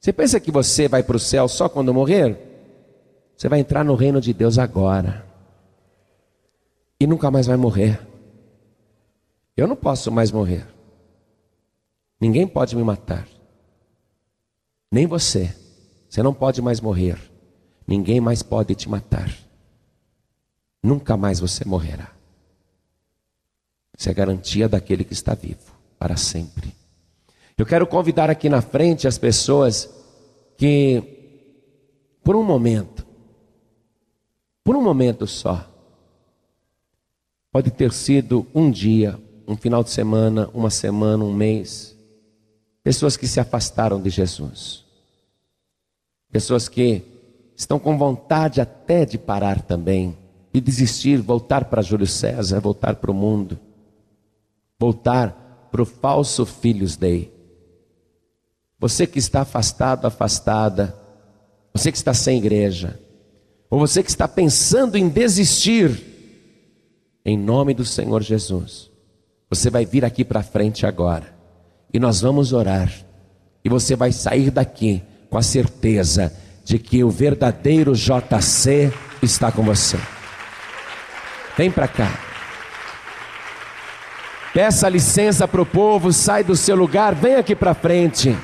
Você 0.00 0.12
pensa 0.12 0.40
que 0.40 0.50
você 0.50 0.88
vai 0.88 1.04
para 1.04 1.16
o 1.16 1.20
céu 1.20 1.46
só 1.46 1.68
quando 1.68 1.94
morrer? 1.94 2.36
Você 3.36 3.48
vai 3.48 3.60
entrar 3.60 3.84
no 3.84 3.94
reino 3.94 4.20
de 4.20 4.32
Deus 4.32 4.58
agora. 4.58 5.25
E 6.98 7.06
nunca 7.06 7.30
mais 7.30 7.46
vai 7.46 7.56
morrer. 7.56 8.00
Eu 9.56 9.66
não 9.66 9.76
posso 9.76 10.10
mais 10.10 10.30
morrer. 10.30 10.66
Ninguém 12.20 12.46
pode 12.46 12.74
me 12.74 12.82
matar. 12.82 13.28
Nem 14.90 15.06
você. 15.06 15.54
Você 16.08 16.22
não 16.22 16.32
pode 16.32 16.62
mais 16.62 16.80
morrer. 16.80 17.18
Ninguém 17.86 18.20
mais 18.20 18.42
pode 18.42 18.74
te 18.74 18.88
matar. 18.88 19.30
Nunca 20.82 21.16
mais 21.16 21.40
você 21.40 21.64
morrerá. 21.64 22.10
Isso 23.96 24.10
é 24.10 24.14
garantia 24.14 24.68
daquele 24.68 25.04
que 25.04 25.12
está 25.12 25.34
vivo 25.34 25.72
para 25.98 26.16
sempre. 26.16 26.74
Eu 27.56 27.64
quero 27.64 27.86
convidar 27.86 28.28
aqui 28.28 28.48
na 28.48 28.60
frente 28.60 29.08
as 29.08 29.16
pessoas 29.16 29.88
que, 30.58 31.02
por 32.22 32.36
um 32.36 32.42
momento, 32.42 33.06
por 34.62 34.76
um 34.76 34.82
momento 34.82 35.26
só, 35.26 35.66
pode 37.56 37.70
ter 37.70 37.90
sido 37.90 38.46
um 38.54 38.70
dia, 38.70 39.18
um 39.48 39.56
final 39.56 39.82
de 39.82 39.88
semana, 39.88 40.50
uma 40.52 40.68
semana, 40.68 41.24
um 41.24 41.32
mês, 41.32 41.96
pessoas 42.84 43.16
que 43.16 43.26
se 43.26 43.40
afastaram 43.40 43.98
de 43.98 44.10
Jesus, 44.10 44.84
pessoas 46.30 46.68
que 46.68 47.00
estão 47.56 47.78
com 47.78 47.96
vontade 47.96 48.60
até 48.60 49.06
de 49.06 49.16
parar 49.16 49.62
também, 49.62 50.14
de 50.52 50.60
desistir, 50.60 51.16
voltar 51.16 51.64
para 51.64 51.80
Júlio 51.80 52.06
César, 52.06 52.60
voltar 52.60 52.96
para 52.96 53.10
o 53.10 53.14
mundo 53.14 53.58
voltar 54.78 55.68
para 55.72 55.80
o 55.80 55.86
falso 55.86 56.44
Filhos 56.44 56.94
Dei. 56.94 57.32
Você 58.78 59.06
que 59.06 59.18
está 59.18 59.40
afastado, 59.40 60.04
afastada, 60.04 60.94
você 61.72 61.90
que 61.90 61.96
está 61.96 62.12
sem 62.12 62.36
igreja, 62.36 63.00
ou 63.70 63.78
você 63.78 64.02
que 64.02 64.10
está 64.10 64.28
pensando 64.28 64.98
em 64.98 65.08
desistir, 65.08 66.15
em 67.26 67.36
nome 67.36 67.74
do 67.74 67.84
Senhor 67.84 68.22
Jesus, 68.22 68.88
você 69.50 69.68
vai 69.68 69.84
vir 69.84 70.04
aqui 70.04 70.24
para 70.24 70.44
frente 70.44 70.86
agora 70.86 71.34
e 71.92 71.98
nós 71.98 72.20
vamos 72.20 72.52
orar, 72.52 72.88
e 73.64 73.68
você 73.68 73.96
vai 73.96 74.12
sair 74.12 74.48
daqui 74.48 75.02
com 75.28 75.36
a 75.36 75.42
certeza 75.42 76.32
de 76.64 76.78
que 76.78 77.02
o 77.02 77.10
verdadeiro 77.10 77.94
JC 77.94 78.92
está 79.20 79.50
com 79.50 79.64
você. 79.64 79.98
Vem 81.56 81.68
para 81.68 81.88
cá. 81.88 82.16
Peça 84.54 84.88
licença 84.88 85.48
para 85.48 85.62
o 85.62 85.66
povo, 85.66 86.12
sai 86.12 86.44
do 86.44 86.54
seu 86.54 86.76
lugar, 86.76 87.12
vem 87.12 87.34
aqui 87.34 87.56
para 87.56 87.74
frente. 87.74 88.36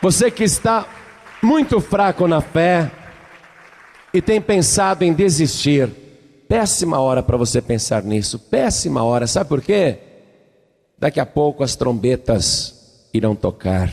Você 0.00 0.30
que 0.30 0.44
está 0.44 0.86
muito 1.42 1.80
fraco 1.80 2.28
na 2.28 2.40
fé 2.40 2.92
e 4.12 4.20
tem 4.20 4.40
pensado 4.40 5.04
em 5.04 5.12
desistir, 5.12 5.88
péssima 6.48 6.98
hora 7.00 7.22
para 7.22 7.36
você 7.36 7.62
pensar 7.62 8.02
nisso, 8.02 8.38
péssima 8.38 9.02
hora, 9.02 9.26
sabe 9.26 9.48
por 9.48 9.62
quê? 9.62 9.98
Daqui 10.98 11.20
a 11.20 11.26
pouco 11.26 11.62
as 11.62 11.76
trombetas 11.76 13.08
irão 13.14 13.34
tocar, 13.34 13.92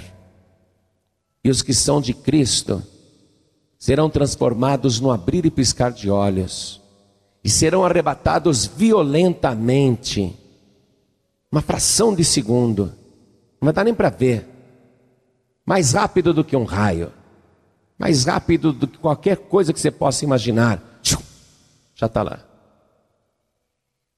e 1.43 1.49
os 1.49 1.61
que 1.61 1.73
são 1.73 2.01
de 2.01 2.13
Cristo 2.13 2.83
serão 3.77 4.09
transformados 4.09 4.99
no 4.99 5.11
abrir 5.11 5.45
e 5.45 5.51
piscar 5.51 5.91
de 5.91 6.09
olhos 6.09 6.81
e 7.47 7.49
serão 7.49 7.85
arrebatados 7.85 8.65
violentamente. 8.65 10.37
Uma 11.49 11.61
fração 11.61 12.13
de 12.13 12.25
segundo, 12.25 12.93
não 13.61 13.71
dar 13.71 13.85
nem 13.85 13.93
para 13.93 14.09
ver. 14.09 14.45
Mais 15.65 15.93
rápido 15.93 16.33
do 16.33 16.43
que 16.43 16.57
um 16.57 16.65
raio, 16.65 17.09
mais 17.97 18.25
rápido 18.25 18.71
do 18.71 18.87
que 18.87 18.97
qualquer 18.97 19.37
coisa 19.37 19.73
que 19.73 19.79
você 19.79 19.91
possa 19.91 20.23
imaginar. 20.23 20.81
Já 21.95 22.05
está 22.05 22.21
lá. 22.21 22.39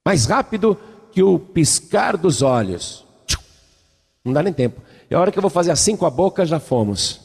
Mais 0.05 0.25
rápido 0.25 0.77
que 1.11 1.23
o 1.23 1.39
piscar 1.39 2.17
dos 2.17 2.41
olhos. 2.41 3.05
Não 4.23 4.34
dá 4.34 4.43
nem 4.43 4.51
tempo. 4.51 4.82
É 5.09 5.15
a 5.15 5.19
hora 5.19 5.32
que 5.32 5.38
eu 5.38 5.41
vou 5.41 5.49
fazer 5.49 5.71
assim 5.71 5.95
com 5.95 6.05
a 6.05 6.09
boca, 6.09 6.45
já 6.45 6.59
fomos. 6.59 7.21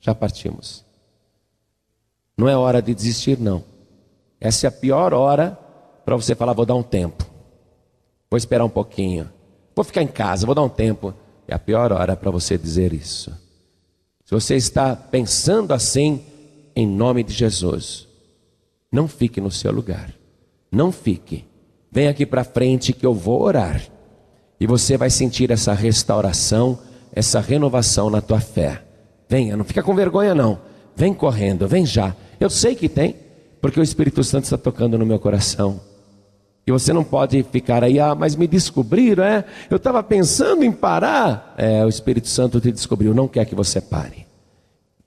Já 0.00 0.14
partimos. 0.14 0.84
Não 2.36 2.48
é 2.48 2.56
hora 2.56 2.80
de 2.80 2.94
desistir, 2.94 3.38
não. 3.38 3.64
Essa 4.40 4.66
é 4.66 4.68
a 4.68 4.72
pior 4.72 5.12
hora 5.12 5.58
para 6.04 6.16
você 6.16 6.34
falar: 6.34 6.52
vou 6.52 6.66
dar 6.66 6.74
um 6.74 6.82
tempo, 6.82 7.24
vou 8.30 8.36
esperar 8.36 8.64
um 8.64 8.70
pouquinho, 8.70 9.30
vou 9.74 9.84
ficar 9.84 10.02
em 10.02 10.08
casa, 10.08 10.46
vou 10.46 10.54
dar 10.54 10.62
um 10.62 10.68
tempo. 10.68 11.14
É 11.46 11.54
a 11.54 11.58
pior 11.58 11.92
hora 11.92 12.16
para 12.16 12.30
você 12.30 12.56
dizer 12.56 12.92
isso. 12.92 13.32
Se 14.32 14.34
você 14.34 14.56
está 14.56 14.96
pensando 14.96 15.74
assim, 15.74 16.22
em 16.74 16.86
nome 16.86 17.22
de 17.22 17.34
Jesus, 17.34 18.08
não 18.90 19.06
fique 19.06 19.42
no 19.42 19.50
seu 19.50 19.70
lugar, 19.70 20.14
não 20.70 20.90
fique. 20.90 21.44
Vem 21.90 22.08
aqui 22.08 22.24
para 22.24 22.42
frente 22.42 22.94
que 22.94 23.04
eu 23.04 23.12
vou 23.12 23.42
orar 23.42 23.82
e 24.58 24.66
você 24.66 24.96
vai 24.96 25.10
sentir 25.10 25.50
essa 25.50 25.74
restauração, 25.74 26.78
essa 27.12 27.40
renovação 27.40 28.08
na 28.08 28.22
tua 28.22 28.40
fé. 28.40 28.82
Venha, 29.28 29.54
não 29.54 29.66
fica 29.66 29.82
com 29.82 29.94
vergonha 29.94 30.34
não. 30.34 30.58
Vem 30.96 31.12
correndo, 31.12 31.68
vem 31.68 31.84
já. 31.84 32.16
Eu 32.40 32.48
sei 32.48 32.74
que 32.74 32.88
tem 32.88 33.16
porque 33.60 33.78
o 33.78 33.82
Espírito 33.82 34.24
Santo 34.24 34.44
está 34.44 34.56
tocando 34.56 34.96
no 34.96 35.04
meu 35.04 35.18
coração. 35.18 35.78
E 36.66 36.70
você 36.70 36.92
não 36.92 37.02
pode 37.02 37.42
ficar 37.42 37.82
aí, 37.82 37.98
ah, 37.98 38.14
mas 38.14 38.36
me 38.36 38.46
descobriram, 38.46 39.24
é? 39.24 39.44
Eu 39.68 39.78
estava 39.78 40.02
pensando 40.02 40.62
em 40.62 40.70
parar. 40.70 41.54
É, 41.58 41.84
o 41.84 41.88
Espírito 41.88 42.28
Santo 42.28 42.60
te 42.60 42.70
descobriu, 42.70 43.12
não 43.12 43.26
quer 43.26 43.44
que 43.44 43.54
você 43.54 43.80
pare. 43.80 44.26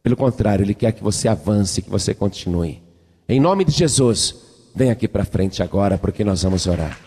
Pelo 0.03 0.17
contrário, 0.17 0.63
ele 0.63 0.73
quer 0.73 0.91
que 0.91 1.01
você 1.01 1.27
avance, 1.27 1.81
que 1.81 1.89
você 1.89 2.13
continue. 2.13 2.83
Em 3.27 3.39
nome 3.39 3.63
de 3.63 3.71
Jesus, 3.71 4.35
vem 4.75 4.91
aqui 4.91 5.07
para 5.07 5.23
frente 5.23 5.63
agora, 5.63 5.97
porque 5.97 6.23
nós 6.23 6.43
vamos 6.43 6.67
orar. 6.67 6.99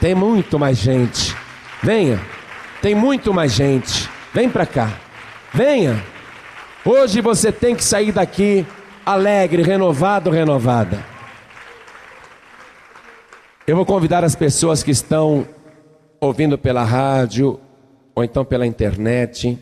Tem 0.00 0.14
muito 0.14 0.58
mais 0.58 0.78
gente. 0.78 1.34
Venha. 1.82 2.20
Tem 2.82 2.94
muito 2.94 3.32
mais 3.32 3.52
gente. 3.52 4.10
Vem 4.34 4.50
para 4.50 4.66
cá. 4.66 5.00
Venha. 5.54 6.04
Hoje 6.84 7.20
você 7.20 7.50
tem 7.50 7.74
que 7.74 7.84
sair 7.84 8.12
daqui 8.12 8.66
alegre, 9.06 9.62
renovado, 9.62 10.30
renovada. 10.30 11.17
Eu 13.68 13.76
vou 13.76 13.84
convidar 13.84 14.24
as 14.24 14.34
pessoas 14.34 14.82
que 14.82 14.90
estão 14.90 15.46
ouvindo 16.18 16.56
pela 16.56 16.82
rádio 16.82 17.60
ou 18.14 18.24
então 18.24 18.42
pela 18.42 18.66
internet, 18.66 19.58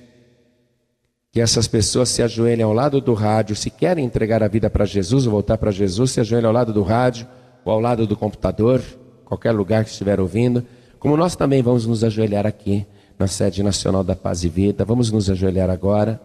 que 1.32 1.40
essas 1.40 1.66
pessoas 1.66 2.11
se 2.11 2.22
ajoelhem 2.22 2.62
ao 2.62 2.72
lado 2.72 3.00
do 3.00 3.14
rádio, 3.14 3.57
se 3.57 3.68
querem 3.68 4.04
entregar 4.04 4.44
a 4.44 4.46
vida 4.48 4.70
para 4.70 4.84
Jesus 4.84 5.26
ou 5.26 5.32
voltar 5.32 5.59
para 5.59 5.72
Jesus, 5.72 6.12
se 6.12 6.20
ajoelhem 6.20 6.46
ao 6.46 6.52
lado 6.52 6.72
do 6.72 6.84
rádio 6.84 7.26
ou 7.64 7.72
ao 7.72 7.80
lado 7.80 8.07
do 8.07 8.16
computador, 8.16 8.80
qualquer 9.24 9.50
lugar 9.50 9.82
que 9.84 9.90
estiver 9.90 10.20
ouvindo, 10.20 10.64
como 11.00 11.16
nós 11.16 11.34
também 11.34 11.61
vamos 11.61 11.84
nos 11.84 12.04
ajoelhar 12.04 12.46
aqui 12.46 12.86
na 13.18 13.26
sede 13.26 13.61
nacional 13.61 14.04
da 14.04 14.14
Paz 14.14 14.44
e 14.44 14.48
Vida, 14.48 14.84
vamos 14.84 15.11
nos 15.11 15.28
ajoelhar 15.28 15.68
agora. 15.68 16.20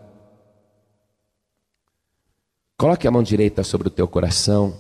Coloque 2.77 3.07
a 3.07 3.11
mão 3.11 3.23
direita 3.23 3.63
sobre 3.63 3.87
o 3.87 3.91
teu 3.91 4.07
coração 4.07 4.71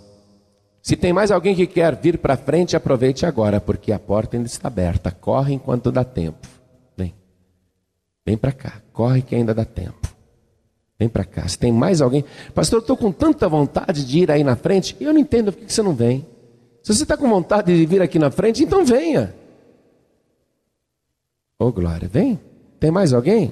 Se 0.81 0.95
tem 0.95 1.13
mais 1.13 1.29
alguém 1.29 1.55
que 1.55 1.67
quer 1.67 1.95
vir 1.95 2.17
para 2.17 2.35
frente, 2.35 2.75
aproveite 2.75 3.25
agora, 3.25 3.61
porque 3.61 3.91
a 3.91 3.99
porta 3.99 4.35
ainda 4.35 4.47
está 4.47 4.67
aberta. 4.67 5.11
Corre 5.11 5.53
enquanto 5.53 5.91
dá 5.91 6.03
tempo. 6.03 6.47
Vem. 6.97 7.13
Vem 8.25 8.35
para 8.35 8.51
cá. 8.51 8.81
Corre 8.91 9.21
que 9.21 9.35
ainda 9.35 9.53
dá 9.53 9.63
tempo. 9.63 10.09
Vem 10.97 11.07
para 11.07 11.23
cá. 11.23 11.47
Se 11.47 11.57
tem 11.57 11.71
mais 11.71 12.01
alguém. 12.01 12.25
Pastor, 12.53 12.77
eu 12.77 12.81
estou 12.81 12.97
com 12.97 13.11
tanta 13.11 13.47
vontade 13.47 14.05
de 14.05 14.19
ir 14.19 14.31
aí 14.31 14.43
na 14.43 14.55
frente. 14.55 14.97
Eu 14.99 15.13
não 15.13 15.19
entendo 15.19 15.51
por 15.51 15.65
que 15.65 15.71
você 15.71 15.83
não 15.83 15.93
vem. 15.93 16.25
Se 16.81 16.93
você 16.95 17.03
está 17.03 17.15
com 17.15 17.29
vontade 17.29 17.75
de 17.75 17.85
vir 17.85 18.01
aqui 18.01 18.17
na 18.17 18.31
frente, 18.31 18.63
então 18.63 18.83
venha. 18.83 19.35
Ô 21.59 21.65
oh, 21.65 21.71
glória, 21.71 22.07
vem. 22.07 22.39
Tem 22.79 22.89
mais 22.89 23.13
alguém? 23.13 23.51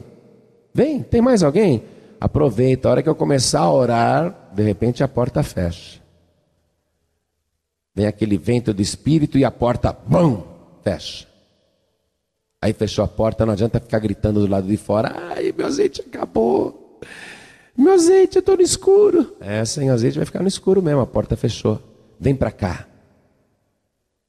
Vem, 0.74 1.04
tem 1.04 1.22
mais 1.22 1.44
alguém? 1.44 1.84
Aproveita, 2.20 2.88
a 2.88 2.92
hora 2.92 3.04
que 3.04 3.10
eu 3.10 3.16
começar 3.16 3.62
a 3.62 3.72
orar, 3.72 4.50
de 4.54 4.64
repente 4.64 5.04
a 5.04 5.08
porta 5.08 5.44
fecha. 5.44 6.02
Vem 7.96 8.06
aquele 8.06 8.38
vento 8.38 8.74
do 8.74 8.82
espírito 8.82 9.38
e 9.38 9.44
a 9.44 9.52
porta, 9.52 9.92
bum, 9.92 10.44
fecha. 10.84 11.28
Aí 12.62 12.74
fechou 12.74 13.06
a 13.06 13.08
porta, 13.08 13.46
não 13.46 13.54
adianta 13.54 13.80
ficar 13.80 14.00
gritando 14.00 14.42
do 14.42 14.48
lado 14.48 14.68
de 14.68 14.78
fora: 14.78 15.14
ai, 15.32 15.54
meu 15.56 15.66
azeite 15.66 16.02
acabou. 16.02 17.00
Meu 17.78 17.94
azeite, 17.94 18.36
eu 18.36 18.42
estou 18.42 18.58
no 18.58 18.62
escuro. 18.62 19.36
É, 19.40 19.64
sem 19.64 19.90
azeite 19.90 20.18
vai 20.18 20.26
ficar 20.26 20.42
no 20.42 20.48
escuro 20.48 20.82
mesmo, 20.82 21.00
a 21.00 21.08
porta 21.08 21.38
fechou. 21.38 21.82
Vem 22.20 22.36
para 22.36 22.52
cá. 22.52 22.86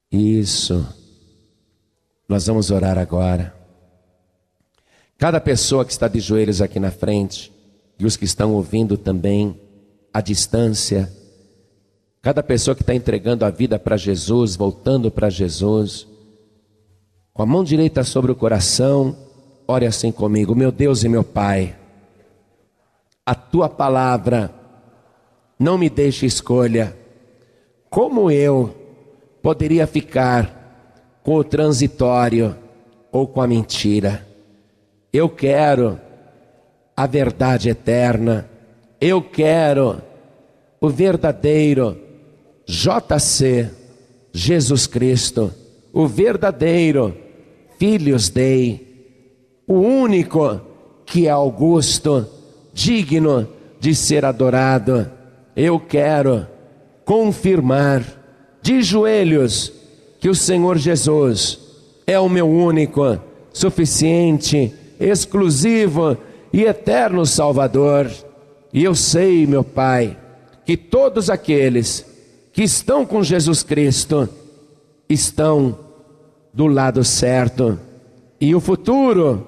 Isso. 0.09 0.87
Nós 2.27 2.47
vamos 2.47 2.71
orar 2.71 2.97
agora. 2.97 3.53
Cada 5.17 5.39
pessoa 5.39 5.83
que 5.83 5.91
está 5.91 6.07
de 6.07 6.19
joelhos 6.19 6.61
aqui 6.61 6.79
na 6.79 6.91
frente, 6.91 7.51
e 7.99 8.05
os 8.05 8.15
que 8.15 8.25
estão 8.25 8.53
ouvindo 8.53 8.97
também 8.97 9.59
à 10.13 10.21
distância, 10.21 11.11
cada 12.21 12.43
pessoa 12.43 12.75
que 12.75 12.83
está 12.83 12.93
entregando 12.93 13.45
a 13.45 13.49
vida 13.49 13.79
para 13.79 13.97
Jesus, 13.97 14.55
voltando 14.55 15.09
para 15.09 15.29
Jesus, 15.29 16.07
com 17.33 17.41
a 17.41 17.45
mão 17.45 17.63
direita 17.63 18.03
sobre 18.03 18.31
o 18.31 18.35
coração, 18.35 19.15
ore 19.67 19.85
assim 19.85 20.11
comigo, 20.11 20.55
meu 20.55 20.71
Deus 20.71 21.03
e 21.03 21.09
meu 21.09 21.23
Pai, 21.23 21.75
a 23.25 23.33
tua 23.33 23.69
palavra 23.69 24.53
não 25.57 25.77
me 25.77 25.89
deixe 25.89 26.25
escolha, 26.25 26.95
como 27.89 28.29
eu 28.29 28.75
poderia 29.41 29.87
ficar 29.87 31.19
com 31.23 31.35
o 31.35 31.43
transitório 31.43 32.55
ou 33.11 33.27
com 33.27 33.41
a 33.41 33.47
mentira? 33.47 34.27
Eu 35.11 35.27
quero 35.27 35.99
a 36.95 37.05
verdade 37.05 37.69
eterna. 37.69 38.49
Eu 38.99 39.21
quero 39.21 40.01
o 40.79 40.89
verdadeiro 40.89 41.99
JC, 42.71 43.69
Jesus 44.31 44.87
Cristo, 44.87 45.53
o 45.91 46.07
verdadeiro 46.07 47.13
Filhos 47.77 48.29
Dei, 48.29 49.27
o 49.67 49.73
único 49.73 50.61
que 51.05 51.27
é 51.27 51.29
augusto, 51.29 52.25
digno 52.73 53.45
de 53.77 53.93
ser 53.93 54.23
adorado. 54.23 55.11
Eu 55.53 55.81
quero 55.81 56.47
confirmar 57.03 58.05
de 58.61 58.81
joelhos 58.81 59.73
que 60.21 60.29
o 60.29 60.35
Senhor 60.35 60.77
Jesus 60.77 61.59
é 62.07 62.17
o 62.17 62.29
meu 62.29 62.49
único, 62.49 63.19
suficiente 63.51 64.73
exclusivo 64.97 66.15
e 66.53 66.63
eterno 66.63 67.25
Salvador. 67.25 68.09
E 68.71 68.81
eu 68.81 68.95
sei, 68.95 69.45
meu 69.45 69.63
Pai, 69.63 70.17
que 70.65 70.77
todos 70.77 71.29
aqueles 71.29 72.10
que 72.51 72.63
estão 72.63 73.05
com 73.05 73.23
Jesus 73.23 73.63
Cristo 73.63 74.27
estão 75.07 75.77
do 76.53 76.67
lado 76.67 77.03
certo, 77.03 77.79
e 78.39 78.53
o 78.53 78.59
futuro 78.59 79.45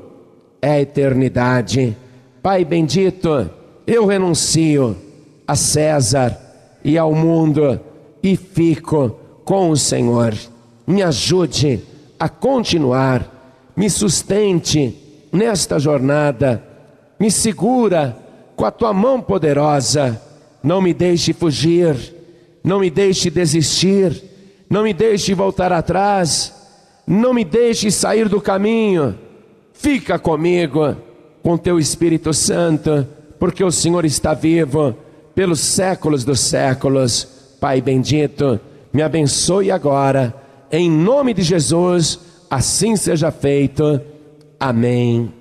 é 0.61 0.71
a 0.71 0.81
eternidade. 0.81 1.97
Pai 2.41 2.63
bendito, 2.63 3.49
eu 3.85 4.05
renuncio 4.05 4.95
a 5.47 5.55
César 5.55 6.37
e 6.83 6.97
ao 6.97 7.13
mundo 7.13 7.79
e 8.21 8.37
fico 8.37 9.17
com 9.43 9.69
o 9.69 9.77
Senhor. 9.77 10.33
Me 10.87 11.01
ajude 11.01 11.81
a 12.19 12.29
continuar, 12.29 13.71
me 13.75 13.89
sustente 13.89 14.95
nesta 15.31 15.79
jornada. 15.79 16.63
Me 17.19 17.31
segura 17.31 18.17
com 18.55 18.65
a 18.65 18.71
tua 18.71 18.93
mão 18.93 19.21
poderosa. 19.21 20.21
Não 20.61 20.81
me 20.81 20.93
deixe 20.93 21.33
fugir, 21.33 21.95
não 22.63 22.79
me 22.79 22.89
deixe 22.89 23.29
desistir, 23.29 24.23
não 24.69 24.83
me 24.83 24.93
deixe 24.93 25.33
voltar 25.33 25.71
atrás, 25.71 26.53
não 27.05 27.33
me 27.33 27.43
deixe 27.43 27.91
sair 27.91 28.29
do 28.29 28.39
caminho. 28.39 29.17
Fica 29.73 30.17
comigo 30.17 30.95
com 31.43 31.57
teu 31.57 31.77
Espírito 31.77 32.33
Santo, 32.33 33.05
porque 33.37 33.63
o 33.63 33.71
Senhor 33.71 34.05
está 34.05 34.33
vivo 34.33 34.95
pelos 35.35 35.59
séculos 35.59 36.23
dos 36.23 36.39
séculos. 36.39 37.27
Pai 37.59 37.81
bendito, 37.81 38.59
me 38.93 39.01
abençoe 39.01 39.71
agora, 39.71 40.33
em 40.71 40.89
nome 40.89 41.33
de 41.33 41.41
Jesus, 41.41 42.19
assim 42.49 42.95
seja 42.95 43.31
feito. 43.31 43.99
Amém. 44.59 45.31